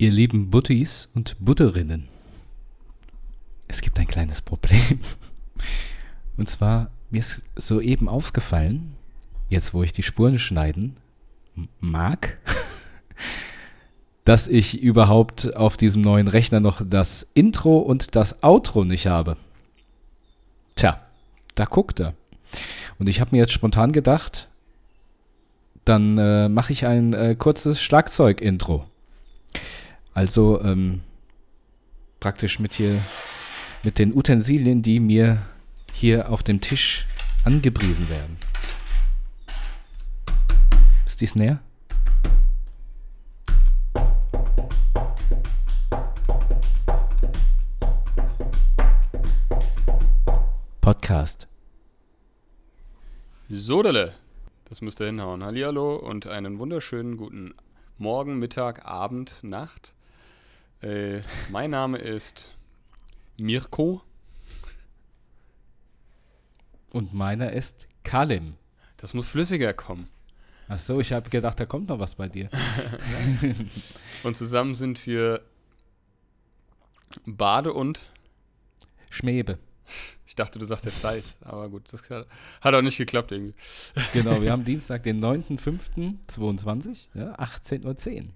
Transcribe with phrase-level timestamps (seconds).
[0.00, 2.06] Ihr lieben Buttis und Butterinnen,
[3.66, 5.00] es gibt ein kleines Problem.
[6.36, 8.94] Und zwar, mir ist soeben aufgefallen,
[9.48, 10.96] jetzt wo ich die Spuren schneiden
[11.80, 12.38] mag,
[14.24, 19.36] dass ich überhaupt auf diesem neuen Rechner noch das Intro und das Outro nicht habe.
[20.76, 21.00] Tja,
[21.56, 22.14] da guckt er.
[23.00, 24.46] Und ich habe mir jetzt spontan gedacht,
[25.84, 28.86] dann äh, mache ich ein äh, kurzes Schlagzeug-Intro.
[30.18, 31.02] Also ähm,
[32.18, 33.00] praktisch mit hier
[33.84, 35.46] mit den Utensilien, die mir
[35.92, 37.06] hier auf dem Tisch
[37.44, 38.36] angepriesen werden.
[41.06, 41.60] Ist dies näher?
[50.80, 51.46] Podcast.
[53.48, 54.14] Sodele.
[54.64, 55.44] Das müsste hinhauen.
[55.44, 57.54] Hallihallo und einen wunderschönen guten
[57.98, 59.94] Morgen, Mittag, Abend, Nacht.
[60.82, 62.54] Äh, mein Name ist
[63.40, 64.02] Mirko.
[66.90, 68.54] Und meiner ist Kalim.
[68.96, 70.08] Das muss flüssiger kommen.
[70.68, 72.50] Ach so, ich habe gedacht, da kommt noch was bei dir.
[74.22, 75.42] und zusammen sind wir
[77.24, 78.02] Bade und
[79.10, 79.58] Schmebe.
[80.26, 82.02] Ich dachte, du sagst jetzt Salz, aber gut, das
[82.60, 83.54] hat auch nicht geklappt irgendwie.
[84.12, 88.28] Genau, wir haben Dienstag, den 9.05.22, ja, 18.10 Uhr.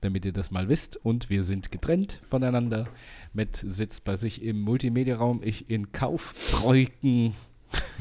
[0.00, 0.96] Damit ihr das mal wisst.
[0.96, 2.88] Und wir sind getrennt voneinander.
[3.32, 7.34] Matt sitzt bei sich im Multimedia-Raum, ich in Kaufbräuken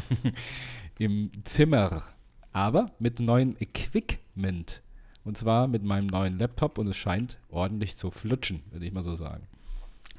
[0.99, 2.03] im Zimmer.
[2.51, 4.81] Aber mit neuem Equipment.
[5.23, 9.03] Und zwar mit meinem neuen Laptop und es scheint ordentlich zu flutschen, würde ich mal
[9.03, 9.47] so sagen.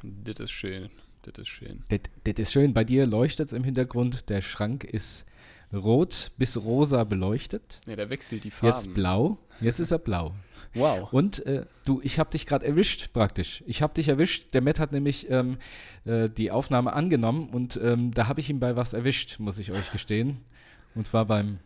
[0.02, 0.90] Das ist schön.
[1.22, 1.82] Das ist schön.
[1.88, 2.74] Das, das ist schön.
[2.74, 4.28] Bei dir leuchtet es im Hintergrund.
[4.28, 5.24] Der Schrank ist
[5.72, 7.78] rot bis rosa beleuchtet.
[7.86, 8.76] Ja, der wechselt die Farben.
[8.76, 9.38] Jetzt blau.
[9.60, 10.34] Jetzt ist er blau.
[10.76, 11.12] Wow.
[11.12, 13.64] Und äh, du, ich habe dich gerade erwischt praktisch.
[13.66, 14.52] Ich habe dich erwischt.
[14.54, 15.58] Der Matt hat nämlich ähm,
[16.04, 19.72] äh, die Aufnahme angenommen und ähm, da habe ich ihn bei was erwischt, muss ich
[19.72, 20.38] euch gestehen.
[20.94, 21.58] Und zwar beim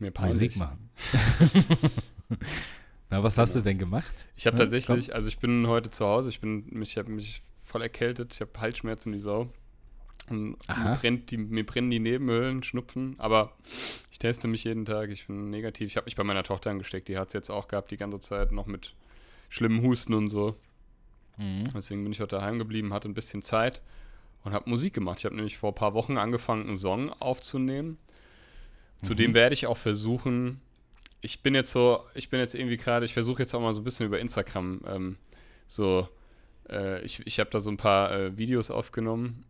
[0.00, 0.90] Musik machen.
[3.10, 3.42] Na, was genau.
[3.42, 4.26] hast du denn gemacht?
[4.36, 7.42] Ich habe tatsächlich, also ich bin heute zu Hause, ich bin mich, ich habe mich
[7.62, 9.50] voll erkältet, ich habe Halsschmerzen wie Sau.
[10.30, 13.52] Und mir, brennt die, mir brennen die Nebenhöhlen, Schnupfen, aber
[14.10, 15.88] ich teste mich jeden Tag, ich bin negativ.
[15.88, 18.20] Ich habe mich bei meiner Tochter angesteckt, die hat es jetzt auch gehabt, die ganze
[18.20, 18.94] Zeit noch mit
[19.50, 20.56] schlimmen Husten und so.
[21.36, 21.64] Mhm.
[21.74, 23.82] Deswegen bin ich heute daheim geblieben, hatte ein bisschen Zeit
[24.44, 25.18] und habe Musik gemacht.
[25.18, 27.98] Ich habe nämlich vor ein paar Wochen angefangen, einen Song aufzunehmen.
[29.02, 29.06] Mhm.
[29.06, 30.60] Zudem werde ich auch versuchen,
[31.20, 33.80] ich bin jetzt so, ich bin jetzt irgendwie gerade, ich versuche jetzt auch mal so
[33.80, 35.16] ein bisschen über Instagram ähm,
[35.66, 36.08] so,
[36.68, 39.44] äh, ich, ich habe da so ein paar äh, Videos aufgenommen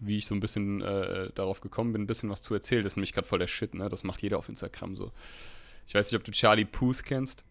[0.00, 2.82] wie ich so ein bisschen äh, darauf gekommen bin, ein bisschen was zu erzählen.
[2.82, 3.88] Das ist nämlich gerade voll der Shit, ne?
[3.88, 5.12] Das macht jeder auf Instagram so.
[5.86, 7.44] Ich weiß nicht, ob du Charlie Puth kennst.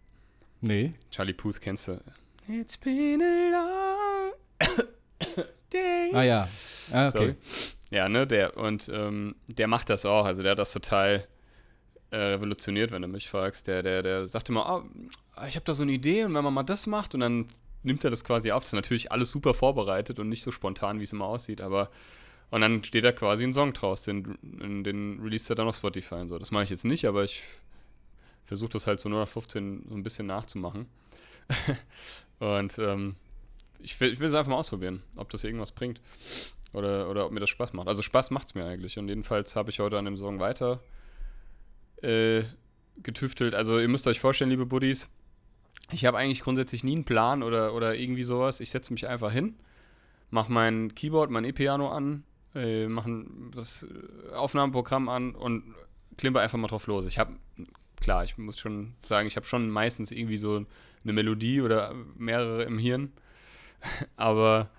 [0.62, 0.94] Nee.
[1.12, 2.02] Charlie Puth kennst du.
[2.48, 4.34] It's been a long
[5.74, 6.12] day.
[6.14, 6.50] Ah ja.
[6.92, 7.18] Ah, okay.
[7.18, 7.36] Sorry.
[7.92, 10.26] Ja, ne, der, und ähm, der macht das auch.
[10.26, 11.28] Also der hat das total
[12.12, 13.68] äh, revolutioniert, wenn du mich fragst.
[13.68, 14.84] Der, der, der sagt immer, oh,
[15.48, 17.48] ich habe da so eine Idee und wenn man mal das macht und dann
[17.84, 18.64] nimmt er das quasi auf.
[18.64, 21.90] Das ist natürlich alles super vorbereitet und nicht so spontan, wie es immer aussieht, aber
[22.52, 26.16] und dann steht da quasi ein Song draus, den, den release er dann auf Spotify
[26.16, 26.38] und so.
[26.38, 27.44] Das mache ich jetzt nicht, aber ich
[28.44, 30.88] versuche das halt so 015 so ein bisschen nachzumachen.
[32.40, 33.16] und ähm,
[33.80, 36.02] ich will, ich will es einfach mal ausprobieren, ob das irgendwas bringt.
[36.74, 37.88] Oder, oder ob mir das Spaß macht.
[37.88, 38.98] Also Spaß macht es mir eigentlich.
[38.98, 40.82] Und jedenfalls habe ich heute an dem Song weiter
[42.02, 42.44] äh,
[43.02, 43.56] getüftelt.
[43.56, 45.10] Also ihr müsst euch vorstellen, liebe Buddies,
[45.92, 48.60] ich habe eigentlich grundsätzlich nie einen Plan oder, oder irgendwie sowas.
[48.60, 49.56] Ich setze mich einfach hin,
[50.32, 52.24] mache mein Keyboard, mein E-Piano an,
[52.56, 55.76] äh, machen das äh, Aufnahmeprogramm an und
[56.18, 57.06] klimper einfach mal drauf los.
[57.06, 57.34] Ich habe,
[58.00, 60.66] klar, ich muss schon sagen, ich habe schon meistens irgendwie so
[61.04, 63.12] eine Melodie oder mehrere im Hirn,
[64.16, 64.70] aber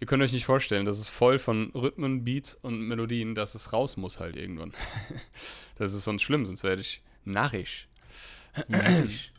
[0.00, 3.72] ihr könnt euch nicht vorstellen, das ist voll von Rhythmen, Beats und Melodien, dass es
[3.72, 4.72] raus muss halt irgendwann.
[5.76, 7.88] das ist sonst schlimm, sonst werde ich narrisch.
[8.68, 9.32] narrisch.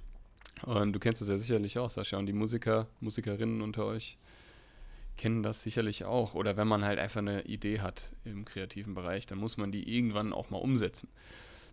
[0.63, 4.17] Und du kennst es ja sicherlich auch, Sascha, und die Musiker, Musikerinnen unter euch
[5.17, 6.33] kennen das sicherlich auch.
[6.33, 9.95] Oder wenn man halt einfach eine Idee hat im kreativen Bereich, dann muss man die
[9.95, 11.09] irgendwann auch mal umsetzen.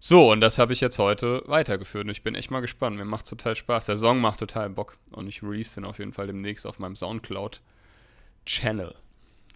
[0.00, 2.96] So, und das habe ich jetzt heute weitergeführt und ich bin echt mal gespannt.
[2.96, 3.86] Mir macht total Spaß.
[3.86, 6.96] Der Song macht total Bock und ich release den auf jeden Fall demnächst auf meinem
[6.96, 8.94] Soundcloud-Channel.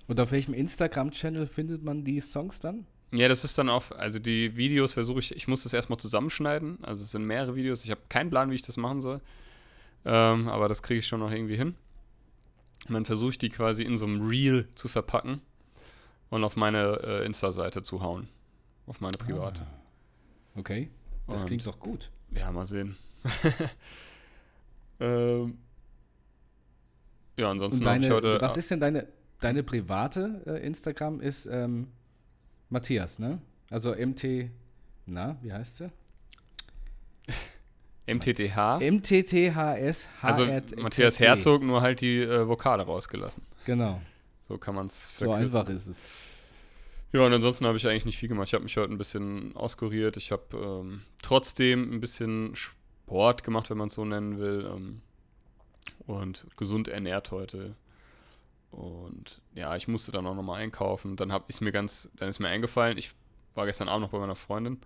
[0.06, 2.86] Und auf welchem Instagram-Channel findet man die Songs dann?
[3.12, 6.78] Ja, das ist dann auch, also die Videos versuche ich, ich muss das erstmal zusammenschneiden.
[6.82, 7.84] Also es sind mehrere Videos.
[7.84, 9.20] Ich habe keinen Plan, wie ich das machen soll.
[10.06, 11.74] Ähm, aber das kriege ich schon noch irgendwie hin.
[12.86, 15.40] Und dann versuche ich die quasi in so einem Reel zu verpacken
[16.30, 18.28] und auf meine äh, Insta-Seite zu hauen.
[18.86, 19.62] Auf meine private.
[19.62, 20.90] Ah, okay,
[21.26, 22.10] das und, klingt doch gut.
[22.30, 22.96] Ja, mal sehen.
[25.00, 25.58] ähm,
[27.36, 28.40] Ja, ansonsten habe ich heute.
[28.40, 29.08] was ist denn deine,
[29.40, 31.20] deine private äh, Instagram?
[31.20, 31.88] Ist ähm,
[32.70, 33.40] Matthias, ne?
[33.70, 34.50] Also MT,
[35.06, 35.90] na, wie heißt sie?
[38.08, 38.80] MTTH.
[38.80, 40.46] MTTHS Also
[40.76, 43.42] Matthias Herzog, nur halt die äh, Vokale rausgelassen.
[43.64, 44.00] Genau,
[44.48, 46.02] So kann man es so einfach ist es.
[47.12, 48.48] Ja, und ansonsten habe ich eigentlich nicht viel gemacht.
[48.48, 50.16] Ich habe mich heute ein bisschen auskuriert.
[50.16, 54.70] Ich habe ähm, trotzdem ein bisschen Sport gemacht, wenn man es so nennen will.
[54.70, 55.00] Ähm,
[56.06, 57.74] und gesund ernährt heute.
[58.70, 61.16] Und ja, ich musste dann auch nochmal einkaufen.
[61.16, 63.12] Dann hab, ist mir ganz, dann ist mir eingefallen, ich
[63.54, 64.78] war gestern Abend noch bei meiner Freundin.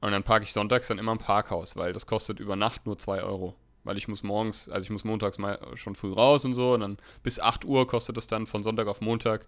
[0.00, 2.98] Und dann parke ich sonntags dann immer im Parkhaus, weil das kostet über Nacht nur
[2.98, 3.54] 2 Euro.
[3.84, 6.74] Weil ich muss morgens, also ich muss montags mal schon früh raus und so.
[6.74, 9.46] Und dann bis 8 Uhr kostet das dann von Sonntag auf Montag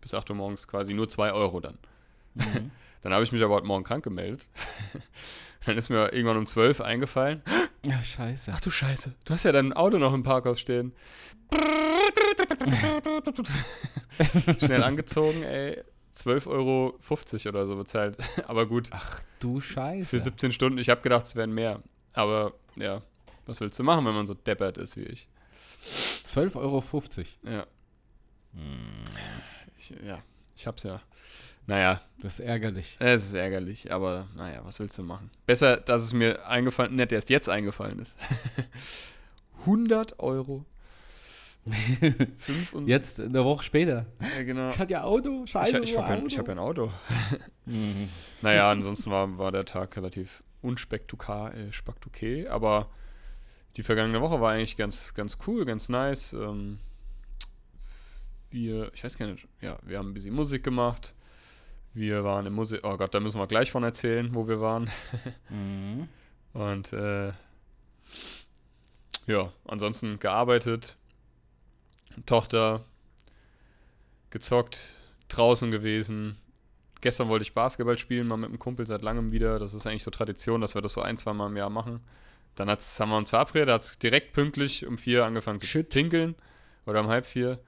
[0.00, 1.78] bis 8 Uhr morgens quasi nur 2 Euro dann.
[2.34, 2.70] Mhm.
[3.02, 4.48] Dann habe ich mich aber heute Morgen krank gemeldet.
[5.64, 7.40] dann ist mir irgendwann um 12 eingefallen.
[7.84, 8.50] Ja, scheiße.
[8.52, 10.92] Ach du Scheiße, du hast ja dein Auto noch im Parkhaus stehen.
[14.58, 15.80] Schnell angezogen, ey.
[16.16, 16.98] 12,50 Euro
[17.50, 18.16] oder so bezahlt.
[18.48, 18.90] Aber gut,
[19.38, 20.06] Du Scheiße.
[20.06, 20.78] für 17 Stunden.
[20.78, 21.82] Ich habe gedacht, es wären mehr.
[22.14, 23.02] Aber ja,
[23.44, 25.28] was willst du machen, wenn man so deppert ist wie ich?
[26.24, 26.82] 12,50 Euro.
[27.44, 27.66] Ja.
[29.78, 30.18] Ich, ja,
[30.56, 31.00] ich hab's ja.
[31.68, 32.96] Naja, Das ist ärgerlich.
[33.00, 35.30] es ist ärgerlich, aber naja, was willst du machen?
[35.46, 38.16] Besser, dass es mir eingefallen, nicht erst jetzt eingefallen ist.
[39.60, 40.64] 100 Euro.
[42.38, 44.06] Fünf und, Jetzt eine Woche später.
[44.36, 44.70] ja, genau.
[44.70, 45.78] Ich hatte ja Auto, Ich, scheiße.
[45.80, 46.92] ich habe ja, ich hab ja ein Auto.
[48.42, 52.88] Naja, ansonsten war, war der Tag relativ unspektukar, äh, spektakulär, aber
[53.76, 56.32] die vergangene Woche war eigentlich ganz, ganz cool, ganz nice.
[56.32, 56.78] Ähm,
[58.50, 61.14] wir, ich weiß gar nicht, ja, wir haben ein bisschen Musik gemacht.
[61.92, 64.90] Wir waren im Musik, oh Gott, da müssen wir gleich von erzählen, wo wir waren.
[65.50, 66.08] Mhm.
[66.52, 67.32] Und äh,
[69.26, 70.96] ja, ansonsten gearbeitet,
[72.24, 72.84] Tochter,
[74.30, 74.78] gezockt,
[75.28, 76.36] draußen gewesen.
[77.00, 79.58] Gestern wollte ich Basketball spielen, mal mit einem Kumpel seit langem wieder.
[79.58, 82.00] Das ist eigentlich so Tradition, dass wir das so ein, zwei Mal im Jahr machen.
[82.54, 85.90] Dann hat's, haben wir uns verabredet, hat es direkt pünktlich um vier angefangen zu Shit.
[85.90, 86.34] pinkeln.
[86.86, 87.58] Oder um halb vier.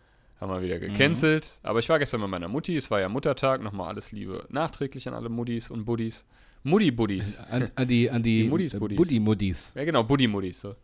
[0.41, 1.59] Haben wir wieder gecancelt.
[1.65, 2.77] Aber ich war gestern bei meiner Mutti.
[2.77, 3.61] Es war ja Muttertag.
[3.61, 6.27] Nochmal alles Liebe nachträglich an alle Muttis und Buddies.
[6.62, 7.41] Mutti-Buddies.
[7.51, 8.97] An, an die, an die, Die Muddis, Buddis.
[8.97, 9.73] Buddy-Muddis.
[9.75, 10.61] Ja, genau, Buddy-Muddis.
[10.61, 10.77] So.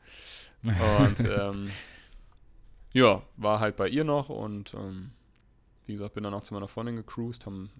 [0.62, 1.70] Und ähm,
[2.94, 5.10] ja, war halt bei ihr noch und ähm,
[5.84, 7.70] wie gesagt, bin dann auch zu meiner Freundin gecruised, haben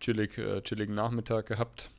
[0.00, 1.90] chillig, äh, chilligen Nachmittag gehabt.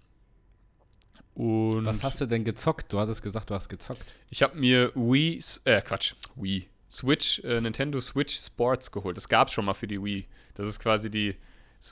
[1.33, 2.91] Und Was hast du denn gezockt?
[2.91, 4.13] Du hattest gesagt, du hast gezockt.
[4.29, 9.17] ich habe mir Wii, äh, Quatsch, Wii, Switch, äh, Nintendo Switch Sports geholt.
[9.17, 10.27] Das gab es schon mal für die Wii.
[10.55, 11.35] Das ist quasi die,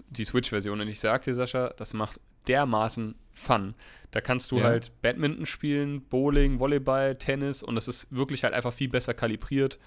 [0.09, 0.81] die Switch-Version.
[0.81, 3.75] Und ich sag dir, Sascha, das macht dermaßen Fun.
[4.11, 4.63] Da kannst du Ja.
[4.65, 9.77] halt Badminton spielen, Bowling, Volleyball, Tennis und das ist wirklich halt einfach viel besser kalibriert.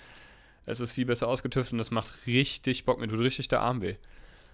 [0.67, 3.01] Es ist viel besser ausgetüftelt und das macht richtig Bock.
[3.01, 3.95] Mir tut richtig der Arm weh.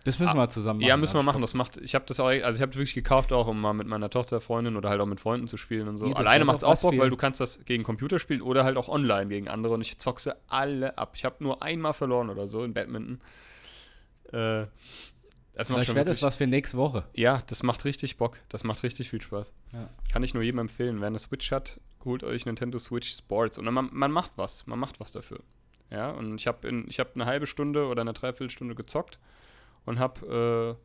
[0.05, 0.89] Das müssen wir zusammen machen.
[0.89, 1.41] Ja, müssen wir machen.
[1.41, 3.87] Das macht, ich habe das auch, also ich habe wirklich gekauft, auch um mal mit
[3.89, 6.09] meiner Tochter, Freundin oder halt auch mit Freunden zu spielen und so.
[6.11, 8.65] Das Alleine macht es auch Bock, für- weil du kannst das gegen Computer spielen oder
[8.65, 11.15] halt auch online gegen andere und ich zock sie alle ab.
[11.17, 13.21] Ich habe nur einmal verloren oder so in Badminton.
[14.33, 14.67] Äh,
[15.55, 17.05] das macht Vielleicht wäre das was für nächste Woche.
[17.15, 18.39] Ja, das macht richtig Bock.
[18.49, 19.53] Das macht richtig viel Spaß.
[19.73, 19.89] Ja.
[20.12, 21.01] Kann ich nur jedem empfehlen.
[21.01, 23.59] Wer eine Switch hat, holt euch Nintendo Switch Sports.
[23.59, 24.67] Und man, man macht was.
[24.67, 25.41] Man macht was dafür.
[25.91, 29.19] Ja, und ich habe hab eine halbe Stunde oder eine Dreiviertelstunde gezockt
[29.84, 30.79] und habe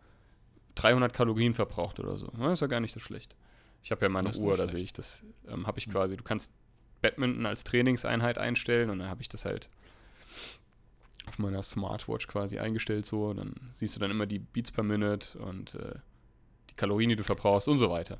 [0.75, 2.31] äh, 300 Kalorien verbraucht oder so.
[2.37, 3.35] Ja, ist ja gar nicht so schlecht.
[3.81, 5.23] Ich habe ja meine Das Uhr, da sehe ich das.
[5.47, 6.51] Ähm, habe ich quasi, du kannst
[7.01, 9.69] Badminton als Trainingseinheit einstellen und dann habe ich das halt
[11.27, 13.27] auf meiner Smartwatch quasi eingestellt so.
[13.27, 15.95] Und dann siehst du dann immer die Beats per Minute und äh,
[16.69, 18.19] die Kalorien, die du verbrauchst und so weiter.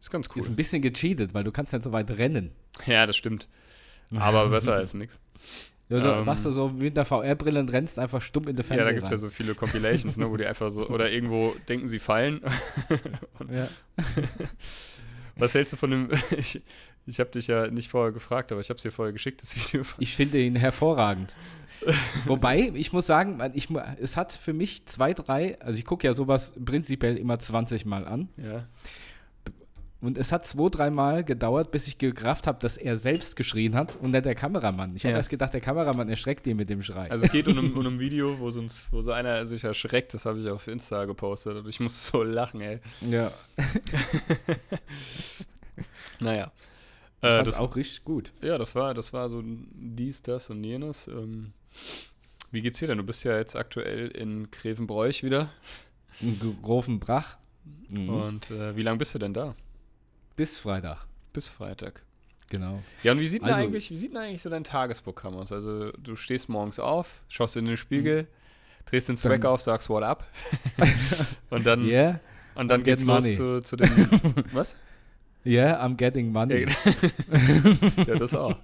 [0.00, 0.42] Ist ganz cool.
[0.42, 2.52] Ist ein bisschen gecheatet, weil du kannst nicht so weit rennen.
[2.86, 3.48] Ja, das stimmt.
[4.14, 5.20] Aber besser als nichts.
[5.90, 6.26] Ja, du Ähm.
[6.26, 9.04] machst du so mit einer VR-Brille und rennst einfach stumm in Ja, Fernseher da gibt
[9.04, 12.42] es ja so viele Compilations, ne, wo die einfach so, oder irgendwo denken, sie fallen.
[13.50, 13.68] Ja.
[15.36, 16.60] Was hältst du von dem, ich,
[17.06, 19.56] ich habe dich ja nicht vorher gefragt, aber ich habe es dir vorher geschickt, das
[19.56, 19.82] Video.
[19.98, 21.34] Ich finde ihn hervorragend.
[22.26, 23.68] Wobei, ich muss sagen, ich,
[24.00, 28.06] es hat für mich zwei, drei, also ich gucke ja sowas prinzipiell immer 20 Mal
[28.06, 28.28] an.
[28.36, 28.66] Ja.
[30.00, 33.96] Und es hat zwei, dreimal gedauert, bis ich gerafft habe, dass er selbst geschrien hat
[34.00, 34.94] und nicht der Kameramann.
[34.94, 35.18] Ich habe Ja.
[35.18, 37.10] erst gedacht, der Kameramann erschreckt ihn mit dem Schrei.
[37.10, 40.14] Also es geht um, ein- um ein Video, wo, sonst, wo so einer sich erschreckt,
[40.14, 42.78] das habe ich auf Insta gepostet und ich muss so lachen, ey.
[43.10, 43.32] ja,
[46.20, 46.52] Naja.
[47.22, 48.32] ich Äh, das, auch richtig gut.
[48.40, 51.08] ja, das war, das war so dies, das und jenes.
[51.08, 51.52] Ähm,
[52.50, 52.98] wie geht's dir denn?
[52.98, 55.50] Du bist ja jetzt aktuell in Grevenbroich wieder.
[56.20, 57.36] Ein grofen Brach.
[57.90, 58.08] Mhm.
[58.08, 59.54] Und äh, wie lange bist du denn da?
[60.36, 61.06] Bis Freitag.
[61.32, 62.02] Bis Freitag.
[62.50, 62.82] Genau.
[63.02, 65.52] Ja, und wie sieht, denn Also- eigentlich, wie sieht denn eigentlich so dein Tagesprogramm aus?
[65.52, 68.26] Also, du stehst morgens auf, schaust in den Spiegel,
[68.86, 70.26] drehst den Swag auf, sagst What up?
[71.50, 72.20] und dann, Yeah,
[72.54, 73.90] und dann I'm geht's los zu, zu dem.
[74.52, 74.74] was?
[75.44, 76.66] yeah, I'm getting money.
[78.06, 78.56] ja, das auch.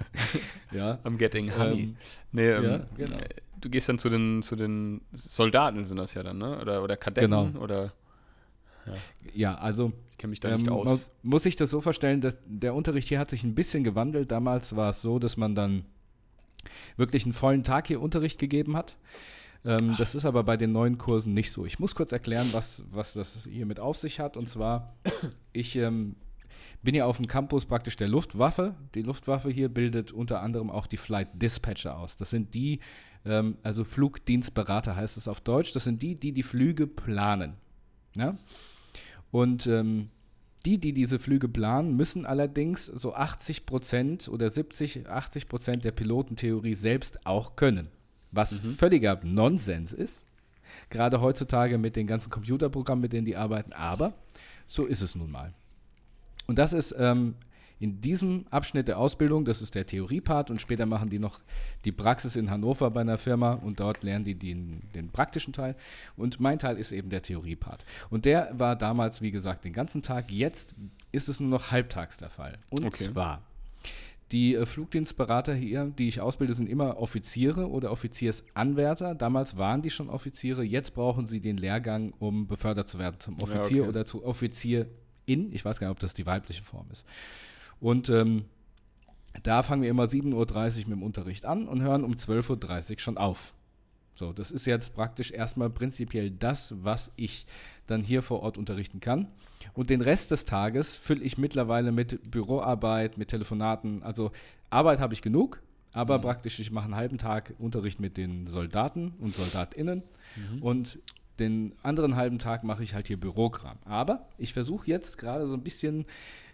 [0.72, 0.98] Ja.
[1.04, 1.80] I'm getting honey.
[1.80, 1.96] Ähm,
[2.32, 3.16] nee, ähm, ja, genau.
[3.18, 3.28] äh,
[3.60, 6.60] du gehst dann zu den, zu den Soldaten, sind das ja dann, ne?
[6.60, 7.30] Oder, oder Kadetten?
[7.30, 7.58] Genau.
[7.62, 7.92] Oder
[9.34, 10.86] ja, also ich kenne mich da ähm, nicht aus.
[10.86, 14.30] Muss, muss ich das so vorstellen, dass der Unterricht hier hat sich ein bisschen gewandelt.
[14.30, 15.84] Damals war es so, dass man dann
[16.96, 18.96] wirklich einen vollen Tag hier Unterricht gegeben hat.
[19.64, 21.66] Ähm, das ist aber bei den neuen Kursen nicht so.
[21.66, 24.36] Ich muss kurz erklären, was, was das hier mit auf sich hat.
[24.36, 24.94] Und zwar,
[25.52, 26.16] ich ähm,
[26.86, 28.76] bin ja auf dem Campus praktisch der Luftwaffe.
[28.94, 32.14] Die Luftwaffe hier bildet unter anderem auch die Flight Dispatcher aus.
[32.14, 32.78] Das sind die,
[33.24, 35.72] ähm, also Flugdienstberater heißt es auf Deutsch.
[35.72, 37.54] Das sind die, die die Flüge planen.
[38.14, 38.38] Ja?
[39.32, 40.10] Und ähm,
[40.64, 45.90] die, die diese Flüge planen, müssen allerdings so 80 Prozent oder 70, 80 Prozent der
[45.90, 47.88] Pilotentheorie selbst auch können.
[48.30, 50.24] Was völliger Nonsens ist.
[50.90, 53.72] Gerade heutzutage mit den ganzen Computerprogrammen, mit denen die arbeiten.
[53.72, 54.14] Aber
[54.68, 55.52] so ist es nun mal.
[56.46, 57.34] Und das ist ähm,
[57.78, 61.40] in diesem Abschnitt der Ausbildung, das ist der Theoriepart und später machen die noch
[61.84, 65.76] die Praxis in Hannover bei einer Firma und dort lernen die den, den praktischen Teil.
[66.16, 67.84] Und mein Teil ist eben der Theoriepart.
[68.08, 70.30] Und der war damals, wie gesagt, den ganzen Tag.
[70.30, 70.74] Jetzt
[71.12, 72.58] ist es nur noch halbtags der Fall.
[72.70, 73.04] Und Okay.
[73.04, 73.42] zwar,
[74.32, 79.14] die äh, Flugdienstberater hier, die ich ausbilde, sind immer Offiziere oder Offiziersanwärter.
[79.14, 80.64] Damals waren die schon Offiziere.
[80.64, 83.88] Jetzt brauchen sie den Lehrgang, um befördert zu werden zum Offizier okay.
[83.90, 84.24] oder zu
[85.26, 85.52] Offizierin.
[85.52, 87.04] Ich weiß gar nicht, ob das die weibliche Form ist.
[87.80, 88.44] Und ähm,
[89.42, 92.98] da fangen wir immer 7.30 Uhr mit dem Unterricht an und hören um 12.30 Uhr
[92.98, 93.52] schon auf.
[94.14, 97.44] So, das ist jetzt praktisch erstmal prinzipiell das, was ich
[97.86, 99.28] dann hier vor Ort unterrichten kann.
[99.74, 104.02] Und den Rest des Tages fülle ich mittlerweile mit Büroarbeit, mit Telefonaten.
[104.02, 104.30] Also
[104.70, 105.60] Arbeit habe ich genug,
[105.92, 110.02] aber praktisch ich mache einen halben Tag Unterricht mit den Soldaten und Soldatinnen
[110.62, 110.98] und
[111.38, 113.78] den anderen halben Tag mache ich halt hier Bürokram.
[113.84, 116.06] Aber ich versuche jetzt gerade so ein bisschen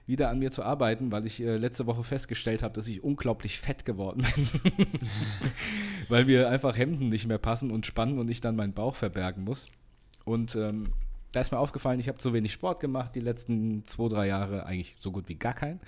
[0.07, 3.59] wieder an mir zu arbeiten, weil ich äh, letzte Woche festgestellt habe, dass ich unglaublich
[3.61, 4.87] fett geworden bin.
[6.09, 9.45] weil mir einfach Hemden nicht mehr passen und spannen und ich dann meinen Bauch verbergen
[9.45, 9.67] muss.
[10.25, 10.93] Und ähm,
[11.33, 14.67] da ist mir aufgefallen, ich habe zu wenig Sport gemacht die letzten zwei, drei Jahre,
[14.67, 15.81] eigentlich so gut wie gar keinen.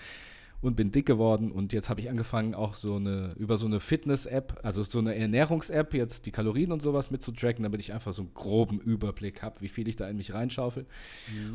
[0.64, 3.80] Und bin dick geworden und jetzt habe ich angefangen, auch so eine, über so eine
[3.80, 8.22] Fitness-App, also so eine Ernährungs-App, jetzt die Kalorien und sowas mitzutracken, damit ich einfach so
[8.22, 10.86] einen groben Überblick habe, wie viel ich da in mich reinschaufel.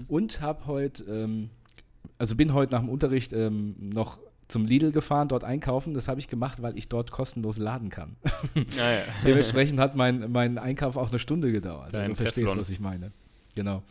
[0.07, 1.49] Und habe heute, ähm,
[2.19, 5.93] also bin heute nach dem Unterricht ähm, noch zum Lidl gefahren, dort einkaufen.
[5.93, 8.15] Das habe ich gemacht, weil ich dort kostenlos laden kann.
[8.53, 9.01] Naja.
[9.25, 11.93] Dementsprechend hat mein, mein Einkauf auch eine Stunde gedauert.
[11.93, 13.11] Dein du verstehst, was ich meine.
[13.55, 13.81] Genau.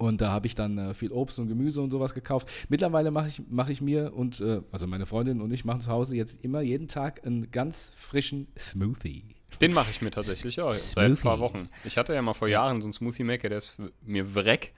[0.00, 2.48] Und da habe ich dann äh, viel Obst und Gemüse und sowas gekauft.
[2.70, 5.90] Mittlerweile mache ich, mach ich mir und, äh, also meine Freundin und ich machen zu
[5.90, 9.24] Hause jetzt immer jeden Tag einen ganz frischen Smoothie.
[9.60, 11.54] Den mache ich mir tatsächlich auch jetzt seit ein paar Smoothie.
[11.54, 11.68] Wochen.
[11.84, 14.72] Ich hatte ja mal vor Jahren so einen Smoothie Maker, der ist mir wreck.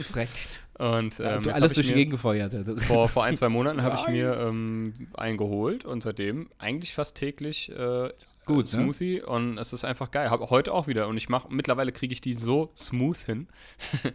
[0.00, 0.60] Freckt.
[0.78, 2.54] Und ähm, du jetzt alles durch die Gegend gefeuert.
[2.84, 7.16] Vor, vor ein, zwei Monaten habe ich mir ähm, einen geholt und seitdem eigentlich fast
[7.16, 8.08] täglich äh,
[8.48, 10.30] Gut, äh, Smoothie und es ist einfach geil.
[10.30, 13.48] Habe heute auch wieder und ich mache mittlerweile kriege ich die so smooth hin,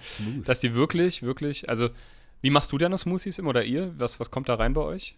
[0.03, 0.45] Smooth.
[0.47, 1.89] dass die wirklich, wirklich, also
[2.41, 3.93] wie machst du deine Smoothies immer oder ihr?
[3.97, 5.15] Was, was kommt da rein bei euch?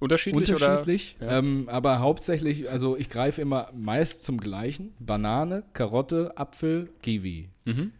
[0.00, 1.38] Unterschiedlich, Unterschiedlich, Ja.
[1.38, 4.94] ähm, aber hauptsächlich, also ich greife immer meist zum gleichen.
[5.00, 7.48] Banane, Karotte, Apfel, Kiwi.
[7.64, 7.92] Mhm.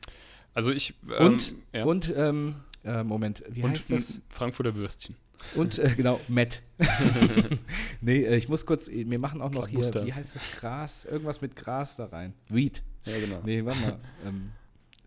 [0.55, 1.85] Also ich ähm, Und, ja.
[1.85, 4.21] und ähm, äh, Moment, wie und heißt das?
[4.29, 5.17] Frankfurter Würstchen.
[5.55, 6.63] Und äh, genau, Matt.
[8.01, 10.07] nee, äh, ich muss kurz, wir machen auch noch hier, Muster.
[10.07, 11.05] wie heißt das Gras?
[11.05, 12.35] Irgendwas mit Gras da rein.
[12.49, 12.83] Weed.
[13.05, 13.41] Ja, genau.
[13.45, 13.99] Nee, warte mal.
[14.27, 14.51] ähm,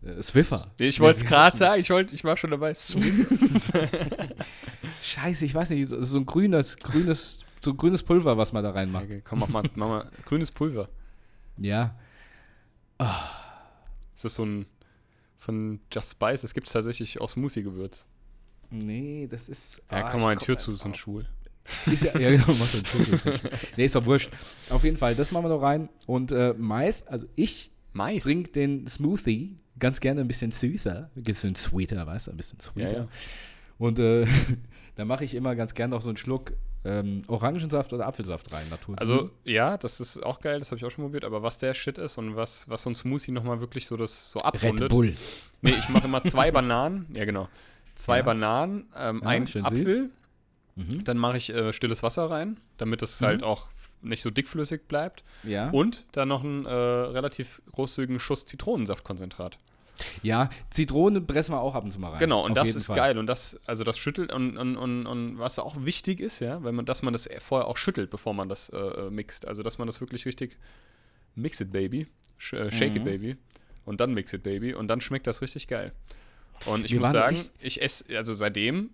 [0.18, 0.70] äh, Swiffer.
[0.78, 2.74] Ich wollte es gerade sagen, ich, wollt, ich war schon dabei.
[5.02, 8.64] Scheiße, ich weiß nicht, so, so ein grünes, grünes, so ein grünes Pulver, was man
[8.64, 9.04] da reinmacht.
[9.04, 10.88] Okay, komm, mach mal, mach mal grünes Pulver.
[11.58, 11.94] Ja.
[14.14, 14.66] Ist das so ein
[15.38, 16.42] von Just Spice?
[16.42, 18.06] Das gibt es tatsächlich aus Smoothie-Gewürz.
[18.72, 19.82] Nee, das ist.
[19.90, 20.94] Ja, ah, komm ich mal, komm Tür da zu, ist ein.
[20.94, 21.26] Schwul.
[21.86, 23.32] Ist ja, ja genau, mach so ein Tür zu.
[23.76, 24.30] Nee, ist doch wurscht.
[24.70, 25.88] Auf jeden Fall, das machen wir noch rein.
[26.06, 28.24] Und äh, meist, also ich Mais.
[28.24, 32.60] trinke den Smoothie ganz gerne ein bisschen süßer, ein bisschen sweeter, weißt du, ein bisschen
[32.60, 32.92] sweeter.
[32.92, 33.08] Ja, ja.
[33.78, 34.26] Und äh,
[34.96, 38.68] da mache ich immer ganz gerne noch so einen Schluck ähm, Orangensaft oder Apfelsaft rein,
[38.68, 38.96] Natur.
[38.98, 41.74] Also, ja, das ist auch geil, das habe ich auch schon probiert, aber was der
[41.74, 44.88] Shit ist und was, was so ein Smoothie nochmal wirklich so das so Red abrundet.
[44.88, 45.14] Bull.
[45.60, 47.48] Nee, ich mache immer zwei Bananen, ja genau.
[47.94, 48.22] Zwei Ja.
[48.22, 50.10] Bananen, ähm, Ja, ein Apfel,
[50.74, 51.04] Mhm.
[51.04, 53.26] dann mache ich äh, stilles Wasser rein, damit es Mhm.
[53.26, 53.68] halt auch
[54.00, 55.22] nicht so dickflüssig bleibt.
[55.42, 55.68] Ja.
[55.70, 59.58] Und dann noch einen äh, relativ großzügigen Schuss Zitronensaftkonzentrat.
[60.22, 62.18] Ja, Zitrone pressen wir auch ab und zu mal rein.
[62.18, 62.96] Genau, und Auf das ist Fall.
[62.96, 63.18] geil.
[63.18, 66.74] Und das, also das schüttelt und, und, und, und was auch wichtig ist, ja, wenn
[66.74, 69.46] man, dass man das vorher auch schüttelt, bevor man das äh, mixt.
[69.46, 70.56] Also dass man das wirklich richtig
[71.34, 72.06] mix it, baby.
[72.38, 73.04] Sh äh, shake it, Mhm.
[73.04, 73.36] baby.
[73.84, 74.72] Und dann mix it, baby.
[74.74, 75.92] Und dann schmeckt das richtig geil.
[76.66, 78.90] Und ich Wir muss sagen, ich esse, also seitdem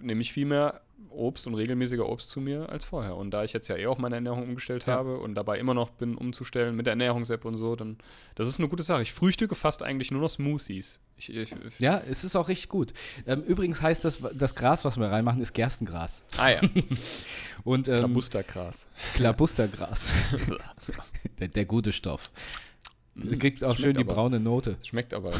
[0.00, 0.80] nehme ich viel mehr
[1.10, 3.16] Obst und regelmäßiger Obst zu mir als vorher.
[3.16, 4.94] Und da ich jetzt ja eh auch meine Ernährung umgestellt Ja.
[4.94, 7.98] habe und dabei immer noch bin umzustellen mit der Ernährungs-App und so, dann
[8.34, 9.02] das ist eine gute Sache.
[9.02, 11.00] Ich frühstücke fast eigentlich nur noch Smoothies.
[11.18, 12.94] Ich, ich, Ja, es ist auch richtig gut.
[13.26, 16.22] Ähm, übrigens heißt das, das Gras, was wir reinmachen, ist Gerstengras.
[16.38, 16.60] ah ja,
[17.64, 18.86] Und ähm, Klabustergras.
[19.14, 20.10] Klabustergras.
[21.40, 22.30] der, der gute Stoff.
[23.16, 24.78] Mm, Kriegt auch schön die aber- braune Note.
[24.82, 25.32] Schmeckt aber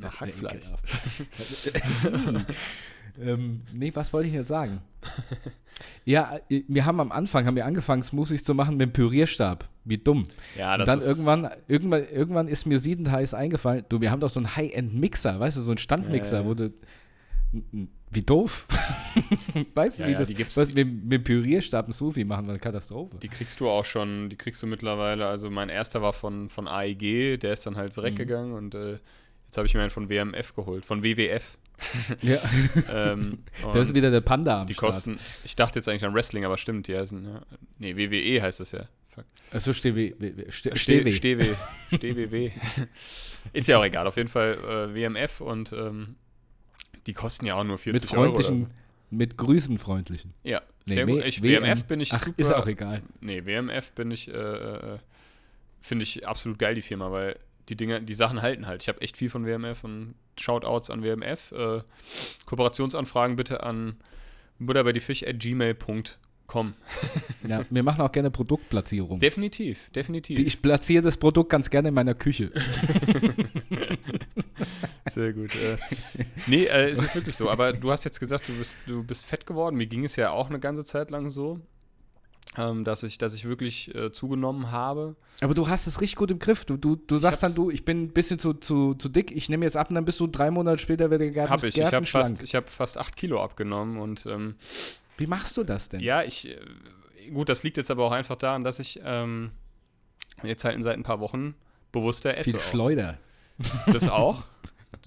[0.00, 0.54] nach Hackfleisch.
[0.54, 2.44] Ekelhaft.
[3.20, 4.80] ähm, nee, was wollte ich jetzt sagen?
[6.04, 9.68] ja, äh, wir haben am Anfang, haben wir angefangen, Smoothies zu machen mit dem Pürierstab.
[9.84, 10.26] Wie dumm.
[10.56, 14.10] Ja, Und das dann ist, irgendwann, irgendwann, irgendwann ist mir siedend heiß eingefallen, du, wir
[14.10, 16.44] haben doch so einen High-End-Mixer, weißt du, so einen Standmixer, ja.
[16.46, 16.72] wo du.
[18.10, 18.68] Wie doof.
[19.74, 22.46] weißt du, Ja, wie ja, das die gibt's- was mit dem Pürierstab einen Smoothie machen,
[22.46, 23.16] war eine Katastrophe.
[23.18, 25.26] Die kriegst du auch schon, die kriegst du mittlerweile.
[25.26, 28.98] Also mein erster war von, von AEG, der ist dann halt weggegangen und äh,
[29.48, 31.58] jetzt habe ich mir einen von WMF geholt, von WWF.
[32.22, 32.38] ja,
[33.12, 33.38] ähm,
[33.72, 34.92] da ist wieder der Panda am Die Start.
[34.92, 37.40] kosten, ich dachte jetzt eigentlich an Wrestling, aber stimmt, die heißen, ja.
[37.78, 38.88] Nee, WWE heißt das ja.
[39.08, 39.24] Fuck.
[39.52, 40.12] Achso, Stehweh.
[40.50, 41.12] Ste Steh- Stehweh.
[41.12, 41.54] Stehweh.
[41.94, 42.50] Stehweh.
[43.52, 46.16] Ist ja auch egal, auf jeden Fall äh, WMF und ähm,
[47.06, 48.32] die kosten ja auch nur 40 Mit Euro.
[48.32, 48.70] Freundlichen, so.
[49.16, 50.34] mit Grüßen freundlichen.
[50.44, 51.24] Ja, Nee, sehr gut.
[51.24, 51.62] Ich, WM.
[51.64, 52.38] WMF bin ich Ach, super.
[52.38, 53.02] ist auch egal.
[53.20, 54.98] Nee, WMF bin ich, äh, äh,
[55.80, 57.38] finde ich absolut geil, die Firma, weil
[57.68, 58.82] die Dinge, die Sachen halten halt.
[58.82, 61.52] Ich habe echt viel von WMF und Shoutouts an WMF.
[61.52, 61.80] Äh,
[62.46, 63.96] Kooperationsanfragen bitte an
[64.58, 66.74] butterbeidefisch.gmail.com.
[67.46, 69.20] Ja, wir machen auch gerne Produktplatzierung.
[69.20, 70.38] Definitiv, definitiv.
[70.38, 72.52] Ich platziere das Produkt ganz gerne in meiner Küche.
[75.08, 75.54] Sehr gut.
[75.54, 75.76] Äh,
[76.46, 77.50] nee, äh, es ist wirklich so.
[77.50, 79.76] Aber du hast jetzt gesagt, du bist, du bist fett geworden.
[79.76, 81.60] Mir ging es ja auch eine ganze Zeit lang so,
[82.56, 85.16] ähm, dass, ich, dass ich wirklich äh, zugenommen habe.
[85.40, 86.64] Aber du hast es richtig gut im Griff.
[86.64, 89.48] Du, du, du sagst dann, du, ich bin ein bisschen zu, zu, zu dick, ich
[89.48, 91.78] nehme jetzt ab und dann bist du drei Monate später wieder gärten, Habe ich.
[91.78, 94.56] Ich habe fast, ich hab fast acht Kilo abgenommen und ähm,
[95.18, 96.00] Wie machst du das denn?
[96.00, 99.50] Ja, ich, äh, gut, das liegt jetzt aber auch einfach daran, dass ich ähm,
[100.42, 101.54] jetzt halt seit ein paar Wochen
[101.92, 102.50] bewusster esse.
[102.50, 102.62] Viel auch.
[102.62, 103.18] Schleuder.
[103.86, 104.42] Das auch.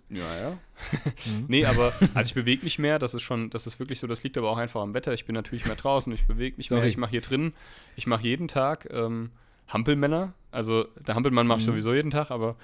[0.09, 0.51] Ja, ja.
[0.51, 1.45] Mhm.
[1.47, 4.23] Nee, aber also ich bewege mich mehr, das ist schon, das ist wirklich so, das
[4.23, 5.13] liegt aber auch einfach am Wetter.
[5.13, 6.89] Ich bin natürlich mehr draußen, ich bewege mich mehr, Sorry.
[6.89, 7.53] ich mache hier drin,
[7.95, 9.31] ich mache jeden Tag ähm,
[9.67, 10.33] Hampelmänner.
[10.51, 11.71] Also der Hampelmann mache ich Mhm.
[11.71, 12.55] sowieso jeden Tag, aber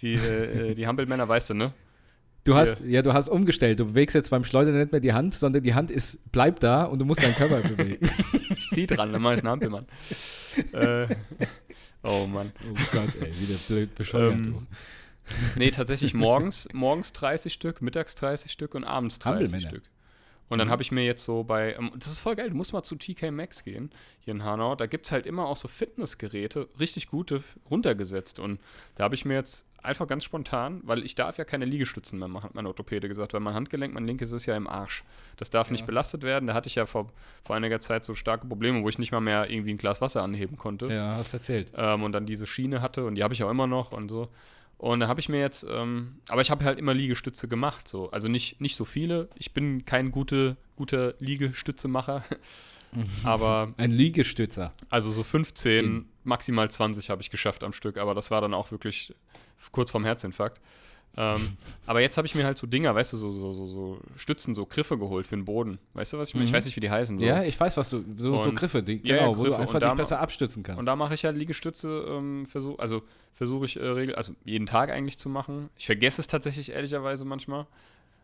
[0.00, 1.72] die, äh, äh, die Hampelmänner, weißt du, ne?
[2.44, 3.80] Du hast, ja, du hast umgestellt.
[3.80, 6.84] Du bewegst jetzt beim Schleudern nicht mehr die Hand, sondern die Hand ist, bleibt da
[6.84, 8.06] und du musst deinen Körper bewegen.
[8.56, 9.86] Ich zieh dran, dann mache ich einen Hampelmann.
[10.72, 11.06] äh,
[12.02, 12.52] oh Mann.
[12.70, 14.32] Oh Gott, ey, wieder blöd bescheuert.
[14.34, 14.62] Ähm, du.
[15.56, 19.68] Nee, tatsächlich morgens, morgens 30 Stück, mittags 30 Stück und abends 30 Hampelmänner.
[19.68, 19.82] Stück.
[20.50, 20.72] Und dann Mhm.
[20.72, 22.96] habe ich mir jetzt so bei, ähm, das ist voll geil, du musst mal zu
[22.96, 24.74] TK Maxx gehen, hier in Hanau.
[24.76, 28.38] Da gibt es halt immer auch so Fitnessgeräte, richtig gute, runtergesetzt.
[28.38, 28.60] Und
[28.96, 32.28] da habe ich mir jetzt einfach ganz spontan, weil ich darf ja keine Liegestützen mehr
[32.28, 35.02] machen, hat mein Orthopäde gesagt, weil mein Handgelenk, mein linkes ist ja im Arsch.
[35.38, 35.86] Das darf nicht Ja.
[35.86, 36.46] belastet werden.
[36.46, 37.10] Da hatte ich ja vor,
[37.42, 40.22] vor einiger Zeit so starke Probleme, wo ich nicht mal mehr irgendwie ein Glas Wasser
[40.22, 41.72] anheben konnte Ja, hast erzählt.
[41.74, 44.28] ähm, und dann diese Schiene hatte und die habe ich auch immer noch und so.
[44.84, 48.10] Und da habe ich mir jetzt, ähm, aber ich habe halt immer Liegestütze gemacht, so.
[48.10, 49.30] Also nicht, nicht so viele.
[49.34, 52.22] Ich bin kein gute, guter Liegestützemacher,
[53.24, 54.72] aber Ein Liegestützer.
[54.90, 58.52] also so 15, In- maximal 20 habe ich geschafft am Stück, aber das war dann
[58.52, 59.14] auch wirklich
[59.72, 60.60] kurz vorm Herzinfarkt.
[61.16, 63.98] Ähm, aber jetzt habe ich mir halt so Dinger, weißt du, so, so, so, so
[64.16, 65.78] Stützen, so Griffe geholt für den Boden.
[65.92, 66.44] Weißt du, was ich meine?
[66.44, 66.56] Ich Mhm.
[66.56, 67.18] weiß nicht, wie die heißen.
[67.18, 67.24] So.
[67.24, 68.04] Ja, ich weiß, was du.
[68.16, 69.56] So, so Und- Griffe, die, Ja, ja, genau, wo Griffe.
[69.56, 70.78] du einfach dich besser abstützen kannst.
[70.80, 74.66] Und da mache ich halt Liegestütze, ähm, versuch, also versuche ich äh, regel, also jeden
[74.66, 75.70] Tag eigentlich zu machen.
[75.76, 77.66] Ich vergesse es tatsächlich ehrlicherweise manchmal.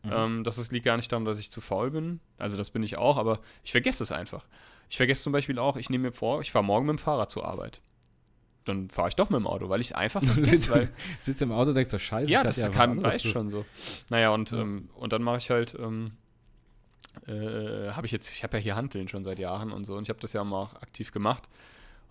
[0.03, 0.11] Mhm.
[0.13, 2.21] Ähm, das ist, liegt gar nicht daran, dass ich zu faul bin.
[2.39, 4.47] Also das bin ich auch, aber ich vergesse es einfach.
[4.89, 7.31] Ich vergesse zum Beispiel auch, ich nehme mir vor, ich fahre morgen mit dem Fahrrad
[7.31, 7.81] zur Arbeit.
[8.67, 10.71] Dann fahre ich doch mit dem Auto, weil ich einfach vergesse.
[10.73, 13.51] weil, Sitzt im Auto und denkst, so, scheiße, ja, das kann, was anderes weiß schon
[13.51, 13.65] so.
[14.11, 14.61] Naja, und, Ja.
[14.61, 16.13] ähm, und dann mache ich halt, ähm,
[17.27, 20.05] äh, habe ich jetzt, ich habe ja hier Hanteln schon seit Jahren und so und
[20.05, 21.49] ich habe das ja mal auch aktiv gemacht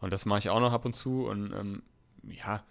[0.01, 1.81] und das mache ich auch noch ab und zu und ähm,
[2.23, 2.63] ja,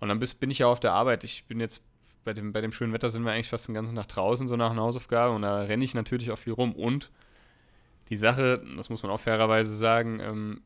[0.00, 1.24] und dann bis, bin ich ja auf der Arbeit.
[1.24, 1.82] Ich bin jetzt
[2.24, 4.56] bei dem, bei dem schönen Wetter sind wir eigentlich fast den ganzen Tag draußen, so
[4.56, 7.10] nach einer Hausaufgabe und da renne ich natürlich auch viel rum und
[8.08, 10.60] die Sache, das muss man auch fairerweise sagen, ähm,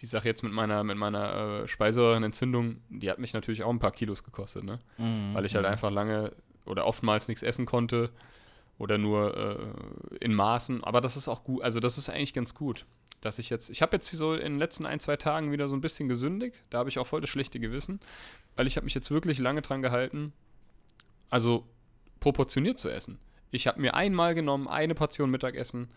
[0.00, 3.78] die Sache jetzt mit meiner, mit meiner äh, Speiseröhrenentzündung, die hat mich natürlich auch ein
[3.80, 4.78] paar Kilos gekostet, ne?
[4.98, 5.34] Mhm.
[5.34, 5.72] weil ich halt Mhm.
[5.72, 6.32] einfach lange
[6.64, 8.10] oder oftmals nichts essen konnte
[8.78, 10.84] oder nur äh, in Maßen.
[10.84, 12.84] Aber das ist auch gut, also das ist eigentlich ganz gut,
[13.20, 15.74] dass ich jetzt, ich habe jetzt so in den letzten ein, zwei Tagen wieder so
[15.74, 16.54] ein bisschen gesündigt.
[16.70, 17.98] Da habe ich auch voll das schlechte Gewissen,
[18.54, 20.32] weil ich habe mich jetzt wirklich lange dran gehalten,
[21.30, 21.66] also
[22.20, 23.18] proportioniert zu essen.
[23.50, 25.88] Ich habe mir einmal genommen, eine Portion Mittagessen.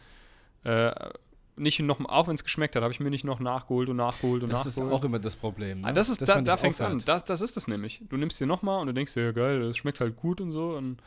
[0.64, 0.92] Äh,
[1.62, 4.44] nicht noch, auch wenn es geschmeckt hat, habe ich mir nicht noch nachgeholt und nachgeholt
[4.44, 4.88] und Das nachgeholt.
[4.92, 5.82] ist auch immer das Problem.
[5.82, 5.88] Ne?
[5.88, 6.88] Ah, das ist, Dass da, da fängt es an.
[6.88, 7.08] aufhört.
[7.08, 8.02] Das, das ist es nämlich.
[8.10, 10.52] Du nimmst dir nochmal und du denkst dir, ja geil, das schmeckt halt gut und
[10.52, 10.72] so.
[10.76, 10.98] Und,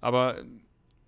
[0.00, 0.36] aber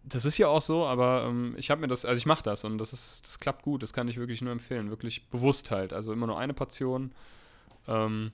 [0.02, 2.64] das ist ja auch so, aber ähm, ich habe mir das, also ich mache das
[2.64, 4.90] und das ist, das klappt gut, das kann ich wirklich nur empfehlen.
[4.90, 5.92] Wirklich bewusst halt.
[5.92, 7.12] Also immer nur eine Portion.
[7.86, 8.32] Ähm,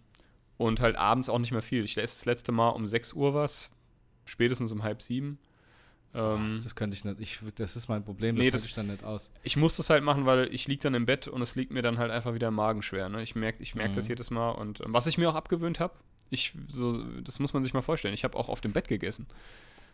[0.59, 1.85] und halt abends auch nicht mehr viel.
[1.85, 3.71] Ich esse das letzte Mal um 6 Uhr was,
[4.25, 5.39] spätestens um halb sieben.
[6.15, 7.21] Ähm, Das könnte ich nicht.
[7.21, 8.37] Ich, das ist mein Problem.
[8.37, 9.31] Das Nee, das- ich dann nicht aus.
[9.43, 11.83] ich muss das halt machen, weil ich liege dann im Bett und es liegt mir
[11.83, 13.09] dann halt einfach wieder im Magen schwer.
[13.09, 13.23] Ne?
[13.23, 14.11] Ich merke ich merk das Mhm.
[14.11, 14.51] jedes Mal.
[14.53, 15.95] Und ähm, was ich mir auch abgewöhnt habe,
[16.31, 19.27] ich, so, das muss man sich mal vorstellen, ich habe auch auf dem Bett gegessen.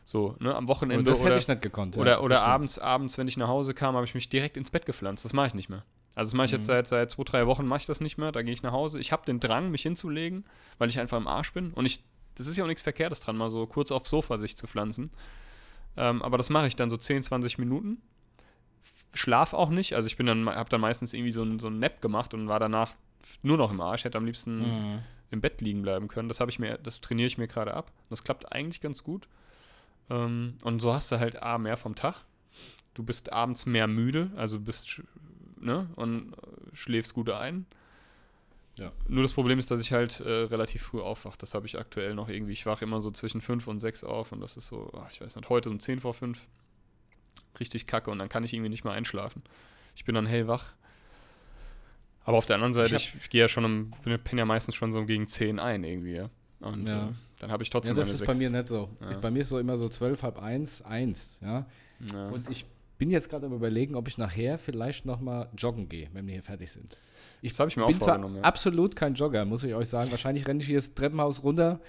[0.04, 1.96] So, ne, am Wochenende das hätte oder, ich nicht gekonnt.
[1.96, 4.56] oder, ja, oder das abends, abends, wenn ich nach Hause kam, habe ich mich direkt
[4.56, 5.24] ins Bett gepflanzt.
[5.24, 5.84] Das mache ich nicht mehr.
[6.14, 6.72] Also das mache ich jetzt Mhm.
[6.72, 8.32] seit, seit zwei, drei Wochen, mache ich das nicht mehr.
[8.32, 8.98] Da gehe ich nach Hause.
[8.98, 10.44] Ich habe den Drang, mich hinzulegen,
[10.78, 11.72] weil ich einfach im Arsch bin.
[11.72, 12.02] Und ich,
[12.34, 15.10] das ist ja auch nichts Verkehrtes dran, mal so kurz aufs Sofa sich zu pflanzen.
[15.96, 18.00] Ähm, aber das mache ich dann so 10, 20 Minuten.
[19.14, 19.94] Schlaf auch nicht.
[19.94, 22.48] Also ich bin dann, habe dann meistens irgendwie so ein, so ein Nap gemacht und
[22.48, 22.92] war danach
[23.42, 24.04] nur noch im Arsch.
[24.04, 24.98] Hätte am liebsten Mhm.
[25.30, 26.28] im Bett liegen bleiben können.
[26.28, 27.88] Das habe ich mir, das trainiere ich mir gerade ab.
[28.04, 29.28] Und das klappt eigentlich ganz gut.
[30.10, 32.16] Ähm, und so hast du halt A, mehr vom Tag.
[32.94, 35.02] Du bist abends mehr müde, also bist,
[35.58, 36.36] ne, und äh,
[36.76, 37.64] schläfst gut ein.
[38.76, 38.90] Ja.
[39.06, 41.36] Nur das Problem ist, dass ich halt äh, relativ früh aufwache.
[41.38, 42.52] Das habe ich aktuell noch irgendwie.
[42.52, 45.20] Ich wache immer so zwischen 5 und 6 auf und das ist so, ah, ich
[45.20, 46.38] weiß nicht, heute um 10 vor 5.
[47.60, 49.42] Richtig kacke und dann kann ich irgendwie nicht mehr einschlafen.
[49.94, 50.74] Ich bin dann hellwach.
[52.24, 54.90] Aber auf der anderen Seite, Ich ich, gehe ja schon um, bin, ja meistens schon
[54.92, 56.30] so gegen 10 ein irgendwie, ja.
[56.60, 57.08] Und Ja.
[57.08, 58.32] Äh, dann habe ich Ja, trotzdem das meine ist sechs.
[58.32, 58.88] bei mir nicht so.
[59.00, 59.10] Ja.
[59.10, 61.66] Ich, bei mir ist so immer so zwölf, halb eins, eins, ja.
[62.12, 62.28] Ja.
[62.28, 62.64] Und ich
[62.98, 66.34] bin jetzt gerade am überlegen, ob ich nachher vielleicht noch mal joggen gehe, wenn wir
[66.34, 66.96] hier fertig sind.
[67.42, 68.42] Ich das habe ich mir auch bin zwar vorgenommen, ja.
[68.42, 70.10] absolut kein Jogger, muss ich euch sagen.
[70.10, 71.80] Wahrscheinlich renne ich hier das Treppenhaus runter,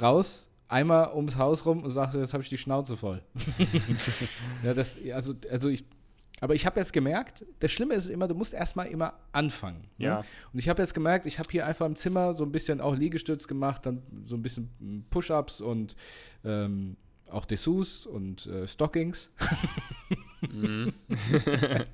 [0.00, 3.22] raus, einmal ums Haus rum und sage, jetzt habe ich die Schnauze voll.
[4.64, 5.84] ja, das, also, also ich,
[6.40, 9.82] aber ich habe jetzt gemerkt, das Schlimme ist immer, du musst erstmal immer anfangen.
[9.98, 10.06] ne?
[10.06, 10.24] Ja.
[10.52, 12.96] Und ich habe jetzt gemerkt, ich habe hier einfach im Zimmer so ein bisschen auch
[12.96, 15.96] Liegestütz gemacht, dann so ein bisschen Push-Ups und
[16.44, 16.96] ähm,
[17.30, 19.30] auch Dessous und äh, Stockings.
[20.52, 20.92] Mhm.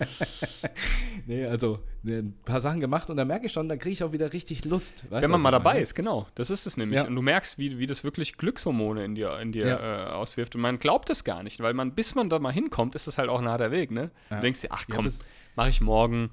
[1.27, 4.03] nee, also ne, ein paar Sachen gemacht und da merke ich schon, da kriege ich
[4.05, 5.05] auch wieder richtig Lust.
[5.11, 5.83] Wenn man mal dabei meine?
[5.83, 6.27] ist, genau.
[6.35, 6.99] Das ist es nämlich.
[7.01, 7.07] Ja.
[7.07, 10.07] Und du merkst, wie, wie das wirklich Glückshormone in dir, in dir Ja.
[10.09, 10.55] äh, auswirft.
[10.55, 13.19] Und man glaubt es gar nicht, weil man, bis man da mal hinkommt, ist das
[13.19, 14.11] halt auch ein harter Weg, ne?
[14.31, 14.37] Ja.
[14.37, 15.19] Du denkst dir, ach Ja, komm, bis-
[15.57, 16.31] mache ich morgen.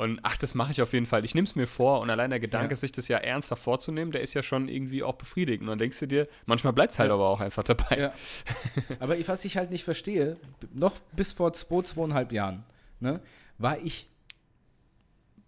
[0.00, 1.24] Und ach, das mache ich auf jeden Fall.
[1.24, 2.00] Ich nehme es mir vor.
[2.00, 2.76] Und allein der Gedanke, Ja.
[2.76, 5.62] sich das ja ernsthaft vorzunehmen, der ist ja schon irgendwie auch befriedigend.
[5.62, 7.14] Und dann denkst du dir, manchmal bleibt es halt Ja.
[7.14, 7.98] aber auch einfach dabei.
[7.98, 8.12] Ja.
[9.00, 10.36] Aber was ich halt nicht verstehe,
[10.72, 12.64] noch bis vor zwei, zweieinhalb Jahren,
[13.00, 13.20] ne,
[13.58, 14.08] war ich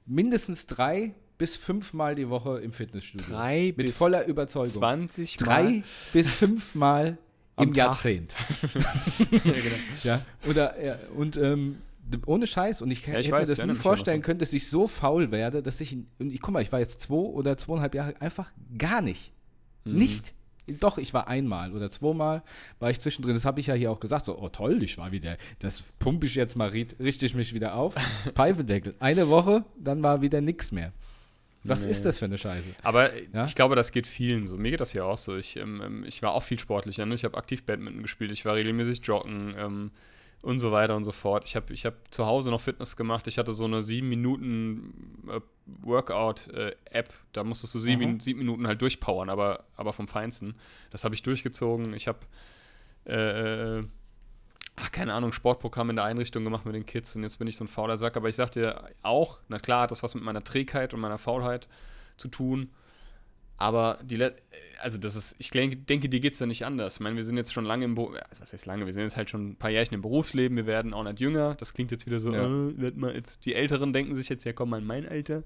[0.07, 3.27] mindestens drei bis fünfmal die Woche im Fitnessstudio.
[3.29, 4.69] Drei Mit bis voller Überzeugung.
[4.69, 5.83] 20 Drei Mal.
[6.12, 7.19] bis fünfmal
[7.59, 7.77] im Tag.
[7.77, 8.35] Jahrzehnt.
[9.31, 9.53] ja, genau.
[10.05, 10.23] Ja.
[10.49, 11.79] Oder, ja, und ähm,
[12.27, 14.53] ohne Scheiß, und ich, Ja, ich hätte weiß, mir ich das nie vorstellen können, dass
[14.53, 17.57] ich so faul werde, dass ich, und ich guck mal, ich war jetzt zwei oder
[17.57, 19.33] zweieinhalb Jahre einfach gar nicht.
[19.85, 19.96] Mhm.
[19.96, 20.35] Nicht.
[20.79, 22.42] Doch, ich war einmal oder zweimal,
[22.79, 23.35] war ich zwischendrin.
[23.35, 24.27] Das habe ich ja hier auch gesagt.
[24.27, 25.37] So, oh toll, ich war wieder.
[25.59, 27.94] Das pumpe ich jetzt mal ri- richtig mich wieder auf.
[28.37, 28.94] Pfeifendeckel.
[29.01, 30.92] Eine Woche, dann war wieder nichts mehr.
[31.64, 31.90] Was Nee.
[31.90, 32.70] ist das für eine Scheiße?
[32.83, 33.44] Aber Ja?
[33.44, 34.57] ich glaube, das geht vielen so.
[34.57, 35.37] Mir geht das ja auch so.
[35.37, 37.07] Ich, ähm, ähm, ich war auch viel sportlicher.
[37.07, 37.14] Ne?
[37.16, 38.31] Ich habe aktiv Badminton gespielt.
[38.33, 39.90] Ich war regelmäßig joggen ähm,
[40.43, 41.45] und so weiter und so fort.
[41.47, 43.27] Ich habe ich hab zu Hause noch Fitness gemacht.
[43.29, 45.41] Ich hatte so eine 7 Minuten äh,
[45.83, 47.15] Workout-App.
[47.33, 48.21] da musstest du sieben, Mhm.
[48.21, 50.55] Sieben Minuten halt durchpowern, aber, aber vom Feinsten.
[50.91, 51.95] Das habe ich durchgezogen.
[51.95, 52.19] Ich habe
[53.07, 53.85] äh, äh,
[54.77, 57.57] ach, keine Ahnung, Sportprogramm in der Einrichtung gemacht mit den Kids und jetzt bin ich
[57.57, 58.17] so ein fauler Sack.
[58.17, 61.19] Aber ich sag dir auch, na klar hat das was mit meiner Trägheit und meiner
[61.19, 61.69] Faulheit
[62.17, 62.71] zu tun.
[63.59, 64.35] Aber die, Le-
[64.81, 66.95] also das ist, ich denke, dir geht es da nicht anders.
[66.95, 69.03] Ich meine, wir sind jetzt schon lange im Beruf, also was heißt lange, wir sind
[69.05, 71.55] jetzt halt schon ein paar Jährchen im Berufsleben, wir werden auch nicht jünger.
[71.55, 72.45] Das klingt jetzt wieder so, Ja.
[72.45, 75.45] äh, wird mal jetzt, die Älteren denken sich jetzt, ja komm mal in mein Alter.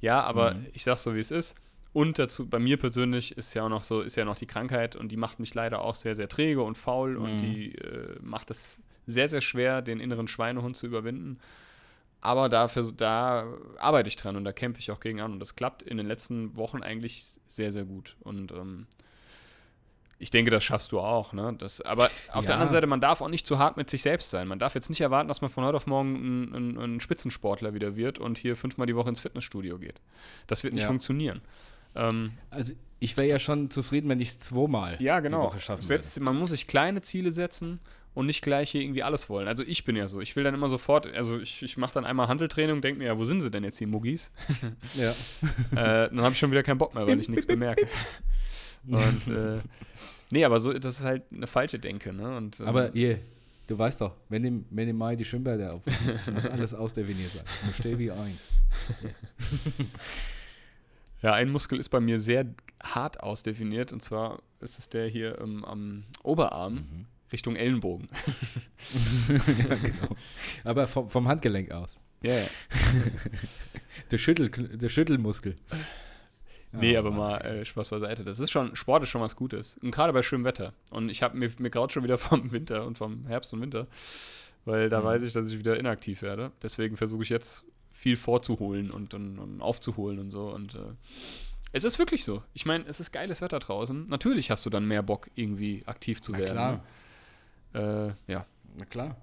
[0.00, 0.66] Ja, aber Mhm.
[0.72, 1.54] ich sag's so, wie es ist.
[1.92, 4.96] Und dazu, bei mir persönlich ist ja auch noch so, ist ja noch die Krankheit
[4.96, 7.38] und die macht mich leider auch sehr, sehr träge und faul und Mhm.
[7.38, 11.38] die äh, macht es sehr, sehr schwer, den inneren Schweinehund zu überwinden.
[12.24, 13.46] Aber dafür, da
[13.78, 15.32] arbeite ich dran und da kämpfe ich auch gegen an.
[15.32, 18.16] Und das klappt in den letzten Wochen eigentlich sehr, sehr gut.
[18.20, 18.86] Und ähm,
[20.18, 21.34] ich denke, das schaffst du auch.
[21.34, 21.54] Ne?
[21.58, 22.54] Das, aber auf der Ja.
[22.54, 24.48] anderen Seite, man darf auch nicht zu hart mit sich selbst sein.
[24.48, 27.74] Man darf jetzt nicht erwarten, dass man von heute auf morgen ein, ein, ein Spitzensportler
[27.74, 30.00] wieder wird und hier fünfmal die Woche ins Fitnessstudio geht.
[30.46, 30.88] Das wird nicht Ja.
[30.88, 31.42] funktionieren.
[31.94, 35.42] Ähm, Also, ich wäre ja schon zufrieden, wenn ich es zweimal ja, die genau.
[35.42, 37.80] Woche schaffen Setz, man muss sich kleine Ziele setzen
[38.14, 39.48] und nicht gleich hier irgendwie alles wollen.
[39.48, 40.20] Also ich bin ja so.
[40.20, 43.06] Ich will dann immer sofort, also ich, ich mache dann einmal Handeltraining und denke mir,
[43.06, 44.30] ja, wo sind sie denn jetzt, die Muggis?
[44.94, 45.10] Ja.
[45.72, 47.88] äh, dann habe ich schon wieder keinen Bock mehr, weil ich nichts bemerke.
[48.86, 49.58] Und äh,
[50.30, 52.36] Nee, aber so, das ist halt eine falsche Denke, ne?
[52.36, 53.18] Und, ähm, Aber je,
[53.66, 55.82] du weißt doch, wenn im, wenn im Mai die Schwimmbäder auf,
[56.32, 57.44] muss alles ausdefiniert sein.
[57.66, 58.40] Muss stehen wie eins.
[61.22, 62.46] Ja, ein Muskel ist bei mir sehr
[62.82, 67.06] hart ausdefiniert und zwar ist es der hier ähm, am Oberarm Mhm.
[67.34, 68.08] Richtung Ellenbogen.
[69.28, 70.16] ja, genau.
[70.64, 71.98] Aber vom, vom Handgelenk aus.
[72.22, 72.46] Ja, ja.
[74.10, 75.56] Der, Schüttel, der Schüttelmuskel.
[76.72, 78.24] Nee, Ja, aber mal äh, Spaß beiseite.
[78.24, 79.76] Das ist schon, Sport ist schon was Gutes.
[79.82, 80.72] Und gerade bei schönem Wetter.
[80.90, 83.86] Und ich habe mir, mir graut schon wieder vom Winter und vom Herbst und Winter,
[84.64, 85.04] weil da Mhm.
[85.04, 86.50] weiß ich, dass ich wieder inaktiv werde.
[86.62, 90.48] Deswegen versuche ich jetzt viel vorzuholen und, und, und aufzuholen und so.
[90.52, 90.78] Und äh,
[91.72, 92.42] es ist wirklich so.
[92.52, 94.08] Ich meine, es ist geiles Wetter draußen.
[94.08, 96.52] Natürlich hast du dann mehr Bock, irgendwie aktiv zu Na werden.
[96.52, 96.72] klar.
[96.72, 96.80] Ne?
[97.74, 98.46] Äh, ja,
[98.78, 99.16] Na klar.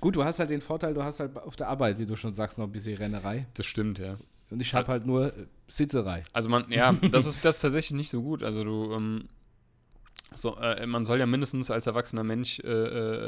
[0.00, 2.34] Gut, du hast halt den Vorteil, du hast halt auf der Arbeit, wie du schon
[2.34, 3.46] sagst, noch ein bisschen Rennerei.
[3.54, 4.16] das stimmt, ja.
[4.50, 6.24] Und ich habe halt nur äh, Sitzerei.
[6.34, 8.42] Also man, ja, das ist das ist tatsächlich nicht so gut.
[8.42, 9.28] Also du, ähm,
[10.34, 12.68] so, äh, man soll ja mindestens als erwachsener Mensch äh,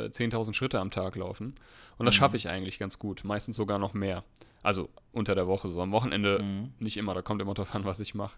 [0.07, 1.55] äh, 10.000 Schritte am Tag laufen.
[1.97, 2.19] Und das Mhm.
[2.19, 3.25] schaffe ich eigentlich ganz gut.
[3.25, 4.23] Meistens sogar noch mehr.
[4.63, 5.81] Also unter der Woche so.
[5.83, 6.73] Am Wochenende Mhm.
[6.79, 7.15] nicht immer.
[7.15, 8.37] Da kommt immer drauf an, was ich mache.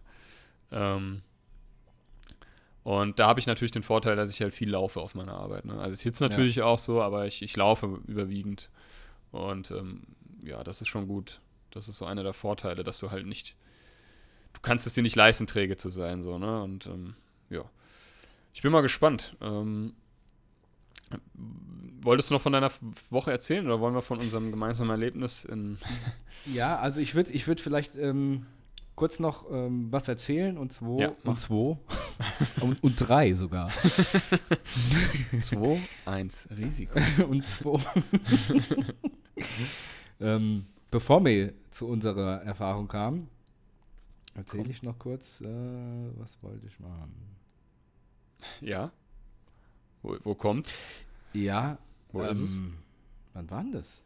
[0.73, 1.23] Ähm,
[2.87, 5.65] und da habe ich natürlich den Vorteil, dass ich halt viel laufe auf meiner Arbeit.
[5.65, 5.73] Ne?
[5.73, 8.71] Also es ist jetzt natürlich auch so, aber ich, ich laufe überwiegend.
[9.33, 10.03] Und ähm,
[10.45, 11.41] ja, das ist schon gut.
[11.73, 13.57] Das ist so einer der Vorteile, dass du halt nicht,
[14.53, 16.63] du kannst es dir nicht leisten, träge zu sein, so, ne?
[16.63, 17.17] Und ähm,
[17.51, 17.65] ja.
[18.55, 19.37] Ich bin mal gespannt.
[19.41, 19.93] Ähm,
[22.03, 22.71] wolltest du noch von deiner
[23.11, 25.79] Woche erzählen oder wollen wir von unserem gemeinsamen Erlebnis in.
[26.55, 28.47] Ja, also ich würde ich würd vielleicht ähm,
[28.97, 31.79] kurz noch ähm, was erzählen und zwei Ja, und zwei
[32.61, 33.69] und, und drei sogar
[35.41, 36.99] 2, 1, Risiko.
[37.29, 37.79] und zwei.
[40.21, 43.29] ähm, bevor wir zu unserer Erfahrung kamen,
[44.35, 45.47] erzähle ich noch kurz, äh,
[46.17, 47.37] was wollte ich machen?
[48.61, 48.91] Ja.
[50.03, 50.75] Wo, wo kommt's?
[51.33, 51.79] Ja,
[52.13, 52.55] Wo ist es?
[52.55, 52.79] ähm,
[53.35, 54.03] wann war denn das?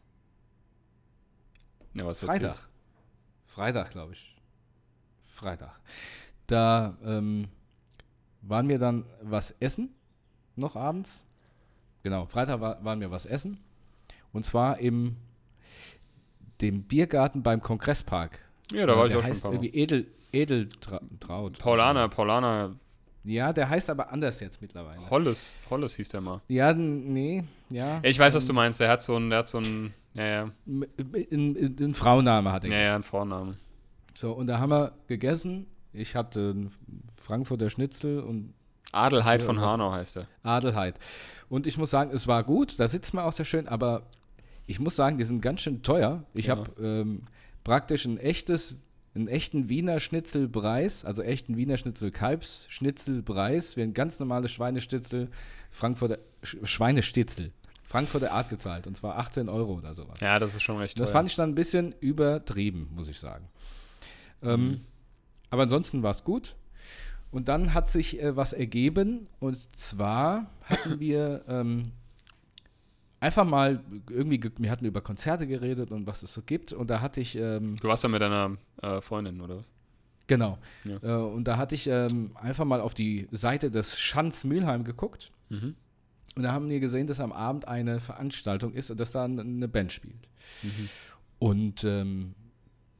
[1.94, 2.42] Ja, was Freitag.
[2.42, 2.68] erzählst?
[3.46, 4.36] Freitag, glaube ich.
[5.40, 5.80] Freitag.
[6.46, 7.48] Da ähm,
[8.42, 9.94] waren wir dann was essen,
[10.56, 11.24] noch abends.
[12.02, 13.58] Genau, Freitag war, waren wir was essen.
[14.32, 15.16] Und zwar im
[16.60, 18.38] dem Biergarten beim Kongresspark.
[18.70, 21.58] Ja, da war ich der auch schon ein heißt paar irgendwie Edel, Edeltraut.
[21.58, 22.76] Paulaner, Paulaner,
[23.24, 25.08] Ja, der heißt aber anders jetzt mittlerweile.
[25.08, 26.40] Holles, Holles hieß der mal.
[26.48, 28.00] Ja, nee, ja.
[28.02, 28.80] Ich weiß, was du ähm, meinst.
[28.80, 32.70] Der hat so einen, der hat so einen, ja, ja, Ein Frauenname hat er.
[32.70, 32.86] ja, jetzt.
[32.88, 33.56] ja, einen Vornamen.
[34.20, 35.66] So, und da haben wir gegessen.
[35.94, 36.70] Ich hatte einen
[37.16, 38.52] Frankfurter Schnitzel und
[38.92, 40.26] Adelheid von Hanau heißt er.
[40.42, 40.96] Adelheid.
[41.48, 44.02] Und ich muss sagen, es war gut, da sitzt man auch sehr schön, aber
[44.66, 46.24] ich muss sagen, die sind ganz schön teuer.
[46.34, 46.56] Ich Ja.
[46.58, 47.22] habe ähm,
[47.64, 48.76] praktisch ein echtes,
[49.14, 55.30] einen echten Wiener Schnitzelpreis, also echten Wiener Schnitzel Kalbsschnitzelpreis, wie ein ganz normales Schweineschnitzel,
[55.70, 57.52] Frankfurter Sch Schweinestitzel,
[57.84, 60.20] Frankfurter Art gezahlt und zwar 18 Euro oder sowas.
[60.20, 61.12] Ja, das ist schon recht Das teuer.
[61.14, 63.48] fand ich dann ein bisschen übertrieben, muss ich sagen.
[64.42, 64.80] Ähm, Mhm.
[65.50, 66.54] Aber ansonsten war es gut.
[67.32, 69.26] Und dann hat sich äh, was ergeben.
[69.40, 71.82] Und zwar hatten wir ähm,
[73.20, 76.72] einfach mal irgendwie, ge- wir hatten über Konzerte geredet und was es so gibt.
[76.72, 79.70] Und da hatte ich, ähm, Du warst ja mit deiner äh, Freundin, oder was?
[80.26, 80.98] genau, Ja.
[81.02, 85.32] äh, und da hatte ich ähm, einfach mal auf die Seite des Schanz Mülheim geguckt.
[85.48, 85.74] Mhm.
[86.36, 89.42] Und da haben wir gesehen, dass am Abend eine Veranstaltung ist und dass da eine-
[89.42, 90.28] eine Band spielt.
[90.62, 90.88] Mhm.
[91.40, 92.34] Und ähm,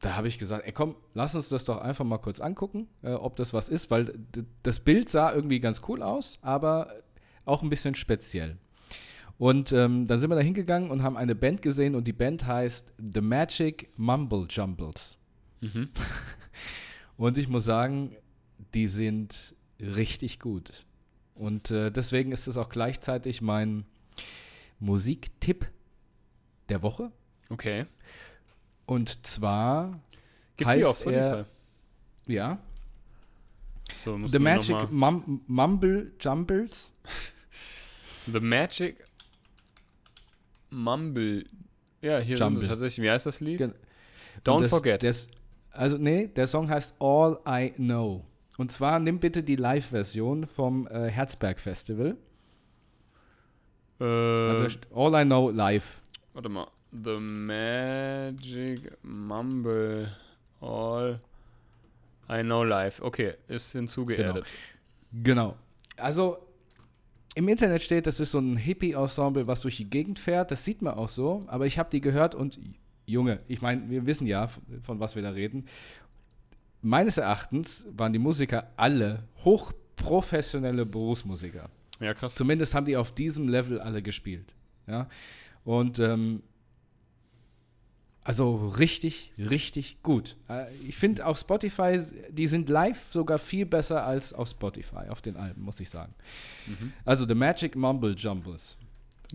[0.01, 3.13] da habe ich gesagt, ey komm, lass uns das doch einfach mal kurz angucken, äh,
[3.13, 4.13] ob das was ist, weil
[4.63, 6.93] das Bild sah irgendwie ganz cool aus, aber
[7.45, 8.57] auch ein bisschen speziell.
[9.37, 12.45] Und ähm, dann sind wir da hingegangen und haben eine Band gesehen und die Band
[12.45, 15.17] heißt The Magic Mumble Jumbles.
[15.61, 15.89] Mhm.
[17.17, 18.15] Und ich muss sagen,
[18.73, 20.85] die sind richtig gut.
[21.35, 23.85] Und äh, deswegen ist es auch gleichzeitig mein
[24.79, 25.69] Musiktipp
[26.69, 27.11] der Woche.
[27.49, 27.85] Okay.
[28.85, 29.99] Und zwar,
[30.57, 31.19] Gibt's die Heißt auf Spotify?
[31.19, 31.45] er-
[32.27, 32.59] ja,
[33.97, 36.91] So, The Magic Mum Mumble Jumbles.
[38.31, 39.03] The Magic
[40.69, 41.45] Mumble.
[42.01, 42.63] Ja, hier sind Jumble.
[42.63, 43.03] sie tatsächlich.
[43.03, 43.57] Wie heißt das Lied?
[43.57, 43.73] Gen-
[44.45, 45.03] Don't das, forget.
[45.03, 45.27] Das,
[45.71, 48.25] also, nee, der Song heißt All I Know.
[48.57, 52.17] Und zwar nimm bitte die Live-Version vom äh, Herzberg Festival.
[53.99, 56.01] äh, Also All I Know live.
[56.33, 56.67] warte mal.
[56.91, 60.09] The Magic Mumble
[60.59, 61.19] All
[62.29, 63.01] I Know Live.
[63.01, 64.45] Okay, ist hinzugeerdet.
[65.11, 65.55] Genau.
[65.97, 66.37] Also
[67.35, 70.51] im Internet steht, das ist so ein Hippie-Ensemble, was durch die Gegend fährt.
[70.51, 71.45] Das sieht man auch so.
[71.47, 72.59] Aber ich habe die gehört und
[73.05, 75.65] Junge, ich meine, wir wissen ja, von, von was wir da reden.
[76.81, 81.69] Meines Erachtens waren die Musiker alle hochprofessionelle Berufsmusiker.
[81.99, 82.35] Ja, krass.
[82.35, 84.55] Zumindest haben die auf diesem Level alle gespielt.
[84.87, 85.07] Ja.
[85.63, 86.41] Und ähm,
[88.23, 90.35] also richtig, richtig gut.
[90.49, 95.21] Äh, ich finde auf Spotify, die sind live sogar viel besser als auf Spotify, auf
[95.21, 96.13] den Alben, muss ich sagen.
[96.67, 96.93] Mhm.
[97.05, 98.77] Also The Magic Mumble Jumbles.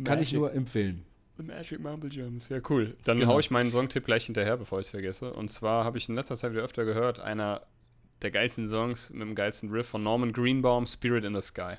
[0.04, 1.04] Kann ich nur empfehlen.
[1.38, 2.48] The Magic Mumble Jumps.
[2.48, 2.96] Ja, cool.
[3.04, 3.32] Dann Genau.
[3.32, 5.32] hau ich meinen Songtipp gleich hinterher, bevor ich es vergesse.
[5.32, 7.62] Und zwar habe ich in letzter Zeit wieder öfter gehört, einer
[8.22, 11.74] der geilsten Songs mit dem geilsten Riff von Norman Greenbaum, Spirit in the Sky.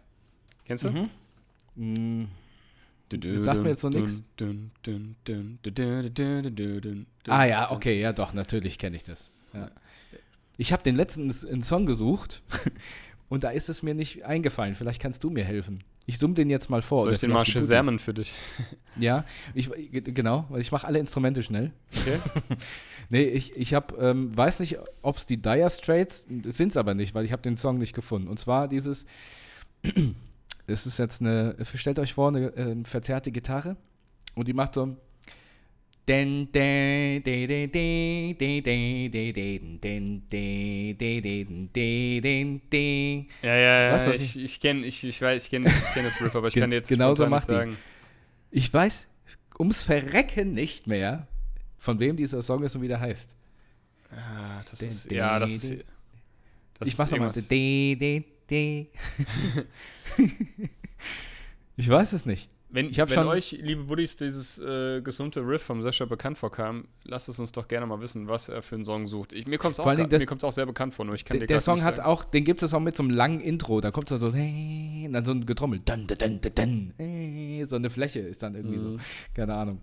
[0.65, 0.89] Kennst du?
[0.91, 1.09] Mhm.
[1.75, 2.25] Mm,
[3.09, 4.21] Das sagt mir jetzt so nix.
[7.27, 9.31] Ah ja, okay, ja doch, natürlich kenne ich das.
[9.53, 9.71] Ja.
[10.57, 12.41] Ich habe den letzten einen Song gesucht
[13.29, 14.75] und da ist es mir nicht eingefallen.
[14.75, 15.79] Vielleicht kannst du mir helfen.
[16.09, 17.01] Ich summe den jetzt mal vor.
[17.01, 18.33] Soll ich den mal shazamen für dich?
[18.97, 21.71] Ja, ich, genau, weil ich mache alle Instrumente schnell.
[21.95, 22.17] Okay.
[23.09, 26.93] Nee, ich, ich habe, ähm, weiß nicht, ob es die Dire Straits, sind es aber
[26.93, 28.27] nicht, weil ich habe den Song nicht gefunden.
[28.27, 29.05] Und zwar dieses,
[30.67, 33.77] das ist jetzt eine, stellt euch vor, eine ähm, verzerrte Gitarre
[34.35, 34.97] und die macht so
[36.07, 39.11] den, den, den, den, den, den, den,
[39.81, 43.27] den, den, den, den.
[43.41, 44.13] Ja, ja, ja.
[44.13, 46.71] Ich ich kenne ich, ich weiß, ich kenn, ich kenn das Riff, aber ich kann
[46.71, 47.53] jetzt genauso macht die.
[47.53, 47.77] sagen.
[48.51, 49.07] Ich weiß
[49.59, 51.27] ums Verrecken nicht mehr,
[51.77, 53.29] von wem dieser Song ist und wie der heißt.
[54.11, 55.85] Ah, das ist, ja, das ist,
[56.79, 57.31] das ich mach's nochmal.
[61.75, 62.49] ich weiß es nicht.
[62.69, 66.85] Wenn, Ich wenn schon- euch, liebe Buddies, dieses äh, gesummte Riff vom Sascha bekannt vorkam,
[67.05, 69.31] lasst es uns doch gerne mal wissen, was er für einen Song sucht.
[69.31, 71.37] Ich, mir kommt es auch, das- mir kommt's auch sehr bekannt vor, nur ich kann
[71.37, 72.09] Der, dir der Song hat sagen.
[72.09, 73.79] auch, den gibt es auch mit so einem langen Intro.
[73.79, 75.79] Da kommt so so, hey, und dann so ein Getrommel.
[75.79, 78.89] Dun, dun, dun, dun, dun, hey, so eine Fläche ist dann irgendwie so.
[78.89, 78.99] Mhm.
[79.33, 79.81] Keine Ahnung.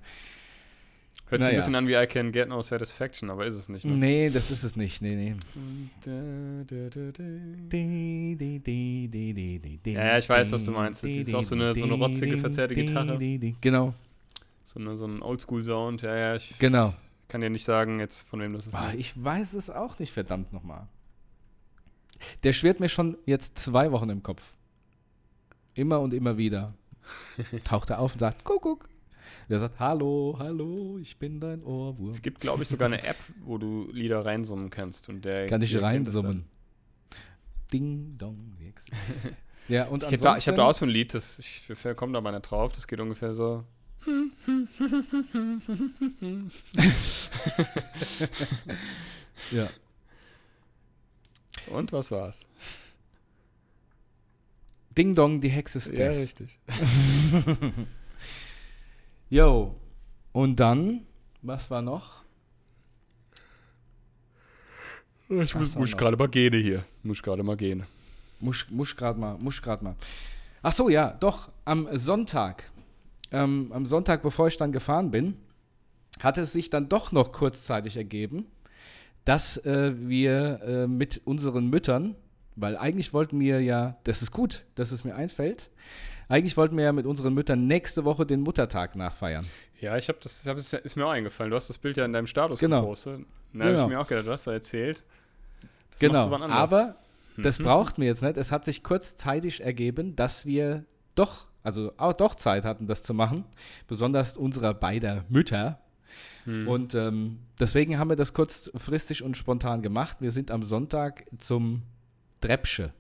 [1.27, 3.85] Hört sich ein bisschen an wie I Can Get No Satisfaction, aber ist es nicht.
[3.87, 3.93] Ne?
[3.97, 5.01] Nee, das ist es nicht.
[5.03, 5.35] Nee, nee.
[9.85, 11.03] Ja, ja, ich weiß, was du meinst.
[11.05, 13.19] Das ist auch so eine- so eine rotzige, verzerrte Gitarre.
[13.61, 13.95] Genau,
[14.63, 16.03] So, eine, so ein Oldschool-Sound.
[16.03, 16.95] Ja, ja, ich genau.
[17.29, 18.75] kann dir nicht sagen, jetzt von wem das ist.
[18.75, 20.87] Ah, ich weiß es auch nicht, verdammt nochmal.
[22.43, 24.55] Der schwirrt mir schon jetzt zwei Wochen im Kopf.
[25.75, 26.73] Immer und immer wieder.
[27.65, 28.89] Taucht er auf und sagt, Kuckuck.
[29.49, 32.09] Der sagt, hallo, hallo, ich bin dein Ohrwurm.
[32.09, 35.09] Es gibt, glaube ich, sogar eine App, wo du Lieder reinsummen kannst.
[35.09, 36.45] Und der, Kann ich reinsummen.
[37.73, 38.85] Ding, dong, Wix.
[39.67, 41.63] Ja, und Ich habe da, hab da auch so ein Lied, das, ich
[41.97, 43.65] komme da mal nicht drauf, das geht ungefähr so.
[49.51, 49.69] Ja.
[51.71, 52.45] Und was war's?
[54.97, 56.59] Ding Dong, die Hexe ist Ja, richtig.
[59.31, 59.75] Yo.
[60.33, 61.07] Und dann,
[61.43, 62.23] was war noch?
[65.29, 66.85] Ich muss- muss gerade mal gehen hier.
[67.03, 67.85] Muss gerade mal gehen.
[68.41, 69.95] Muss, muss grad mal, muss grad mal.
[70.63, 72.71] Ach so, ja, doch, am Sonntag,
[73.31, 75.37] ähm, am Sonntag, bevor ich dann gefahren bin,
[76.21, 78.47] hatte es sich dann doch noch kurzzeitig ergeben,
[79.25, 82.17] dass äh, wir äh, mit unseren Müttern,
[82.57, 85.71] weil eigentlich wollten wir ja, das ist gut, dass es mir einfällt,
[86.29, 89.47] eigentlich wollten wir ja mit unseren Müttern nächste Woche den Muttertag nachfeiern.
[89.81, 91.51] Ja, ich habe das, hab, das ist mir auch eingefallen.
[91.51, 92.81] Du hast das Bild ja in deinem Status Genau.
[92.83, 93.13] gepostet.
[93.15, 93.83] Habe Genau.
[93.83, 95.05] ich mir auch gedacht, du hast da erzählt.
[95.91, 96.97] Das Genau, aber
[97.37, 97.65] das Mhm.
[97.65, 98.37] brauchten wir jetzt nicht.
[98.37, 100.85] Es hat sich kurzzeitig ergeben, dass wir
[101.15, 103.45] doch, also auch doch Zeit hatten, das zu machen.
[103.87, 105.81] Besonders unserer beider Mütter.
[106.45, 106.69] Hm.
[106.69, 110.19] Und ähm, deswegen haben wir das kurzfristig und spontan gemacht.
[110.21, 111.83] Wir sind am Sonntag zum
[112.41, 112.93] Treppsche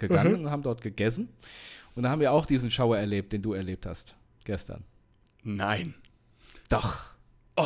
[0.00, 0.44] gegangen Mhm.
[0.46, 1.28] und haben dort gegessen.
[1.94, 4.82] Und da haben wir auch diesen Schauer erlebt, den du erlebt hast gestern.
[5.44, 5.94] Nein.
[6.68, 7.04] Doch.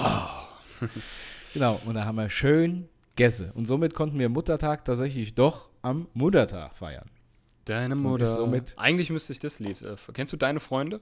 [1.55, 3.53] genau, und da haben wir schön Gässe.
[3.55, 7.07] Und somit konnten wir Muttertag tatsächlich doch am Muttertag feiern.
[7.65, 8.27] Deine Mutter.
[8.27, 9.81] somit- Eigentlich müsste ich das Lied.
[9.83, 11.01] Äh, kennst du deine Freunde?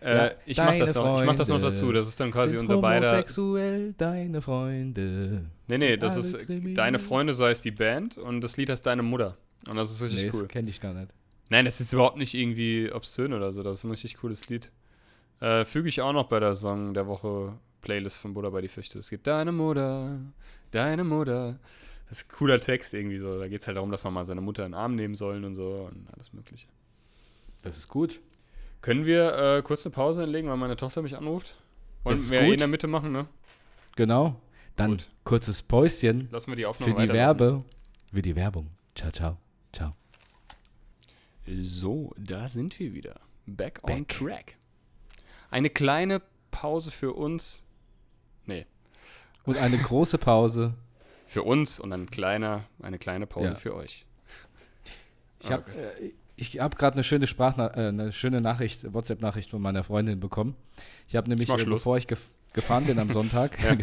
[0.00, 1.20] Ja, Äh, ich mach das noch.
[1.20, 1.90] Ich mach das noch dazu.
[1.90, 3.10] Das ist dann quasi unser beider.
[3.10, 5.46] homosexuell, deine Freunde.
[5.68, 6.74] Nee, nee, das ist kriminell.
[6.74, 9.36] Deine Freunde, so heißt die Band und das Lied heißt Deine Mutter.
[9.68, 10.42] Und das ist richtig nee, cool.
[10.42, 11.12] das kenne ich gar nicht.
[11.48, 13.62] Nein, das ist überhaupt nicht irgendwie obszön oder so.
[13.62, 14.70] Das ist ein richtig cooles Lied.
[15.40, 18.68] Äh, füge ich auch noch bei der Song der Woche Playlist von Buddha bei die
[18.68, 18.98] Fichte.
[18.98, 20.18] Es gibt Deine Mutter,
[20.70, 21.58] Deine Mutter.
[22.08, 23.38] Das ist ein cooler Text irgendwie so.
[23.38, 25.44] Da geht es halt darum, dass man mal seine Mutter in den Arm nehmen sollen
[25.44, 26.68] und so und alles Mögliche.
[27.62, 28.20] Das ist gut.
[28.80, 31.56] Können wir äh, kurz eine Pause einlegen, weil meine Tochter mich anruft?
[32.04, 32.52] Wollen wir gut.
[32.52, 33.26] in der Mitte machen, ne?
[33.96, 34.40] Genau.
[34.76, 35.08] Dann Gut.
[35.24, 37.12] kurzes Päuschen Lassen wir die Aufnahme für die.
[37.12, 37.64] Werbe.
[38.12, 38.68] Für die Werbung.
[38.94, 39.38] Ciao, ciao.
[39.76, 39.94] Ciao.
[41.46, 43.20] So, da sind wir wieder.
[43.46, 44.08] Back on Back.
[44.08, 44.56] track.
[45.50, 46.20] Eine kleine
[46.50, 47.64] Pause für uns.
[48.46, 48.64] Nee,
[49.44, 50.74] Und eine große Pause.
[51.26, 53.54] für uns und ein kleiner, eine kleine Pause Ja.
[53.56, 54.04] für euch.
[55.40, 59.60] Ich habe äh, ich hab gerade eine schöne Sprachna äh, eine schöne Nachricht, WhatsApp-Nachricht von
[59.62, 60.54] meiner Freundin bekommen.
[61.08, 63.82] Ich habe nämlich, mach äh, bevor ich gef gefahren bin am Sonntag, genau,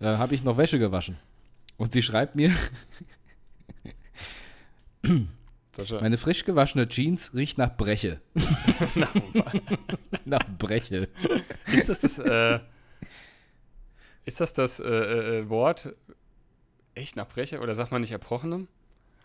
[0.00, 1.16] äh, habe ich noch Wäsche gewaschen.
[1.78, 2.52] Und sie schreibt mir,
[5.76, 8.20] Sascha, meine frisch gewaschene Jeans riecht nach Breche.
[10.24, 11.08] nach Breche.
[11.72, 12.60] ist das das, äh,
[14.24, 15.94] ist das das äh, äh, Wort
[16.94, 18.68] echt nach Brecher oder sagt man nicht Erbrochenem?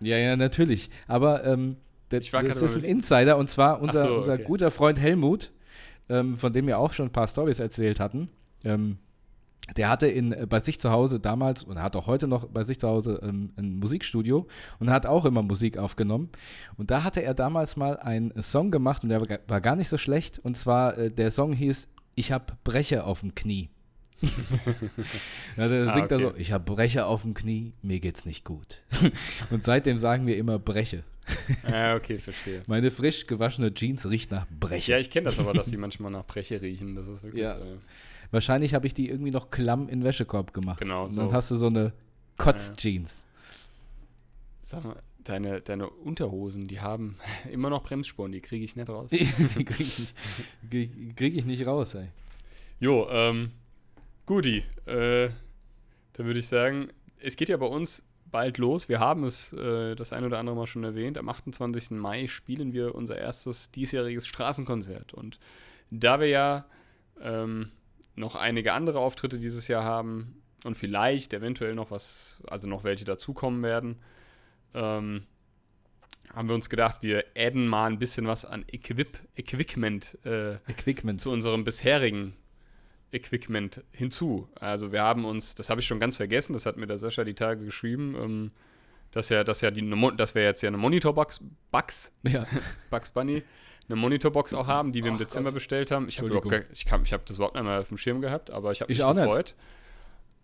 [0.01, 0.89] Ja, ja, natürlich.
[1.07, 1.77] Aber ähm,
[2.09, 2.83] das, das ist ein.
[2.83, 4.43] Insider und zwar unser, so, unser okay.
[4.43, 5.51] guter Freund Helmut,
[6.09, 8.29] ähm, von dem wir auch schon ein paar Stories erzählt hatten.
[8.63, 8.97] Ähm,
[9.77, 12.63] der hatte in, äh, bei sich zu Hause damals und hat auch heute noch bei
[12.63, 14.47] sich zu Hause ähm, ein Musikstudio
[14.79, 16.29] und hat auch immer Musik aufgenommen.
[16.77, 19.75] Und da hatte er damals mal einen Song gemacht und der war ga- war gar
[19.75, 20.39] nicht so schlecht.
[20.39, 23.69] Und zwar äh, der Song hieß Ich hab Brecher auf dem Knie.
[25.57, 26.41] ja, der Ah, singt da so, okay.
[26.41, 28.81] ich hab Brecher auf dem Knie, mir geht's nicht gut.
[29.49, 31.03] und seitdem sagen wir immer Breche.
[31.69, 32.61] Ja, okay, verstehe.
[32.67, 34.91] Meine frisch gewaschene Jeans riecht nach Breche.
[34.93, 36.95] Ja, ich kenne das aber, dass die manchmal nach Breche riechen.
[36.95, 37.57] Das ist wirklich Ja.
[37.57, 37.63] so.
[38.31, 40.79] Wahrscheinlich habe ich die irgendwie noch klamm in den Wäschekorb gemacht.
[40.79, 41.93] Genau, Und dann hast du so eine
[42.37, 43.25] Kotz-Jeans.
[44.63, 47.17] Sag mal, deine, deine Unterhosen, die haben
[47.51, 49.09] immer noch Bremsspuren, die kriege ich nicht raus.
[49.11, 49.25] Die,
[49.57, 50.15] die kriege ich, nicht-
[50.69, 52.07] krieg, krieg ich nicht raus, ey.
[52.79, 53.51] Jo, ähm,
[54.25, 55.29] Guti, äh,
[56.13, 56.87] dann würde ich sagen,
[57.19, 58.87] es geht ja bei uns bald los.
[58.89, 61.17] Wir haben es äh, das ein oder andere Mal schon erwähnt.
[61.17, 61.91] Am 28.
[61.91, 65.13] Mai spielen wir unser erstes diesjähriges Straßenkonzert.
[65.13, 65.37] Und
[65.91, 66.65] da wir ja
[67.21, 67.71] ähm,
[68.15, 73.05] noch einige andere Auftritte dieses Jahr haben und vielleicht eventuell noch was, also noch welche
[73.05, 74.01] dazukommen werden,
[74.73, 75.23] ähm,
[76.33, 81.19] haben wir uns gedacht, wir adden mal ein bisschen was an Equip Equipment äh, Equipment.
[81.19, 82.35] zu unserem bisherigen
[83.11, 84.47] Equipment hinzu.
[84.55, 87.23] Also wir haben uns, das habe ich schon ganz vergessen, das hat mir der Sascha
[87.23, 88.51] die Tage geschrieben, ähm,
[89.11, 91.41] dass ja, dass ja die, dass wir jetzt ja eine Monitorbox,
[91.71, 92.45] Bugs, Ja.
[92.89, 93.43] Bugs Bunny,
[93.91, 95.55] eine Monitorbox auch haben, die wir im Ach Dezember Gott.
[95.55, 96.07] bestellt haben.
[96.07, 96.29] Ich habe
[96.73, 98.91] ich, kann- ich habe das überhaupt nicht mehr auf dem Schirm gehabt, aber ich habe
[98.91, 99.23] Ich mich auch nicht.
[99.25, 99.55] gefreut.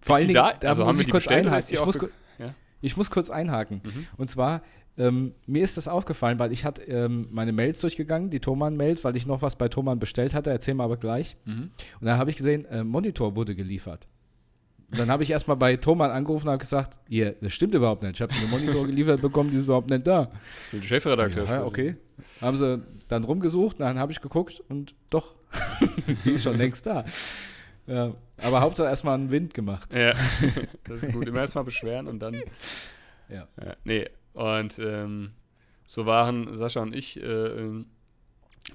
[0.02, 0.54] Vor Ist allen die Dingen, da?
[0.60, 1.66] da Also haben wir ich die kurz bestellt einhaken.
[1.72, 1.98] Ich auch muss,
[2.40, 2.54] Ja.
[2.82, 3.82] ich muss kurz einhaken.
[3.84, 4.08] Mhm.
[4.18, 4.62] Und zwar,
[4.98, 9.16] ähm, mir ist das aufgefallen, weil ich hatte ähm, meine Mails durchgegangen, die Thomann-Mails, weil
[9.16, 11.36] ich noch was bei Thomann bestellt hatte, erzählen wir aber gleich.
[11.46, 11.72] Mhm.
[12.00, 14.08] Und dann habe ich gesehen, äh, Monitor wurde geliefert.
[14.90, 18.04] Und dann habe ich erstmal bei Thomann angerufen und habe gesagt, hier, das stimmt überhaupt
[18.04, 18.14] nicht.
[18.16, 20.32] Ich habe einen Monitor geliefert bekommen, die ist überhaupt nicht da.
[20.72, 21.44] Der Chefredakteur.
[21.46, 21.98] Ja, okay.
[22.42, 25.36] Haben sie dann rumgesucht, dann habe ich geguckt und doch,
[26.26, 27.06] die ist schon längst da.
[27.86, 29.94] Ja, aber Hauptsache erstmal einen Wind gemacht.
[29.94, 30.14] Ja,
[30.88, 31.28] das ist gut.
[31.28, 32.34] Immer erstmal beschweren und dann.
[33.30, 33.48] Ja.
[33.64, 35.32] ja nee, und ähm,
[35.86, 37.86] so waren Sascha und ich äh, ähm,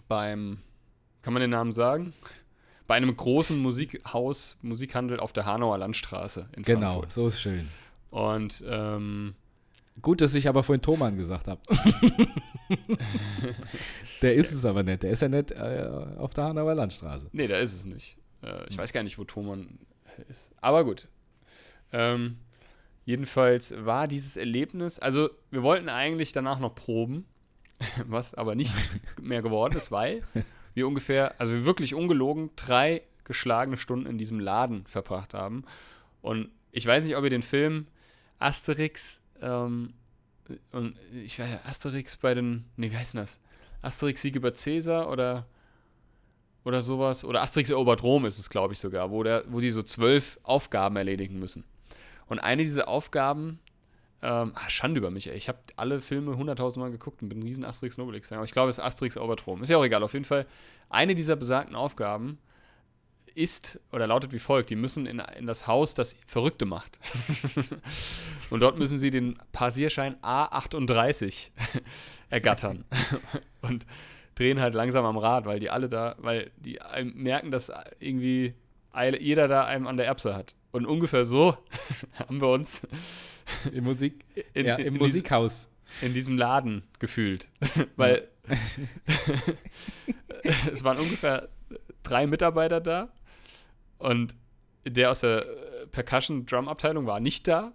[0.09, 0.59] beim,
[1.22, 2.14] kann man den Namen sagen?
[2.86, 7.12] Bei einem großen Musikhaus, Musikhandel auf der Hanauer Landstraße in Genau, Frankfurt.
[7.12, 7.68] so ist schön.
[8.11, 9.34] Und ähm,
[10.01, 11.61] Gut, dass ich aber vorhin Thomann gesagt habe.
[14.22, 15.03] der ist es aber nicht.
[15.03, 17.28] Der ist ja nicht äh, auf der Hanauer Landstraße.
[17.32, 18.16] nee, da ist es nicht.
[18.43, 19.78] Äh, ich weiß gar nicht, wo Thomann
[20.28, 20.55] ist.
[20.61, 21.09] Aber gut.
[21.93, 22.38] Ähm,
[23.05, 27.26] jedenfalls war dieses Erlebnis, also wir wollten eigentlich danach noch proben,
[28.07, 30.22] was aber nichts mehr geworden ist, weil
[30.74, 35.64] wir ungefähr, also wir wirklich ungelogen, drei geschlagene Stunden in diesem Laden verbracht haben.
[36.22, 37.86] Und ich weiß nicht, ob ihr den Film
[38.38, 39.93] Asterix, ähm,
[40.72, 43.40] und ich weiß Asterix bei den, nee, wie heißt denn das?
[43.80, 45.47] Asterix Sieg über Cäsar oder
[46.64, 47.24] oder sowas.
[47.24, 50.38] Oder Asterix erobert Rom ist es, glaube ich, sogar, wo, der, wo die so zwölf
[50.43, 51.64] Aufgaben erledigen müssen.
[52.26, 53.59] Und eine dieser Aufgaben,
[54.22, 55.36] ähm, ah, Schande über mich, ey.
[55.36, 58.38] Ich habe alle Filme hunderttausendmal geguckt und bin ein riesen Asterix und Obelix-Fan.
[58.38, 59.62] Aber ich glaube, es ist Asterix erobert Rom.
[59.62, 60.03] Ist ja auch egal.
[60.03, 60.47] Auf jeden Fall,
[60.88, 62.38] eine dieser besagten Aufgaben
[63.35, 66.99] ist oder lautet wie folgt: Die müssen in, in das Haus, das Verrückte macht.
[68.51, 71.51] und dort müssen sie den Passierschein A38
[72.30, 72.85] ergattern.
[73.62, 73.87] und
[74.35, 76.78] drehen halt langsam am Rad, weil die alle da, weil die
[77.14, 77.70] merken, dass
[78.01, 78.55] irgendwie
[79.20, 80.55] jeder da einem an der Erbse hat.
[80.70, 81.57] Und ungefähr so
[82.18, 82.83] haben wir uns
[83.72, 84.24] Im, Musik,
[84.55, 85.68] in, ja, in, im in, diesem, Musikhaus.
[86.01, 87.49] in diesem Laden gefühlt.
[87.97, 88.28] weil
[90.70, 91.49] es waren ungefähr
[92.03, 93.09] drei Mitarbeiter da
[94.03, 94.34] und
[94.84, 97.72] der aus der äh, Percussion-Drum-Abteilung war nicht da.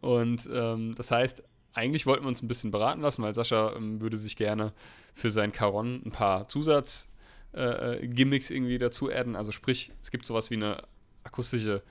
[0.00, 1.42] Und ähm, das heißt,
[1.72, 4.72] eigentlich wollten wir uns ein bisschen beraten lassen, weil Sascha ähm, würde sich gerne
[5.12, 7.10] für sein Caron ein paar Zusatz
[7.54, 9.36] äh, äh, irgendwie dazu adden.
[9.36, 10.82] Also sprich, es gibt sowas wie eine
[11.22, 11.82] akustische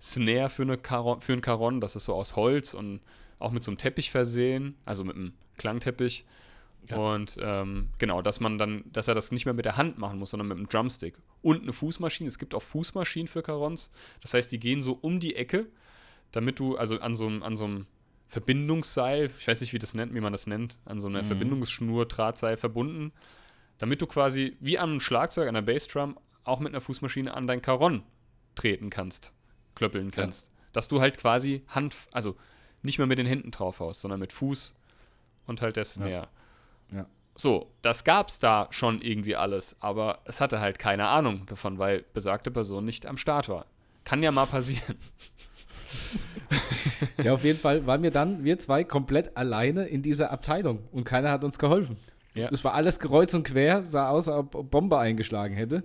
[0.00, 3.00] Snare für, eine Caron, für ein Caron, das ist so aus Holz und
[3.38, 6.24] auch mit so einem Teppich versehen, also mit einem Klangteppich.
[6.88, 6.96] Ja.
[6.96, 10.18] Und ähm, genau, dass man dann, dass er das nicht mehr mit der Hand machen
[10.18, 11.16] muss, sondern mit einem Drumstick.
[11.42, 12.28] Und eine Fußmaschine.
[12.28, 13.90] Es gibt auch Fußmaschinen für Carons.
[14.20, 15.66] Das heißt, die gehen so um die Ecke,
[16.32, 17.86] damit du, also an so einem, an so einem
[18.28, 21.26] Verbindungsseil, ich weiß nicht, wie, das nennt, wie man das nennt, an so einer Mhm.
[21.26, 23.12] Verbindungsschnur, Drahtseil verbunden,
[23.78, 27.62] damit du quasi wie am Schlagzeug, an der Bassdrum, auch mit einer Fußmaschine an dein
[27.62, 28.02] Caron
[28.54, 29.32] treten kannst,
[29.74, 30.50] klöppeln kannst.
[30.72, 32.36] Dass du halt quasi Hand, also
[32.82, 34.74] nicht mehr mit den Händen drauf haust, sondern mit Fuß
[35.46, 36.10] und halt der Snare.
[36.10, 36.28] Ja.
[37.40, 42.04] So, das gab's da schon irgendwie alles, aber es hatte halt keine Ahnung davon, weil
[42.12, 43.66] besagte Person nicht am Start war.
[44.02, 44.96] Kann ja mal passieren.
[47.22, 51.04] Ja, auf jeden Fall waren wir dann, wir zwei, komplett alleine in dieser Abteilung und
[51.04, 51.96] keiner hat uns geholfen.
[52.34, 52.48] Ja.
[52.52, 55.84] Es war alles kreuz und quer, sah aus, als ob Bombe eingeschlagen hätte.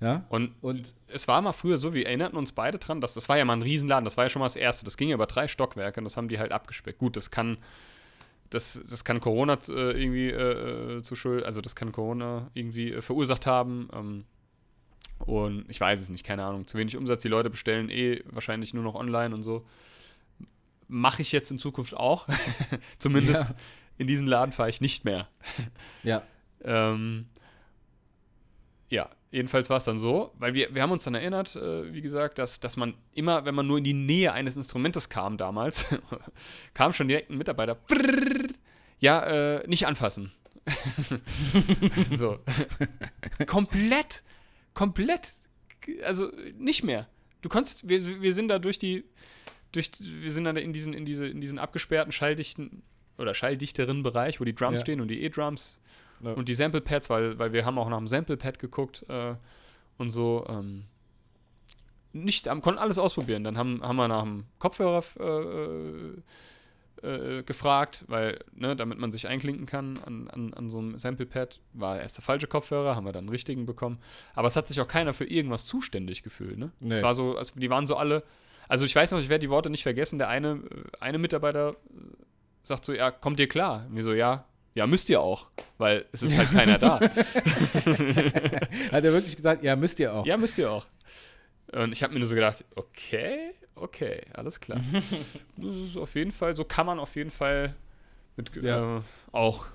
[0.00, 0.24] Ja.
[0.28, 3.36] Und Und es war mal früher so, wir erinnerten uns beide dran, dass das war
[3.36, 4.84] ja mal ein Riesenladen, das war ja schon mal das erste.
[4.84, 6.98] Das ging ja über drei Stockwerke und das haben die halt abgespeckt.
[6.98, 7.58] Gut, das kann,
[8.52, 12.92] das, das kann Corona äh, irgendwie äh, äh, zu schuld, also das kann Corona irgendwie
[12.92, 13.88] äh, verursacht haben.
[13.92, 14.24] Ähm,
[15.20, 16.66] und ich weiß es nicht, keine Ahnung.
[16.66, 19.64] Zu wenig Umsatz, die Leute bestellen eh wahrscheinlich nur noch online und so.
[20.88, 22.28] Mache ich jetzt in Zukunft auch.
[22.98, 23.54] Zumindest Ja.
[23.98, 25.28] in diesen Laden fahre ich nicht mehr.
[26.02, 26.22] ja,
[26.64, 27.41] Ähm, ja,
[29.32, 32.38] jedenfalls war es dann so, weil wir, wir haben uns dann erinnert, äh, wie gesagt,
[32.38, 35.86] dass, dass man immer, wenn man nur in die Nähe eines Instrumentes kam damals,
[36.74, 38.48] kam schon direkt ein Mitarbeiter, "Brrrr,
[39.00, 40.30] ja, äh, nicht anfassen.
[42.12, 42.38] so.
[43.46, 44.22] komplett,
[44.74, 45.32] komplett,
[46.04, 47.08] also nicht mehr.
[47.40, 49.04] Du konntest, wir, wir sind da durch die,
[49.72, 52.82] durch, wir sind dann in diesen, in diese, in diesen abgesperrten, schalldichten
[53.18, 54.84] oder schalldichteren Bereich, wo die Drums Ja.
[54.84, 55.78] stehen und die E-Drums
[56.22, 56.32] Ja.
[56.32, 59.34] und die Sample Pads, weil, weil wir haben auch nach dem Sample Pad geguckt äh,
[59.98, 60.46] und so.
[60.48, 60.84] Ähm,
[62.12, 63.42] nicht, am- konnten alles ausprobieren.
[63.44, 69.26] Dann haben, haben wir nach dem Kopfhörer äh, äh, gefragt, weil, ne, damit man sich
[69.28, 71.60] einklinken kann an, an, an so einem Sample Pad.
[71.72, 73.98] War erst der falsche Kopfhörer, haben wir dann einen richtigen bekommen.
[74.34, 76.58] Aber es hat sich auch keiner für irgendwas zuständig gefühlt.
[76.58, 76.70] Ne?
[76.80, 76.94] Nee.
[76.96, 78.22] Es war so, also die waren so alle.
[78.68, 80.18] Also ich weiß noch, ich werde die Worte nicht vergessen.
[80.18, 81.74] Der eine, äh, eine Mitarbeiter äh,
[82.62, 83.86] sagt so, ja, kommt ihr klar?
[83.88, 84.44] Und wir so, ja,
[84.74, 87.00] ja, müsst ihr auch, weil es ist halt keiner da.
[87.00, 87.12] hat
[89.04, 90.24] er wirklich gesagt, ja, müsst ihr auch.
[90.26, 90.86] Ja, müsst ihr auch.
[91.72, 94.80] Und ich habe mir nur so gedacht, okay, okay, alles klar.
[95.56, 97.74] das ist auf jeden Fall, so kann man auf jeden Fall
[98.36, 98.98] mit Ja.
[98.98, 99.00] äh,
[99.32, 99.66] auch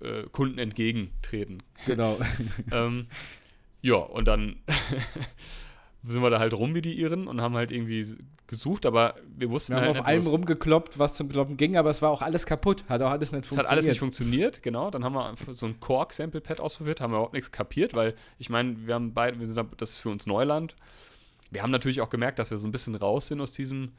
[0.00, 1.62] äh, Kunden entgegentreten.
[1.86, 2.18] Genau.
[2.72, 3.08] ähm,
[3.82, 4.56] ja, und dann
[6.06, 8.06] sind wir da halt rum wie die Iren und haben halt irgendwie
[8.46, 11.56] gesucht, aber wir wussten Wir haben halt auf nicht, allem wo's- rumgekloppt, was zum Kloppen
[11.56, 12.84] ging, aber es war auch alles kaputt.
[12.88, 13.66] Hat auch alles nicht Es funktioniert.
[13.66, 14.90] hat alles nicht funktioniert, genau.
[14.90, 18.50] Dann haben wir einfach so ein Korg-Sample-Pad ausprobiert, haben wir überhaupt nichts kapiert, weil ich
[18.50, 20.76] meine, wir haben beide, wir sind, da- das ist für uns Neuland.
[21.50, 23.92] Wir haben natürlich auch gemerkt, dass wir so ein bisschen raus sind aus diesem,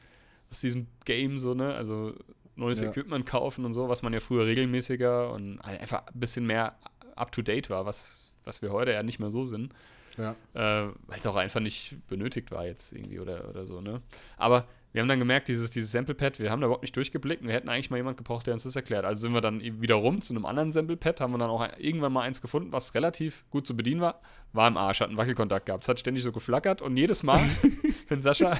[0.52, 1.74] aus diesem Game, so, ne?
[1.74, 2.14] Also
[2.56, 2.90] neues Ja.
[2.90, 6.76] Equipment kaufen und so, was man ja früher regelmäßiger und halt einfach ein bisschen mehr
[7.16, 9.74] up to date war, was, was wir heute ja nicht mehr so sind.
[10.18, 10.36] Ja.
[10.54, 14.02] Äh, weil es auch einfach nicht benötigt war jetzt irgendwie oder, oder so, ne?
[14.38, 17.50] Aber wir haben dann gemerkt, dieses, dieses Sample-Pad, wir haben da überhaupt nicht durchgeblickt und
[17.50, 19.04] wir hätten eigentlich mal jemand gebraucht, der uns das erklärt.
[19.04, 21.68] Also sind wir dann eben wieder rum zu einem anderen Sample-Pad, haben wir dann auch
[21.78, 24.22] irgendwann mal eins gefunden, was relativ gut zu bedienen war.
[24.54, 25.84] War im Arsch, hat einen Wackelkontakt gehabt.
[25.84, 27.44] Es hat ständig so geflackert und jedes Mal,
[28.08, 28.58] wenn Sascha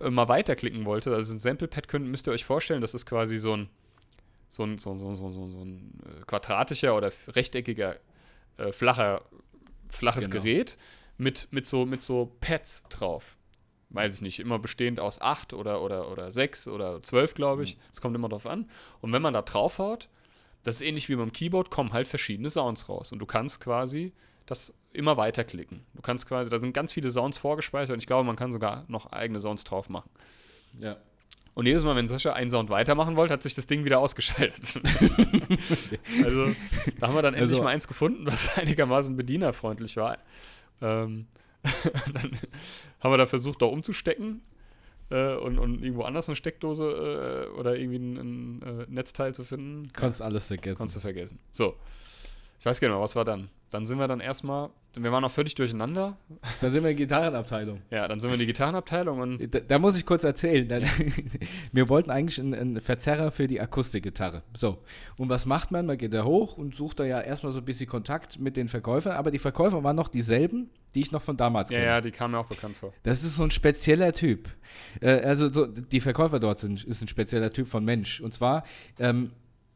[0.00, 3.38] äh, mal weiterklicken wollte, also ein Sample-Pad könnt, müsst ihr euch vorstellen, das ist quasi
[3.38, 3.68] so ein,
[4.48, 7.96] so ein, so, ein- so, ein- so, ein- so ein äh, quadratischer oder rechteckiger,
[8.58, 9.22] äh, flacher,
[9.90, 10.42] flaches Genau.
[10.42, 10.78] Gerät
[11.18, 13.36] mit, mit, so, mit so Pads drauf.
[13.90, 17.78] Weiß ich nicht, immer bestehend aus acht oder, oder, oder sechs oder zwölf, glaube ich.
[17.92, 18.68] Es kommt immer drauf an.
[19.00, 20.08] Und wenn man da draufhaut,
[20.64, 23.12] das ist ähnlich wie beim Keyboard, kommen halt verschiedene Sounds raus.
[23.12, 24.12] Und du kannst quasi
[24.44, 25.84] das immer weiterklicken.
[25.94, 28.84] Du kannst quasi, da sind ganz viele Sounds vorgespeichert und ich glaube, man kann sogar
[28.88, 30.10] noch eigene Sounds drauf machen.
[30.78, 30.96] Ja.
[31.56, 34.78] Und jedes Mal, wenn Sascha einen Sound weitermachen wollte, hat sich das Ding wieder ausgeschaltet.
[36.22, 36.54] also,
[37.00, 40.18] da haben wir dann endlich Also- mal eins gefunden, was einigermaßen bedienerfreundlich war.
[40.82, 41.26] Ähm,
[42.12, 42.30] dann
[43.00, 44.42] haben wir da versucht, da umzustecken
[45.10, 48.16] äh, und, und irgendwo anders eine Steckdose äh, oder irgendwie ein,
[48.58, 49.90] ein äh, Netzteil zu finden.
[49.94, 50.76] Kannst alles vergessen.
[50.76, 51.38] Kannst du vergessen.
[51.52, 51.74] So.
[52.60, 53.48] Ich weiß genau, was war dann?
[53.76, 56.16] Dann sind wir dann erstmal, wir waren noch völlig durcheinander.
[56.62, 57.82] Dann sind wir in die Gitarrenabteilung.
[57.90, 60.66] Ja, dann sind wir in die Gitarrenabteilung und Da, da muss ich kurz erzählen.
[60.66, 60.84] Dann,
[61.72, 64.42] wir wollten eigentlich einen, einen Verzerrer für die Akustikgitarre.
[64.54, 64.78] So.
[65.18, 65.84] Und was macht man?
[65.84, 68.68] Man geht da hoch und sucht da ja erstmal so ein bisschen Kontakt mit den
[68.68, 69.12] Verkäufern.
[69.12, 71.90] Aber die Verkäufer waren noch dieselben, die ich noch von damals ja, kenne.
[71.90, 72.94] ja, die kam mir auch bekannt vor.
[73.02, 74.48] Das ist so ein spezieller Typ.
[75.02, 78.22] Äh, also so, die Verkäufer dort sind ist ein spezieller Typ von Mensch.
[78.22, 78.64] Und zwar
[78.98, 79.32] ähm,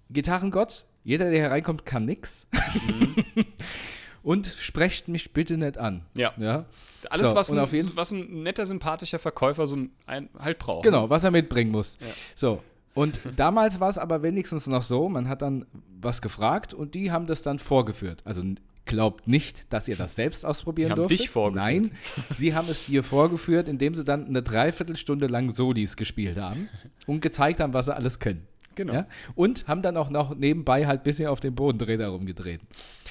[0.09, 0.87] Gitarrengott.
[1.05, 2.47] Jeder, der hereinkommt, kann nix.
[4.23, 6.05] Und sprecht mich bitte nicht an.
[6.15, 6.35] Ja.
[6.37, 6.67] Ja.
[7.09, 10.85] Alles, So, was, ein, was ein netter, sympathischer Verkäufer so ein, halt braucht.
[10.85, 11.97] Genau, was er mitbringen muss.
[12.01, 12.07] Ja.
[12.35, 12.63] So.
[12.93, 15.65] Und damals war es aber wenigstens noch so, man hat dann
[16.01, 18.21] was gefragt und die haben das dann vorgeführt.
[18.25, 18.43] Also
[18.85, 21.21] glaubt nicht, dass ihr das selbst ausprobieren durftet.
[21.21, 21.65] dich vorgeführt.
[21.65, 21.93] Nein,
[22.37, 26.69] sie haben es dir vorgeführt, indem sie dann eine Dreiviertelstunde lang Solis gespielt haben
[27.07, 28.47] und gezeigt haben, was sie alles können.
[28.75, 28.93] Genau.
[28.95, 29.07] Ja?
[29.35, 32.61] Und haben dann auch noch nebenbei halt ein bisschen auf dem Bodendreher rumgedreht.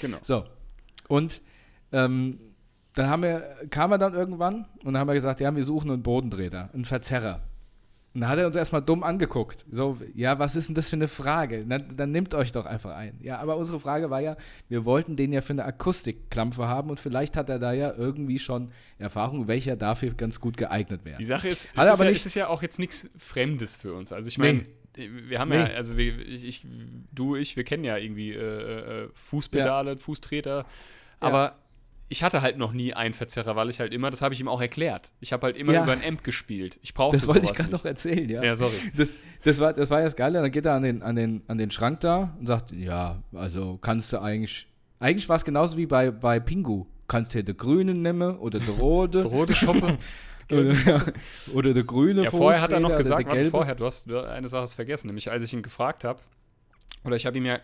[0.01, 0.17] Genau.
[0.21, 0.45] So.
[1.07, 1.41] Und
[1.91, 2.39] ähm,
[2.93, 5.91] dann haben wir, kam er dann irgendwann und dann haben wir gesagt, ja, wir suchen
[5.91, 7.41] einen Bodendreher, einen Verzerrer.
[8.15, 9.65] Und dann hat er uns erstmal dumm angeguckt.
[9.71, 11.63] So, ja, was ist denn das für eine Frage?
[11.65, 13.19] Dann, dann nimmt euch doch einfach ein.
[13.21, 14.35] Ja, aber unsere Frage war ja,
[14.67, 18.39] wir wollten den ja für eine Akustikklampfe haben und vielleicht hat er da ja irgendwie
[18.39, 21.19] schon Erfahrung, welcher dafür ganz gut geeignet wäre.
[21.19, 23.07] Die Sache ist, es Hat ist, aber ja, nicht- es ist ja auch jetzt nichts
[23.15, 24.11] Fremdes für uns.
[24.11, 25.73] Also ich meine, wir haben ja, Nee.
[25.73, 26.65] also wir, ich, ich,
[27.13, 30.65] du, ich, wir kennen ja irgendwie äh, äh, Fußpedale, Fußtreter,
[31.19, 31.55] aber
[32.11, 34.47] ich hatte halt noch nie einen Verzerrer, weil ich halt immer, das habe ich ihm
[34.47, 35.11] auch erklärt.
[35.19, 35.83] Ich habe halt immer Ja.
[35.83, 36.79] über ein Amp gespielt.
[36.81, 38.43] Ich brauchte Das wollte ich gerade noch erzählen, ja.
[38.43, 38.73] Ja, sorry.
[38.97, 40.41] Das, das, war, das war ja das Geile.
[40.41, 43.77] Dann geht er an den, an, den, an den Schrank da und sagt, ja, also
[43.77, 44.67] kannst du eigentlich,
[44.99, 46.87] eigentlich war es genauso wie bei, bei Pingu.
[47.07, 49.23] Kannst du den grünen nehmen oder den rote.
[49.25, 49.97] Rote Schoppe.
[50.51, 51.13] oder,
[51.53, 54.47] oder der grüne Ja, vorher hat er noch oder gesagt, warte, vorher, du hast eine
[54.47, 56.21] Sache vergessen, nämlich als ich ihn gefragt habe,
[57.03, 57.59] oder ich habe ihm ja,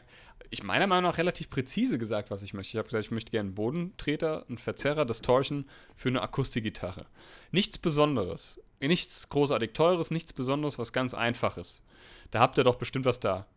[0.49, 2.71] ich meiner Meinung nach relativ präzise gesagt, was ich möchte.
[2.71, 5.65] Ich habe gesagt, ich möchte gerne einen Bodentreter, einen Verzerrer, Distortion
[5.95, 7.05] für eine Akustikgitarre.
[7.51, 11.83] Nichts Besonderes, nichts großartig Teures, nichts Besonderes, was ganz Einfaches.
[12.31, 13.47] Da habt ihr doch bestimmt was da.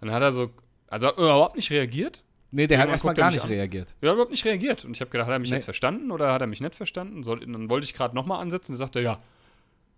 [0.00, 0.50] Und dann hat er so,
[0.88, 2.22] also hat er überhaupt nicht reagiert.
[2.54, 3.94] Nee, der hat erstmal er gar nicht reagiert.
[4.00, 4.84] Er hat überhaupt nicht reagiert.
[4.84, 5.56] Und ich habe gedacht, hat er mich Nee.
[5.56, 7.24] jetzt verstanden oder hat er mich nicht verstanden?
[7.24, 8.72] Soll, dann wollte ich gerade nochmal ansetzen.
[8.72, 9.18] Dann sagt er, ja.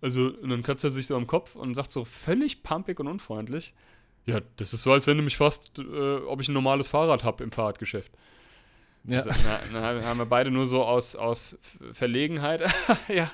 [0.01, 3.07] Also, und dann kratzt er sich so am Kopf und sagt so völlig pumpig und
[3.07, 3.73] unfreundlich:
[4.25, 7.23] Ja, das ist so, als wenn du mich fragst, äh, ob ich ein normales Fahrrad
[7.23, 8.11] habe im Fahrradgeschäft.
[9.03, 9.19] Ja.
[9.19, 9.29] Also,
[9.71, 11.57] na, dann haben wir beide nur so aus, aus
[11.93, 12.61] Verlegenheit.
[13.07, 13.29] ja.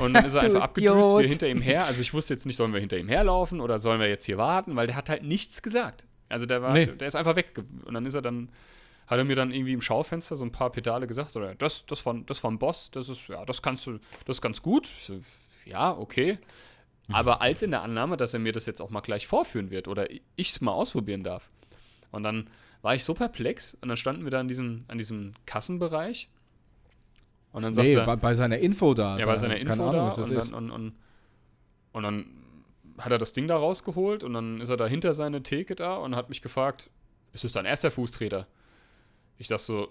[0.00, 1.84] Und dann ist er einfach abgedüst, wir hinter ihm her.
[1.84, 4.38] Also ich wusste jetzt nicht, sollen wir hinter ihm herlaufen oder sollen wir jetzt hier
[4.38, 6.06] warten, weil der hat halt nichts gesagt.
[6.28, 6.86] Also der war, Nee.
[6.86, 7.52] der ist einfach weg.
[7.84, 8.50] Und dann ist er dann,
[9.06, 12.00] hat er mir dann irgendwie im Schaufenster so ein paar Pedale gesagt, oder das, das
[12.00, 14.86] von, das vom Boss, das ist, ja, das kannst du, das ist ganz gut.
[14.86, 15.20] So,
[15.64, 16.38] ja, okay.
[17.10, 19.88] Aber als in der Annahme, dass er mir das jetzt auch mal gleich vorführen wird
[19.88, 21.48] oder ich es mal ausprobieren darf.
[22.10, 22.48] Und dann
[22.82, 26.28] war ich so perplex und dann standen wir da an diesem, an diesem Kassenbereich.
[27.52, 29.18] Und dann sagt Nee, er, bei, bei seiner Info da.
[29.18, 30.52] ja, bei seiner Info Ahnung, da und ist.
[30.52, 30.92] dann, und, und,
[31.92, 32.26] und dann
[32.98, 35.96] hat er das Ding da rausgeholt und dann ist er da hinter seine Theke da
[35.96, 36.90] und hat mich gefragt,
[37.32, 38.46] ist es dein erster Fußtreter?
[39.38, 39.88] Ich sag so,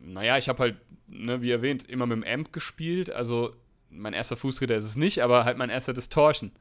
[0.00, 3.54] naja, ich habe halt, ne, wie erwähnt, immer mit dem Amp gespielt, also
[3.90, 6.52] mein erster Fußtreter ist es nicht, aber halt mein erster Distortion.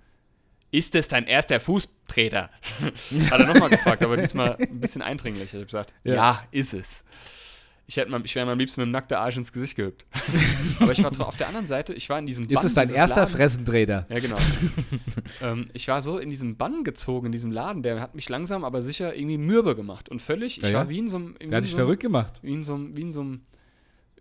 [0.70, 2.50] Ist es dein erster Fußtreter?
[3.32, 5.46] Hat er nochmal gefragt, aber diesmal ein bisschen eindringlicher.
[5.46, 6.14] Ich habe gesagt, Ja.
[6.14, 6.44] ja.
[6.52, 7.06] ist es.
[7.90, 10.06] Ich, hätte mal- ich wäre am liebsten mit dem nackten Arsch ins Gesicht gehüpft.
[10.82, 12.90] aber ich war dra- auf der anderen Seite, ich war in diesem Ist es dein
[12.90, 14.06] erster Ladens- Fressenträger?
[14.10, 14.36] ja, genau.
[15.42, 18.66] ähm, ich war so in diesem Bann gezogen, in diesem Laden, der hat mich langsam,
[18.66, 20.10] aber sicher irgendwie mürbe gemacht.
[20.10, 20.78] Und völlig, ich Ja, ja.
[20.80, 21.36] war wie in so einem.
[21.40, 22.40] Der hat dich so verrückt gemacht.
[22.42, 23.42] Wie in so einem, wie in so einem,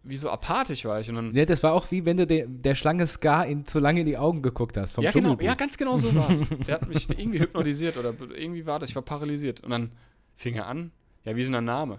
[0.04, 1.08] wie so apathisch war ich.
[1.08, 3.80] Und dann, Ja, das war auch wie wenn du der, der Schlange Scar in, zu
[3.80, 4.92] lange in die Augen geguckt hast.
[4.92, 6.44] Vom ja, genau, ja, ganz genau so war es.
[6.68, 9.64] Der hat mich irgendwie hypnotisiert oder irgendwie war das, ich war paralysiert.
[9.64, 9.90] Und dann
[10.36, 10.92] fing er an,
[11.24, 11.98] ja, wie ist denn dein Name?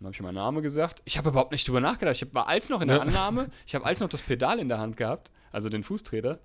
[0.00, 1.02] Dann habe ich meinen Namen gesagt.
[1.04, 2.20] Ich habe überhaupt nicht drüber nachgedacht.
[2.22, 3.02] Ich war als noch in der Ja.
[3.02, 6.38] Annahme, ich habe als noch das Pedal in der Hand gehabt, also den Fußtreter,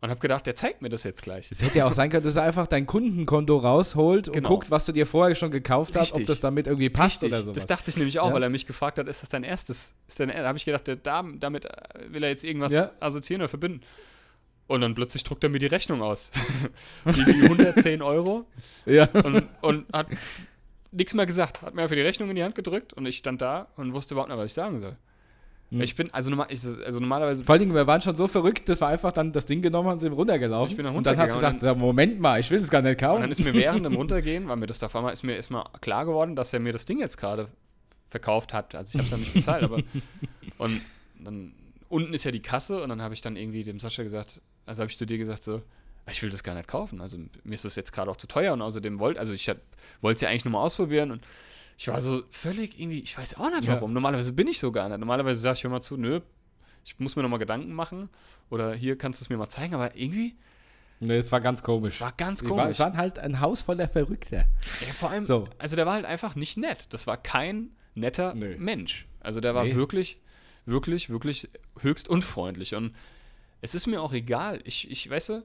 [0.00, 1.50] und habe gedacht, der zeigt mir das jetzt gleich.
[1.50, 4.48] Es hätte ja auch sein können, dass er einfach dein Kundenkonto rausholt und Genau.
[4.50, 7.42] guckt, was du dir vorher schon gekauft hast, ob das damit irgendwie passt Richtig, oder
[7.44, 7.54] sowas.
[7.56, 8.34] das dachte ich nämlich auch, Ja.
[8.34, 9.94] weil er mich gefragt hat, ist das dein erstes?
[10.06, 11.70] Ist dein, da habe ich gedacht, der, da, damit äh,
[12.08, 12.90] will er jetzt irgendwas Ja.
[13.00, 13.80] assoziieren oder verbinden.
[14.66, 16.30] Und dann plötzlich druckt er mir die Rechnung aus.
[17.06, 18.46] die, die 110 Euro
[18.86, 19.08] ja.
[19.10, 20.06] und, und hat
[20.94, 21.62] nichts mehr gesagt.
[21.62, 24.14] Hat mir einfach die Rechnung in die Hand gedrückt und ich stand da und wusste
[24.14, 24.96] überhaupt nicht, was ich sagen soll.
[25.70, 25.80] Hm.
[25.80, 28.68] Ich bin, also, normal, ich, also normalerweise Vor allen Dingen, wir waren schon so verrückt,
[28.68, 30.70] dass wir einfach dann das Ding genommen haben und sind runtergelaufen.
[30.70, 32.82] Ich bin dann und dann hast du runtergegangen gesagt, Moment mal, ich will es gar
[32.82, 33.22] nicht Und kaufen.
[33.22, 35.64] dann ist mir während dem Runtergehen, weil mir das da auf einmal ist mir erstmal
[35.80, 37.48] klar geworden, dass er mir das Ding jetzt gerade
[38.08, 38.74] verkauft hat.
[38.74, 39.78] Also ich habe es ja nicht bezahlt, aber
[40.58, 40.80] und
[41.18, 41.52] dann
[41.88, 44.82] unten ist ja die Kasse und dann habe ich dann irgendwie dem Sascha gesagt, also
[44.82, 45.62] habe ich zu dir gesagt so,
[46.10, 47.00] ich will das gar nicht kaufen.
[47.00, 49.48] Also mir ist das jetzt gerade auch zu teuer und außerdem wollte, also ich
[50.00, 51.24] wollte es ja eigentlich nur mal ausprobieren und
[51.76, 53.74] ich war so völlig irgendwie, ich weiß auch nicht Ja.
[53.74, 53.92] warum.
[53.92, 54.98] Normalerweise bin ich so gar nicht.
[54.98, 56.20] Normalerweise sage ich, hör mal zu, nö,
[56.84, 58.10] ich muss mir nochmal Gedanken machen
[58.50, 60.36] oder hier kannst du es mir mal zeigen, aber irgendwie,
[61.00, 61.94] nee, es war ganz komisch.
[61.96, 62.78] es war ganz Wir war, komisch.
[62.78, 64.44] wir waren halt ein Haus voller Verrückter.
[64.86, 65.48] Ja, vor allem, So.
[65.58, 66.92] also der war halt einfach nicht nett.
[66.92, 68.56] Das war kein netter Nö.
[68.58, 69.06] Mensch.
[69.20, 69.74] Also der war Nee.
[69.74, 70.20] wirklich,
[70.66, 71.48] wirklich, wirklich
[71.80, 72.74] höchst unfreundlich.
[72.74, 72.94] Und
[73.62, 74.60] es ist mir auch egal.
[74.64, 75.44] Ich, ich weiß du,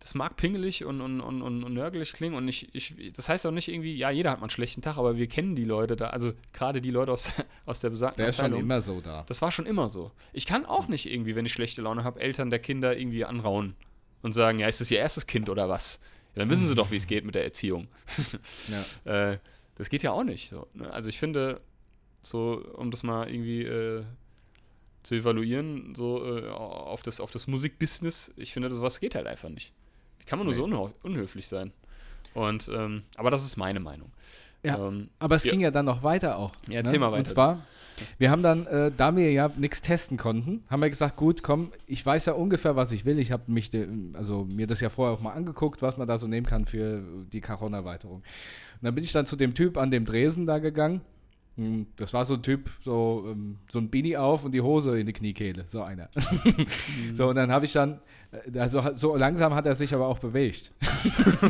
[0.00, 2.36] das mag pingelig und, und, und, und, nörgelig klingen.
[2.36, 4.98] Und ich, ich, das heißt auch nicht irgendwie, ja, jeder hat mal einen schlechten Tag,
[4.98, 7.32] aber wir kennen die Leute da, also gerade die Leute aus,
[7.66, 9.24] aus der besagten Der ist schon immer so da.
[9.26, 10.12] Das war schon immer so.
[10.32, 13.74] Ich kann auch nicht irgendwie, wenn ich schlechte Laune habe, Eltern der Kinder irgendwie anrauen
[14.22, 16.00] und sagen, ja, ist das ihr erstes Kind oder was?
[16.34, 17.88] Ja, dann wissen sie doch, wie es geht mit der Erziehung.
[18.68, 18.84] Ja.
[19.32, 19.38] Äh,
[19.76, 20.66] das geht ja auch nicht so.
[20.72, 20.90] Ne?
[20.90, 21.60] Also ich finde,
[22.22, 24.04] so um das mal irgendwie äh,
[25.02, 28.32] zu evaluieren, so äh, auf, das, auf das Musikbusiness.
[28.36, 29.72] Ich finde, sowas geht halt einfach nicht.
[30.26, 30.58] Kann man nur Nee.
[30.58, 31.72] so unhö unhöflich sein?
[32.34, 34.10] Und, ähm, aber das ist meine Meinung.
[34.62, 35.50] Ja, Ähm, Aber es ja.
[35.52, 36.52] ging ja dann noch weiter auch.
[36.68, 37.20] Ja, erzähl mal weiter.
[37.20, 37.60] Und zwar,
[38.18, 41.70] wir haben dann, äh, da wir ja nichts testen konnten, haben wir gesagt, gut, komm,
[41.86, 43.18] ich weiß ja ungefähr, was ich will.
[43.18, 43.70] Ich habe mich,
[44.14, 47.00] also mir das ja vorher auch mal angeguckt, was man da so nehmen kann für
[47.32, 48.16] die Cajon-Erweiterung.
[48.16, 48.24] Und
[48.82, 51.00] dann bin ich dann zu dem Typ an dem Dresen da gegangen.
[51.56, 54.98] Hm, Das war so ein Typ, so, ähm, so ein Beanie auf und die Hose
[55.00, 56.08] in die Kniekehle, so einer.
[57.14, 58.00] so, und dann habe ich dann,
[58.52, 60.72] äh, also so langsam hat er sich aber auch bewegt.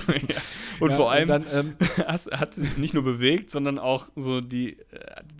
[0.08, 0.36] ja.
[0.80, 1.74] Und Ja, vor allem dann, ähm,
[2.06, 4.84] hat sich nicht nur bewegt, sondern auch so die, äh,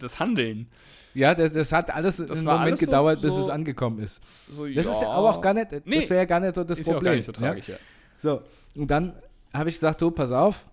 [0.00, 0.66] das Handeln.
[1.14, 4.00] ja, das, das hat alles Das einen Moment alles so- gedauert, bis so- es angekommen
[4.00, 4.20] ist.
[4.50, 6.00] So, Das ist ja aber auch gar nicht, Nee.
[6.00, 7.12] das wäre ja gar nicht so das ist ja auch Problem.
[7.12, 7.76] gar nicht so tragisch, ja.
[8.18, 8.40] So,
[8.74, 9.12] und dann
[9.54, 10.64] habe ich gesagt, du, pass auf,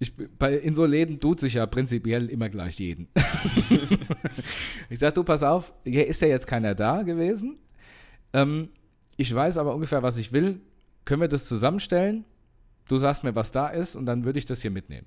[0.00, 3.08] ich, bei, in so Läden tut sich ja prinzipiell immer gleich jeden.
[4.88, 7.58] ich sage, du, pass auf, hier ist ja jetzt keiner da gewesen.
[8.32, 8.70] Ähm,
[9.18, 10.60] ich weiß aber ungefähr, was ich will.
[11.04, 12.24] Können wir das zusammenstellen?
[12.88, 15.06] Du sagst mir, was da ist, und dann würde ich das hier mitnehmen.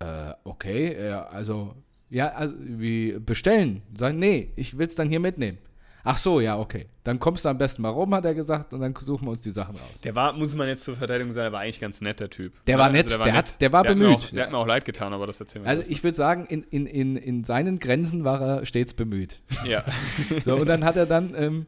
[0.00, 1.74] Äh, okay, ja, also,
[2.10, 3.80] ja, also, wie bestellen?
[3.96, 5.56] Sagen, nee, ich will es dann hier mitnehmen.
[6.04, 6.86] Ach so, ja, okay.
[7.04, 9.42] Dann kommst du am besten mal rum, hat er gesagt, und dann suchen wir uns
[9.42, 10.00] die Sachen raus.
[10.02, 12.52] Der war, muss man jetzt zur Verteidigung sagen, der war eigentlich ganz nett, der Typ.
[12.66, 14.16] Der war also nett, der hat- der war Hat mir bemüht.
[14.16, 16.46] auch, der hat mir auch leid getan, aber das erzählen wir Also ich würde sagen,
[16.46, 19.40] in, in, in, in seinen Grenzen war er stets bemüht.
[19.66, 19.84] Ja.
[20.44, 21.66] So, und dann hat er dann, ähm,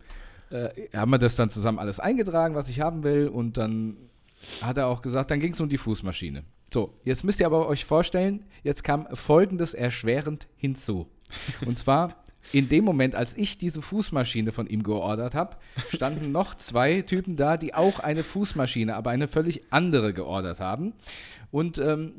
[0.51, 3.97] äh, haben wir das dann zusammen alles eingetragen, was ich haben will, und dann
[4.61, 6.45] hat er auch gesagt, dann ging es um die Fußmaschine.
[6.73, 11.07] So, jetzt müsst ihr aber euch vorstellen, jetzt kam Folgendes erschwerend hinzu.
[11.67, 15.57] Und zwar, in dem Moment, als ich diese Fußmaschine von ihm geordert habe,
[15.91, 20.93] standen noch zwei Typen da, die auch eine Fußmaschine, aber eine völlig andere geordert haben.
[21.51, 22.15] Und ähm,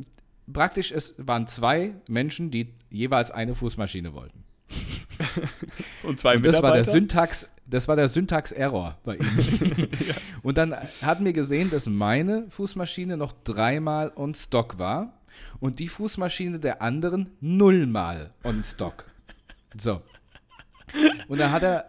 [0.51, 4.43] praktisch, es waren zwei Menschen, die jeweils eine Fußmaschine wollten.
[6.03, 6.91] Und zwei Und das war der Mitarbeiter.
[6.91, 9.89] Syntax, das war der Syntax-Error bei ihm.
[10.43, 15.13] Und dann hatten wir gesehen, dass meine Fußmaschine noch dreimal on Stock war
[15.59, 19.05] und die Fußmaschine der anderen nullmal on Stock.
[19.77, 20.01] So.
[21.27, 21.85] Und dann hat er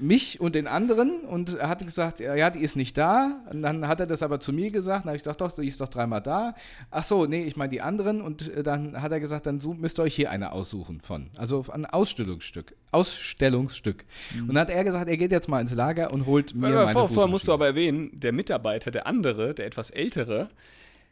[0.00, 3.42] mich und den anderen und er hat gesagt, ja, die ist nicht da.
[3.50, 5.04] Und dann hat er das aber zu mir gesagt.
[5.04, 6.54] Dann habe ich gesagt, doch, die ist doch dreimal da.
[6.90, 8.20] Ach so, nee, ich meine die anderen.
[8.20, 11.30] Und äh, dann hat er gesagt, dann müsst ihr euch hier eine aussuchen von.
[11.36, 12.74] Also ein Ausstellungsstück.
[12.90, 14.04] Ausstellungsstück.
[14.40, 16.78] Und dann hat er gesagt, er geht jetzt mal ins Lager und holt mir Vorher,
[16.86, 20.48] meine vor, vorher musst du aber erwähnen, der Mitarbeiter, der andere, der etwas ältere,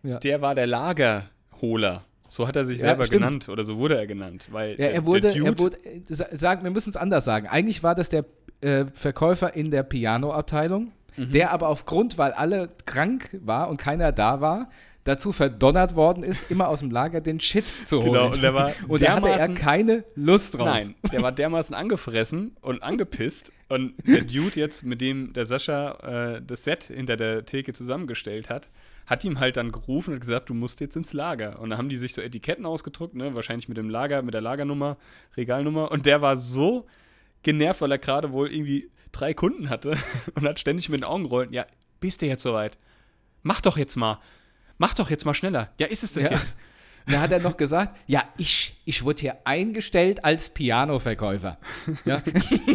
[0.02, 0.18] Ja.
[0.18, 2.04] der war der Lagerholer.
[2.28, 3.22] So hat er sich Ja, selber stimmt.
[3.24, 4.48] genannt oder so wurde er genannt.
[4.50, 5.76] Weil Ja, der- er wurde, der Dude, er wurde,
[6.08, 7.46] sa- sagen, wir müssen es anders sagen.
[7.46, 8.24] Eigentlich war das der
[8.62, 11.32] äh, Verkäufer in der Piano-Abteilung, Mhm.
[11.32, 14.70] der aber aufgrund, weil alle krank war und keiner da war,
[15.04, 18.12] dazu verdonnert worden ist, immer aus dem Lager den Shit zu holen.
[18.12, 20.66] Genau, und der war und da hatte er keine Lust drauf.
[20.66, 23.52] Nein, der war dermaßen angefressen und angepisst.
[23.68, 28.48] Und der Dude jetzt, mit dem der Sascha äh, das Set hinter der Theke zusammengestellt
[28.50, 28.68] hat,
[29.06, 31.60] hat ihm halt dann gerufen und gesagt, du musst jetzt ins Lager.
[31.60, 33.34] Und dann haben die sich so Etiketten ausgedruckt, ne?
[33.34, 34.96] wahrscheinlich mit dem Lager, mit der Lagernummer,
[35.36, 35.90] Regalnummer.
[35.92, 36.86] Und der war so
[37.42, 39.96] genervt, weil er gerade wohl irgendwie drei Kunden hatte
[40.34, 41.52] und hat ständig mit den Augen rollen.
[41.52, 41.66] Ja,
[42.00, 42.78] bist du jetzt soweit?
[43.42, 44.18] Mach doch jetzt mal.
[44.78, 45.70] Mach doch jetzt mal schneller.
[45.78, 46.30] Ja, ist es das Ja.
[46.36, 46.56] jetzt?
[47.08, 51.56] Da hat er noch gesagt, ja, ich, ich wurde hier eingestellt als Pianoverkäufer.
[52.04, 52.20] Ja.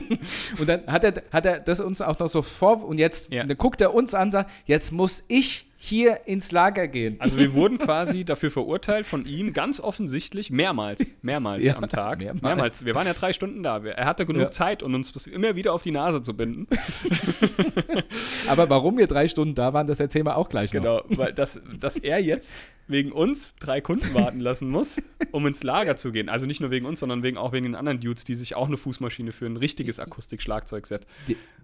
[0.57, 3.43] und dann hat er, hat er das uns auch noch so vor und jetzt Ja.
[3.55, 7.15] guckt er uns an und sagt, jetzt muss ich hier ins Lager gehen.
[7.17, 12.19] Also wir wurden quasi dafür verurteilt von ihm, ganz offensichtlich, mehrmals, mehrmals Ja, am Tag.
[12.19, 12.41] mehrmals.
[12.43, 12.85] Mehrmals.
[12.85, 13.83] Wir waren ja drei Stunden da.
[13.83, 14.51] Er hatte genug Ja.
[14.51, 16.67] Zeit, um uns immer wieder auf die Nase zu binden.
[18.47, 20.81] Aber warum wir drei Stunden da waren, das erzählen wir auch gleich noch.
[20.81, 22.55] Genau, weil das, dass er jetzt
[22.87, 25.01] wegen uns drei Kunden warten lassen muss,
[25.31, 26.27] um ins Lager zu gehen.
[26.27, 28.67] Also nicht nur wegen uns, sondern wegen, auch wegen den anderen Dudes, die sich auch
[28.67, 31.07] eine Fußmaschine für ein richtiges Akustik-Schlagzeugset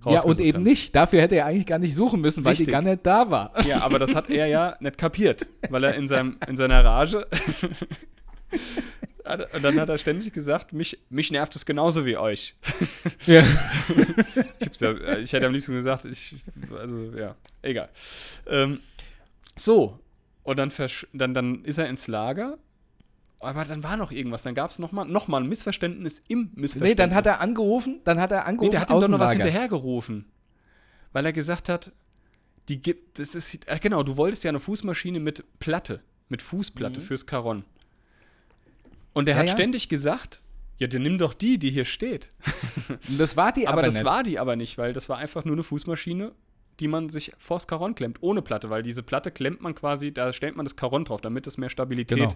[0.05, 0.63] Ja, und eben haben.
[0.63, 0.95] nicht.
[0.95, 2.67] Dafür hätte er eigentlich gar nicht suchen müssen, weil Richtig.
[2.67, 3.51] die gar nicht da war.
[3.67, 7.27] Ja, aber das hat er ja nicht kapiert, weil er in, seinem, in seiner Rage.
[9.53, 12.55] Und dann hat er ständig gesagt, mich, mich nervt es genauso wie euch.
[13.25, 13.43] Ja.
[14.59, 16.35] Ich, ja, äh, ich hätte am liebsten gesagt, ich,
[16.71, 17.89] also ja, egal.
[18.47, 18.79] Ähm,
[19.57, 19.99] so,
[20.43, 20.71] und dann,
[21.11, 22.57] dann, dann ist er ins Lager,
[23.39, 26.81] aber dann war noch irgendwas, dann gab es nochmal noch mal ein Missverständnis im Missverständnis.
[26.81, 29.19] Nee, dann hat er angerufen, dann hat er Nee, angerufen der hat ihm doch noch
[29.19, 30.25] was hinterhergerufen.
[31.11, 31.91] Weil er gesagt hat,
[32.69, 36.99] die gibt, das ist, äh, genau, du wolltest ja eine Fußmaschine mit Platte, mit Fußplatte
[37.01, 37.63] fürs Caron.
[39.13, 39.37] Und er Mhm.
[39.37, 39.53] Ja, hat ja.
[39.53, 40.41] ständig gesagt,
[40.79, 42.31] ja, dann nimm doch die, die hier steht.
[43.17, 44.05] Das war die aber aber, das nicht.
[44.05, 46.31] war die aber nicht, weil das war einfach nur eine Fußmaschine,
[46.79, 50.31] die man sich vors Caron klemmt, ohne Platte, weil diese Platte klemmt man quasi, da
[50.33, 52.31] stellt man das Caron drauf, damit es mehr Stabilität Genau.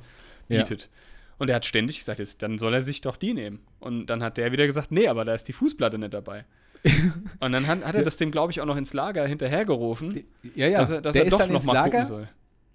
[0.50, 0.60] Ja.
[0.64, 0.90] bietet.
[1.38, 3.60] Und er hat ständig gesagt, jetzt, dann soll er sich doch die nehmen.
[3.80, 6.46] Und dann hat der wieder gesagt, nee, aber da ist die Fußplatte nicht dabei.
[7.40, 10.24] und dann hat, hat er das dem, glaube ich, auch noch ins Lager hinterhergerufen,
[10.56, 10.80] Ja, ja.
[10.80, 12.28] dass er, dass der er ist doch dann noch ins mal Lager gucken soll.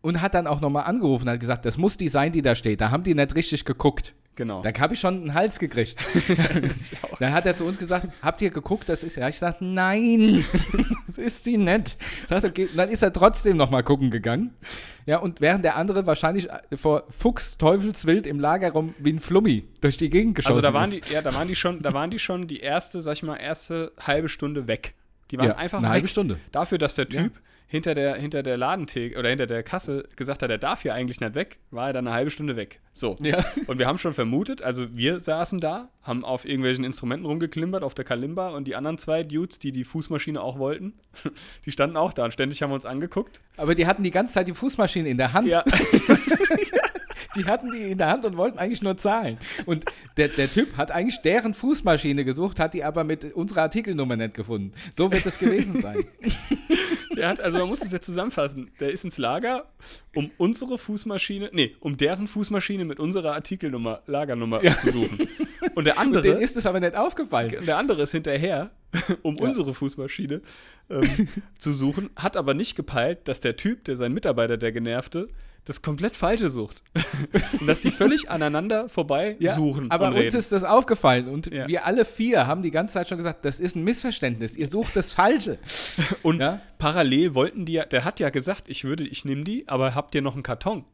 [0.03, 2.55] und hat dann auch nochmal angerufen und hat gesagt, das muss die sein, die da
[2.55, 2.81] steht.
[2.81, 4.15] Da haben die nicht richtig geguckt.
[4.37, 4.61] Genau.
[4.61, 5.97] Da habe ich schon einen Hals gekriegt.
[7.18, 9.28] Dann hat er zu uns gesagt, habt ihr geguckt, das ist ja.
[9.28, 10.45] Ich sagte, nein,
[11.07, 11.57] das ist sie
[12.45, 12.68] er, okay.
[12.76, 14.55] Dann ist er trotzdem nochmal gucken gegangen.
[15.07, 19.64] Ja, und während der andere wahrscheinlich vor Fuchs Teufelswild im Lager rum wie ein Flummi
[19.80, 21.09] durch die Gegend geschossen Also da waren ist.
[21.09, 23.37] die, ja, da waren die schon, da waren die schon die erste, sag ich mal,
[23.37, 24.95] erste halbe Stunde weg.
[25.30, 25.95] Die waren ja, einfach eine weg.
[25.95, 26.39] halbe Stunde.
[26.53, 27.41] Dafür, dass der Ja.
[27.69, 31.21] Hinter der, hinter der Ladentheke oder hinter der Kasse gesagt hat, er darf hier eigentlich
[31.21, 32.81] nicht weg, war er dann eine halbe Stunde weg.
[32.93, 33.17] So.
[33.21, 33.45] Ja.
[33.67, 37.95] Und wir haben schon vermutet, also wir saßen da, haben auf irgendwelchen Instrumenten rumgeklimpert, auf
[37.95, 40.95] der Kalimba und die anderen zwei Dudes, die die Fußmaschine auch wollten,
[41.67, 43.43] die standen auch da und ständig haben wir uns angeguckt.
[43.57, 45.49] Aber die hatten die ganze Zeit die Fußmaschine in der Hand.
[45.49, 45.64] Ja,
[47.37, 49.39] Die hatten die in der Hand und wollten eigentlich nur zahlen.
[49.66, 49.84] Und
[50.16, 54.34] der, der Typ hat eigentlich deren Fußmaschine gesucht, hat die aber mit unserer Artikelnummer nicht
[54.34, 54.72] gefunden.
[54.95, 56.05] So wird es gewesen sein.
[57.16, 58.70] der hat, also man muss das jetzt zusammenfassen.
[58.80, 59.66] Der ist ins Lager,
[60.14, 65.28] um unsere Fußmaschine, nee, um deren Fußmaschine mit unserer Artikelnummer, Lagernummer zu suchen.
[65.74, 66.22] Und der andere.
[66.22, 67.55] Denen ist es aber nicht aufgefallen.
[67.59, 68.70] Und der andere ist hinterher,
[69.22, 69.45] um Ja.
[69.45, 70.41] unsere Fußmaschine
[70.89, 71.28] ähm,
[71.59, 75.28] zu suchen, hat aber nicht gepeilt, dass der Typ, der sein Mitarbeiter, der Genervte,
[75.67, 76.83] das komplett Falsche sucht.
[77.61, 79.91] und dass die völlig aneinander vorbei Ja, suchen.
[79.91, 80.37] aber uns reden.
[80.39, 81.69] ist das aufgefallen und Ja.
[81.69, 84.57] wir alle vier haben die ganze Zeit schon gesagt, das ist ein Missverständnis.
[84.57, 85.59] Ihr sucht das Falsche.
[86.23, 86.61] Und Ja?
[86.79, 90.14] parallel wollten die ja, der hat ja gesagt, ich würde, ich nehme die, aber habt
[90.14, 90.85] ihr noch einen Karton?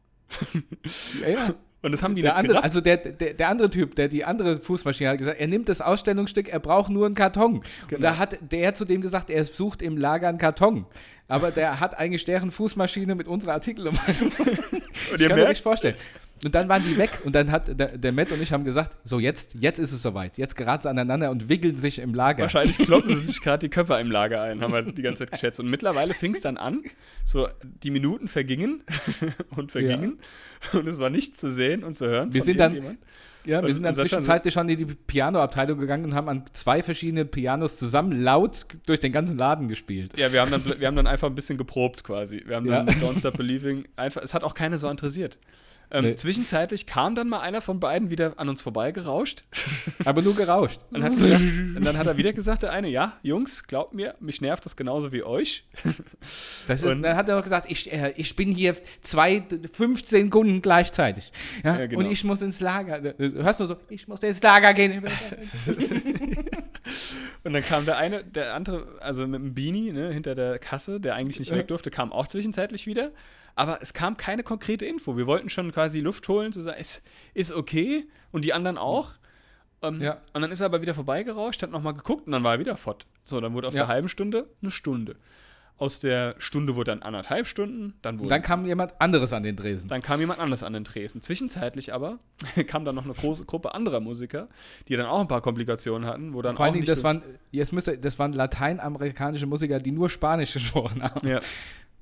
[1.21, 1.53] Ja, ja.
[1.83, 4.55] Und das haben die Der andere, also der, der, der andere Typ, der die andere
[4.57, 7.55] Fußmaschine hat gesagt, er nimmt das Ausstellungsstück, er braucht nur einen Karton.
[7.57, 8.01] Und Genau.
[8.01, 10.85] da hat der zu dem gesagt, er sucht im Lager einen Karton.
[11.27, 13.99] Aber der hat eigentlich deren Fußmaschine mit unserer Artikelnummer.
[14.07, 14.33] und
[15.15, 15.95] Ich ihr kann mir merkt, nicht vorstellen.
[16.43, 18.97] Und dann waren die weg und dann hat der, der Matt und ich haben gesagt,
[19.03, 20.37] so jetzt, jetzt ist es soweit.
[20.37, 22.43] Jetzt geraten sie aneinander und wickeln sich im Lager.
[22.43, 25.31] Wahrscheinlich kloppen sie sich gerade die Köpfe im Lager ein, haben wir die ganze Zeit
[25.31, 25.59] geschätzt.
[25.59, 26.83] Und mittlerweile fing es dann an,
[27.23, 28.83] so die Minuten vergingen
[29.55, 30.19] und vergingen
[30.73, 32.33] und es war nichts zu sehen und zu hören.
[32.33, 32.97] Wir sind dann-.
[33.45, 37.27] Ja, wir sind dann zwischenzeitlich schon in die Pianoabteilung gegangen und haben an zwei verschiedenen
[37.29, 40.17] Pianos zusammen laut durch den ganzen Laden gespielt.
[40.17, 42.41] Ja, wir haben, dann, wir haben dann einfach ein bisschen geprobt quasi.
[42.45, 42.93] Wir haben dann Ja.
[42.93, 45.37] mit Don't Stop Believing einfach, es hat auch keine so interessiert.
[45.93, 46.15] Ähm, Nee.
[46.15, 49.43] Zwischenzeitlich kam dann mal einer von beiden wieder an uns vorbeigerauscht
[50.05, 50.79] Aber nur gerauscht.
[50.89, 54.15] und, hat gesagt, und dann hat er wieder gesagt, der eine, ja, Jungs, glaubt mir,
[54.19, 55.65] mich nervt das genauso wie euch.
[56.67, 60.61] Ist, Und- dann hat er noch gesagt, ich, äh, ich bin hier zwei, 15 Kunden
[60.63, 61.31] gleichzeitig.
[61.63, 61.77] Ja?
[61.79, 61.99] Ja, genau.
[62.03, 62.99] Und ich muss ins Lager.
[63.13, 65.03] Du hörst nur so, ich muss ins Lager gehen.
[67.43, 70.99] Und dann kam der eine, der andere, also mit dem Beanie ne, hinter der Kasse,
[70.99, 73.11] der eigentlich nicht weg durfte, kam auch zwischenzeitlich wieder.
[73.55, 75.15] Aber es kam keine konkrete Info.
[75.17, 78.07] Wir wollten schon quasi Luft holen, zu sagen, ist, ist okay.
[78.31, 79.11] Und die anderen auch.
[79.81, 80.17] Ähm, Ja.
[80.33, 82.77] Und dann ist er aber wieder vorbeigerauscht, hat nochmal geguckt und dann war er wieder
[82.77, 83.05] fort.
[83.23, 83.81] So, dann wurde aus Ja.
[83.83, 85.15] der halben Stunde eine Stunde.
[85.77, 89.41] Aus der Stunde wurde dann anderthalb Stunden, dann wurde Und dann kam jemand anderes an
[89.43, 89.89] den Dresen.
[89.89, 91.21] dann kam jemand anders an den Tresen.
[91.21, 92.19] Zwischenzeitlich aber
[92.67, 94.47] kam dann noch eine große Gruppe anderer Musiker,
[94.87, 97.23] die dann auch ein paar Komplikationen hatten, wo dann Vor allen Dingen, das so, waren,
[97.51, 101.27] jetzt müsste, das waren lateinamerikanische Musiker, die nur Spanisch gesprochen haben.
[101.27, 101.39] ja,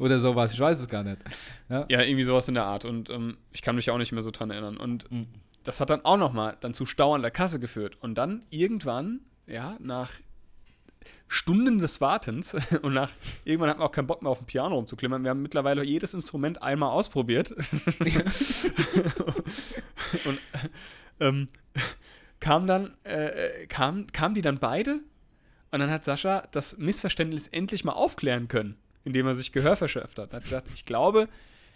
[0.01, 1.17] Oder sowas, ich weiß es gar nicht.
[1.69, 1.85] Ja.
[1.89, 2.85] ja, irgendwie sowas in der Art.
[2.85, 4.77] Und ähm, ich kann mich auch nicht mehr so dran erinnern.
[4.77, 5.27] Und Mhm.
[5.63, 7.97] das hat dann auch nochmal dann zu Stau an der Kasse geführt.
[8.01, 10.09] Und dann irgendwann, ja, nach
[11.27, 13.11] Stunden des Wartens und nach
[13.45, 15.21] irgendwann hatten wir auch keinen Bock mehr auf dem Piano rumzuklimmern.
[15.23, 17.51] Wir haben mittlerweile jedes Instrument einmal ausprobiert.
[20.25, 20.39] und
[21.19, 21.47] ähm,
[22.39, 24.99] kam dann, äh, kam, kamen die dann beide
[25.71, 30.19] und dann hat Sascha das Missverständnis endlich mal aufklären können, indem er sich Gehör verschafft
[30.19, 30.31] hat.
[30.31, 31.27] Er hat gesagt, ich glaube,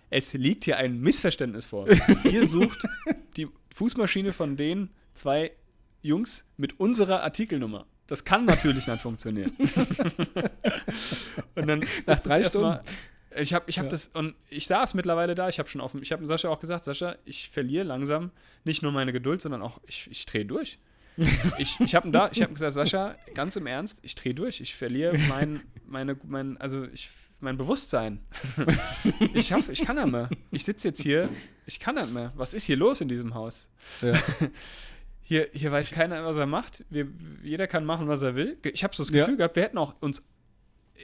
[0.10, 1.88] es liegt hier ein Missverständnis vor.
[2.24, 2.86] Ihr sucht
[3.38, 5.52] die Fußmaschine von den zwei
[6.02, 7.86] Jungs mit unserer Artikelnummer.
[8.08, 9.52] Das kann natürlich nicht funktionieren.
[11.56, 12.84] und dann Nach drei erstmal.
[13.38, 13.92] Ich habe ich hab Ja.
[13.92, 15.50] das und ich saß mittlerweile da.
[15.50, 18.32] Ich habe schon auf ich habe Sascha auch gesagt, Sascha, ich verliere langsam
[18.64, 20.80] nicht nur meine Geduld, sondern auch ich, ich drehe durch.
[21.58, 24.62] ich ich habe da, ich habe gesagt, Sascha, ganz im Ernst, ich drehe durch.
[24.62, 27.10] Ich verliere mein, meine, mein, also ich,
[27.40, 28.20] mein Bewusstsein.
[29.34, 30.30] ich hoffe, ich kann nicht mehr.
[30.52, 31.30] Ich sitze jetzt hier,
[31.66, 32.32] ich kann nicht mehr.
[32.36, 33.70] Was ist hier los in diesem Haus?
[34.02, 34.14] Ja.
[35.28, 36.86] Hier, hier weiß keiner, was er macht.
[36.92, 37.08] Wir,
[37.42, 38.60] jeder kann machen, was er will.
[38.64, 39.22] Ich habe so das Ja.
[39.24, 40.22] Gefühl gehabt, wir hätten auch uns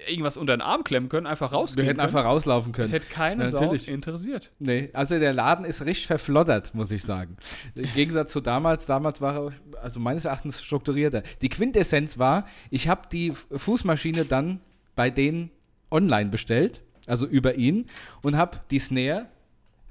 [0.08, 2.08] irgendwas unter den Arm klemmen können, einfach Wir rausgehen hätten können.
[2.08, 2.92] einfach rauslaufen Es können.
[2.92, 4.52] hätte keine Ja, Sau interessiert.
[4.60, 7.36] Nee, also der Laden ist richtig verfloddert, muss ich sagen.
[7.74, 9.52] Im Gegensatz zu damals, damals war er,
[9.82, 11.24] also meines Erachtens strukturierter.
[11.42, 14.60] Die Quintessenz war, ich habe die Fußmaschine dann
[14.96, 15.52] bei denen
[15.90, 17.88] online bestellt, also über ihn,
[18.22, 19.28] und habe die Snare,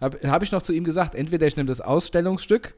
[0.01, 2.75] habe hab ich noch zu ihm gesagt, entweder ich nehme das Ausstellungsstück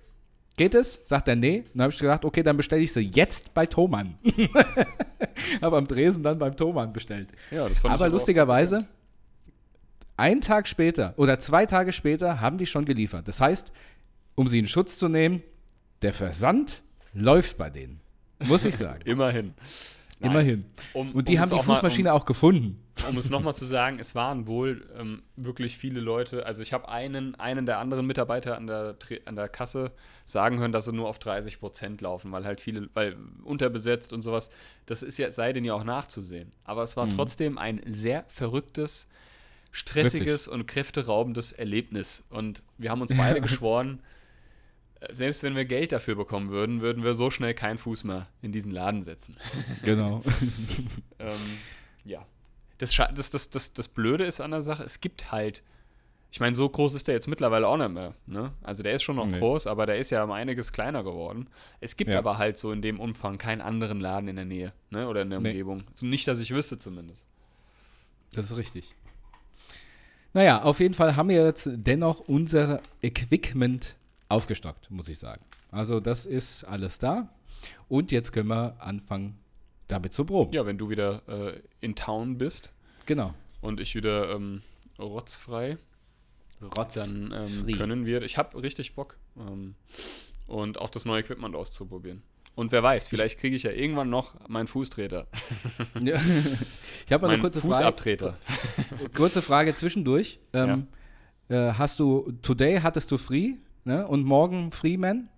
[0.56, 1.00] Geht es?
[1.04, 1.64] Sagt er, nee.
[1.72, 4.18] Dann habe ich gesagt, okay, dann bestelle ich sie jetzt bei Thomann.
[5.62, 7.28] habe am Dresen dann beim Thomann bestellt.
[7.50, 8.86] Ja, das fand Aber ich lustigerweise,
[10.16, 13.28] einen Tag später oder zwei Tage später haben die schon geliefert.
[13.28, 13.72] Das heißt,
[14.34, 15.42] um sie in Schutz zu nehmen,
[16.02, 16.82] der Versand
[17.14, 18.00] läuft bei denen.
[18.44, 19.00] Muss ich sagen.
[19.06, 19.54] Immerhin.
[20.22, 20.64] Nein, Immerhin.
[20.94, 22.78] Um, Und die um haben die auch mal- Fußmaschine auch gefunden.
[23.04, 26.46] Um, um es nochmal zu sagen, es waren wohl ähm, wirklich viele Leute.
[26.46, 29.92] Also ich habe einen, einen der anderen Mitarbeiter an der, an der Kasse
[30.24, 34.22] sagen hören, dass sie nur auf 30 Prozent laufen, weil halt viele, weil unterbesetzt und
[34.22, 34.50] sowas.
[34.86, 36.52] Das ist ja, sei denn ja auch nachzusehen.
[36.64, 37.10] Aber es war Mhm.
[37.16, 39.08] trotzdem ein sehr verrücktes,
[39.70, 42.24] stressiges und kräfteraubendes Erlebnis.
[42.30, 44.00] Und wir haben uns beide geschworen,
[45.10, 48.52] selbst wenn wir Geld dafür bekommen würden, würden wir so schnell keinen Fuß mehr in
[48.52, 49.36] diesen Laden setzen.
[49.84, 50.22] Genau.
[51.18, 51.30] Ähm,
[52.04, 52.26] ja.
[52.78, 55.62] Das, das, das, das, das Blöde ist an der Sache, es gibt halt,
[56.32, 58.14] ich meine, so groß ist der jetzt mittlerweile auch nicht mehr.
[58.26, 58.52] Ne?
[58.62, 59.38] Also der ist schon noch Nee.
[59.38, 61.48] groß, aber der ist ja um einiges kleiner geworden.
[61.80, 62.18] Es gibt Ja.
[62.18, 65.06] aber halt so in dem Umfang keinen anderen Laden in der Nähe ne?
[65.08, 65.50] oder in der Nee.
[65.50, 65.84] Umgebung.
[65.90, 67.24] Also nicht, dass ich wüsste zumindest.
[68.34, 68.94] Das ist richtig.
[70.32, 73.94] Naja, auf jeden Fall haben wir jetzt dennoch unser Equipment
[74.32, 75.44] aufgestockt, muss ich sagen.
[75.70, 77.28] Also das ist alles da.
[77.88, 79.38] Und jetzt können wir anfangen,
[79.88, 80.52] damit zu proben.
[80.52, 82.72] Ja, wenn du wieder äh, in Town bist
[83.06, 83.34] Genau.
[83.60, 84.62] und ich wieder ähm,
[84.98, 85.76] rotzfrei,
[86.62, 86.94] Rotz.
[86.94, 89.74] dann ähm, können wir, ich habe richtig Bock ähm,
[90.46, 92.22] und auch das neue Equipment auszuprobieren.
[92.54, 95.26] Und wer weiß, vielleicht kriege ich ja irgendwann noch meinen Fußtreter,
[96.02, 96.20] Ja.
[97.06, 98.36] Ich habe mal eine kurze Frage, Fußabtreter.
[99.14, 100.38] kurze Frage zwischendurch.
[100.52, 100.86] Ähm,
[101.48, 103.54] äh, hast du, today hattest du Free
[103.84, 104.06] ne?
[104.06, 105.28] und morgen Freeman?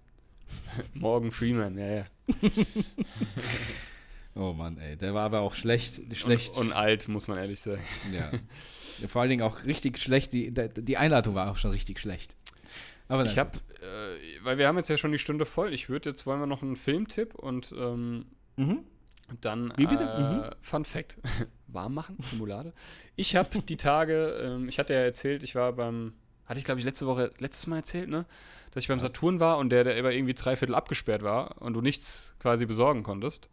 [0.94, 2.04] Morgan Freeman, ja, ja.
[4.36, 6.00] Oh Mann, ey, der war aber auch schlecht.
[6.16, 6.56] schlecht.
[6.56, 7.82] Und, und alt, muss man ehrlich sagen.
[8.12, 8.30] ja.
[9.08, 10.32] Vor allen Dingen auch richtig schlecht.
[10.32, 12.34] Die, die Einleitung war auch schon richtig schlecht.
[13.06, 15.72] Aber Ich habe, äh, weil wir haben jetzt ja schon die Stunde voll.
[15.72, 18.26] Ich würde jetzt, wollen wir noch einen Filmtipp und ähm.
[18.56, 18.84] Mhm.
[19.40, 20.50] dann Wie bitte?
[20.52, 21.18] Äh, Fun Fact.
[21.68, 22.72] Warm machen, Simulade.
[23.16, 26.14] Ich habe die Tage, ähm, ich hatte ja erzählt, ich war beim,
[26.46, 28.24] hatte ich glaube ich letzte Woche, letztes Mal erzählt, ne?
[28.72, 31.74] Dass ich beim Saturn war und der, der über irgendwie drei Viertel abgesperrt war und
[31.74, 33.48] du nichts quasi besorgen konntest.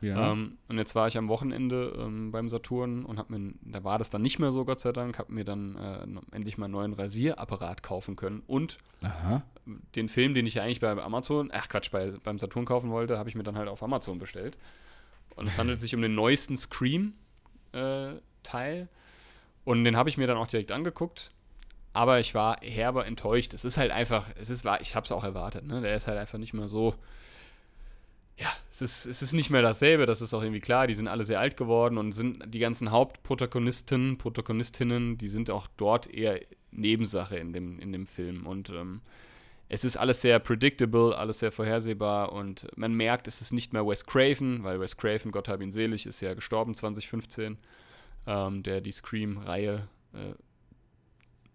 [0.00, 0.32] Ja.
[0.32, 3.98] Ähm, und jetzt war ich am Wochenende ähm, beim Saturn und hab mir, da war
[3.98, 6.72] das dann nicht mehr so, Gott sei Dank, habe mir dann äh, endlich mal einen
[6.72, 9.42] neuen Rasierapparat kaufen können und Aha.
[9.96, 13.18] den Film, den ich ja eigentlich bei Amazon, ach Quatsch, bei, beim Saturn kaufen wollte,
[13.18, 14.56] habe ich mir dann halt auf Amazon bestellt.
[15.34, 18.88] Und es handelt sich um den neuesten Scream-Teil.
[19.64, 21.30] und den habe ich mir dann auch direkt angeguckt.
[21.92, 23.54] Aber ich war herber enttäuscht.
[23.54, 25.80] Es ist halt einfach, es ist, ich habe es auch erwartet, ne?
[25.80, 26.94] Der ist halt einfach nicht mehr so.
[28.36, 30.86] Ja, es ist, es ist nicht mehr dasselbe, das ist auch irgendwie klar.
[30.86, 35.66] Die sind alle sehr alt geworden und sind die ganzen Hauptprotagonisten, Protagonistinnen, die sind auch
[35.76, 38.46] dort eher Nebensache in dem, in dem Film.
[38.46, 39.00] Und ähm,
[39.68, 43.86] es ist alles sehr predictable, alles sehr vorhersehbar und man merkt, es ist nicht mehr
[43.86, 47.58] Wes Craven, weil Wes Craven, Gott hab ihn selig, ist ja gestorben 2015,
[48.26, 50.34] ähm, der die Scream-Reihe äh,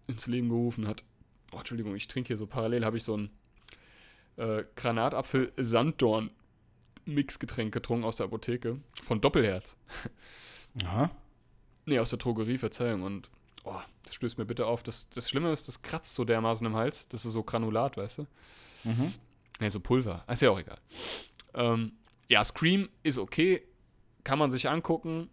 [0.06, 1.04] ins Leben gerufen hat.
[1.52, 3.30] Oh, Entschuldigung, ich trinke hier so parallel, habe ich so ein
[4.36, 9.76] äh, Granatapfel-Sanddorn-Mixgetränk getrunken aus der Apotheke von Doppelherz.
[10.84, 11.10] Aha.
[11.86, 13.02] Nee, aus der Drogerie, Verzeihung.
[13.02, 13.30] Und
[13.64, 14.82] oh, das stößt mir bitte auf.
[14.82, 17.08] Das, das Schlimme ist, das kratzt so dermaßen im Hals.
[17.08, 18.26] Das ist so Granulat, weißt du?
[18.84, 19.12] Mhm.
[19.60, 20.24] Nee, so Pulver.
[20.28, 20.78] Ist ja auch egal.
[21.54, 21.92] Ähm,
[22.28, 23.62] ja, Scream ist okay.
[24.24, 25.28] Kann man sich angucken.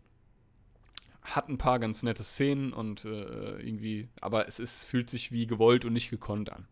[1.23, 5.45] Hat ein paar ganz nette Szenen und äh, irgendwie, aber es ist, fühlt sich wie
[5.45, 6.67] gewollt und nicht gekonnt an.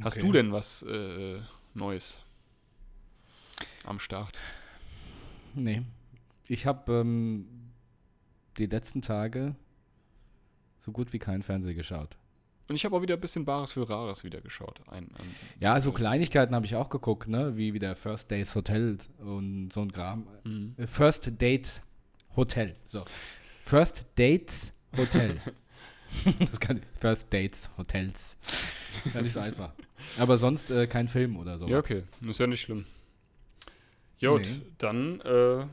[0.00, 0.26] Hast Okay.
[0.26, 1.40] du denn was äh,
[1.74, 2.22] Neues
[3.84, 4.38] am Start?
[5.54, 5.82] Nee.
[6.48, 7.46] Ich habe ähm,
[8.58, 9.54] die letzten Tage
[10.80, 12.16] so gut wie kein Fernsehen geschaut.
[12.68, 14.80] Und ich habe auch wieder ein bisschen Bares für Rares wieder geschaut.
[14.88, 17.56] Ein, ein, Ja, so Kleinigkeiten habe ich auch geguckt, ne?
[17.56, 20.26] Wie wieder First Dates Hotel und so ein Kram.
[20.44, 20.74] Mhm.
[20.78, 21.82] Äh, First Dates
[22.34, 22.74] Hotel.
[22.86, 23.04] So.
[23.64, 25.38] First Dates Hotel.
[26.38, 28.36] das kann First Dates Hotels.
[29.14, 29.72] Ja, nicht so einfach.
[30.18, 31.66] Aber sonst äh, kein Film oder so.
[31.68, 32.02] Ja, okay.
[32.28, 32.84] Ist ja nicht schlimm.
[34.20, 34.60] Gut, Nee.
[34.78, 35.66] dann, äh,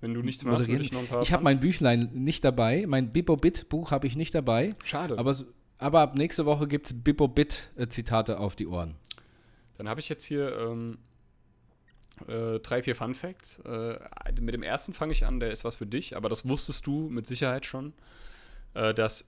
[0.00, 1.22] wenn du nichts mehr hast, würde ich noch ein paar.
[1.22, 2.84] Ich habe mein Büchlein nicht dabei.
[2.86, 4.70] Mein Bibo-Bit-Buch habe ich nicht dabei.
[4.84, 5.18] Schade.
[5.18, 5.36] Aber,
[5.78, 8.94] aber ab nächste Woche gibt es Bibo-Bit-Zitate auf die Ohren.
[9.76, 10.98] Dann habe ich jetzt hier ähm,
[12.28, 13.58] äh, drei, vier Fun Facts.
[13.60, 13.98] Äh,
[14.40, 17.08] mit dem ersten fange ich an, der ist was für dich, aber das wusstest du
[17.08, 17.92] mit Sicherheit schon,
[18.74, 19.26] äh, dass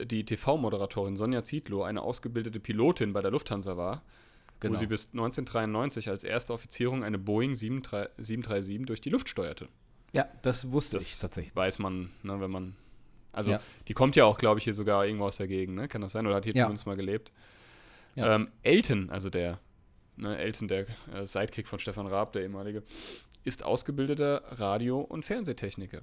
[0.00, 4.02] die TV-Moderatorin Sonja Zietlow eine ausgebildete Pilotin bei der Lufthansa war,
[4.60, 4.74] Genau.
[4.74, 9.68] wo sie bis 1993 als erste Offizierung eine Boeing 73 737 durch die Luft steuerte.
[10.12, 11.54] Ja, das wusste Das ich tatsächlich.
[11.56, 12.76] weiß man, ne, wenn man.
[13.32, 13.60] Also, Ja.
[13.88, 15.88] die kommt ja auch, glaube ich, hier sogar irgendwo aus der Gegend, ne?
[15.88, 16.26] Kann das sein?
[16.26, 16.64] Oder hat hier Ja.
[16.64, 17.32] zumindest mal gelebt?
[18.14, 18.34] Ja.
[18.36, 19.58] Ähm, Elton, also der
[20.16, 22.82] ne, Elton, der äh, Sidekick von Stefan Raab, der ehemalige,
[23.44, 26.02] ist ausgebildeter Radio- und Fernsehtechniker.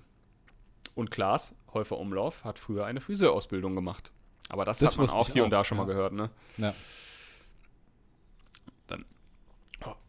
[0.95, 4.12] Und Klaas Häufer Umlauf hat früher eine Friseurausbildung gemacht.
[4.49, 5.84] Aber das, Das hat man auch hier und auch, da schon ja.
[5.84, 6.30] mal gehört, ne?
[6.57, 6.74] Ja.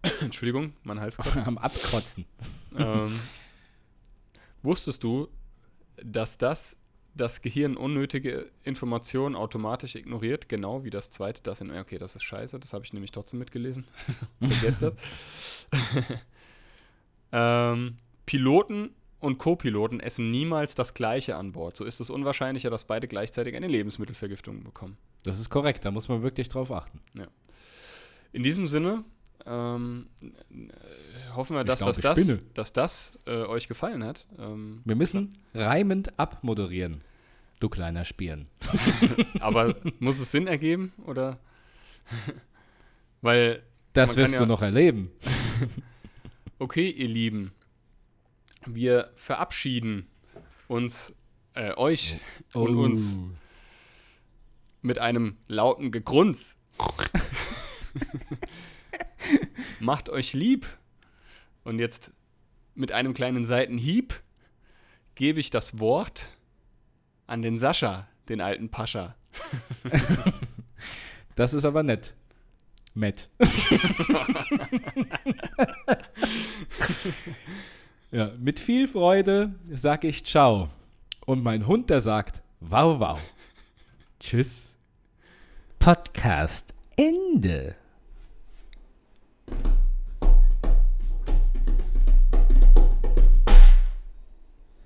[0.20, 1.46] Entschuldigung, mein Hals kratzt.
[1.46, 2.24] Am Abkotzen.
[2.76, 3.18] ähm,
[4.62, 5.28] wusstest du,
[5.96, 6.76] dass das
[7.14, 12.22] das Gehirn unnötige Informationen automatisch ignoriert, genau wie das zweite, das in, okay, das ist
[12.22, 13.84] scheiße, das habe ich nämlich trotzdem mitgelesen.
[14.40, 14.94] Vergesst das.
[17.32, 17.96] ähm,
[18.26, 21.76] Piloten und Co-Piloten essen niemals das Gleiche an Bord.
[21.76, 24.96] So ist es unwahrscheinlicher, dass beide gleichzeitig eine Lebensmittelvergiftung bekommen.
[25.24, 27.00] Das ist korrekt, da muss man wirklich drauf achten.
[28.32, 29.04] In diesem Sinne
[29.46, 34.26] ähm, äh, hoffen wir, dass, glaub, das, dass das äh, euch gefallen hat.
[34.38, 37.02] Ähm, Wir müssen reimend abmoderieren,
[37.60, 38.46] du kleiner Spieren.
[39.40, 41.38] aber muss es Sinn ergeben oder?
[43.22, 43.62] Weil,
[43.92, 45.10] Das wirst du ja- noch erleben.
[46.58, 47.52] okay, ihr Lieben,
[48.66, 50.06] wir verabschieden
[50.68, 51.12] uns,
[51.54, 52.18] äh, euch
[52.54, 53.28] und uns Oh.
[54.82, 56.56] mit einem lauten Gegrunz.
[59.80, 60.66] Macht euch lieb.
[61.64, 62.12] Und jetzt
[62.74, 64.22] mit einem kleinen Seitenhieb
[65.14, 66.30] gebe ich das Wort
[67.26, 69.14] an den Sascha, den alten Pascha.
[71.40, 72.12] Das ist aber nett.
[72.92, 73.30] Matt.
[78.10, 80.68] ja, mit viel Freude sag ich Ciao.
[81.24, 83.18] Und mein Hund, der sagt Wow, wow.
[84.18, 84.76] Tschüss.
[85.78, 87.74] Podcast Ende.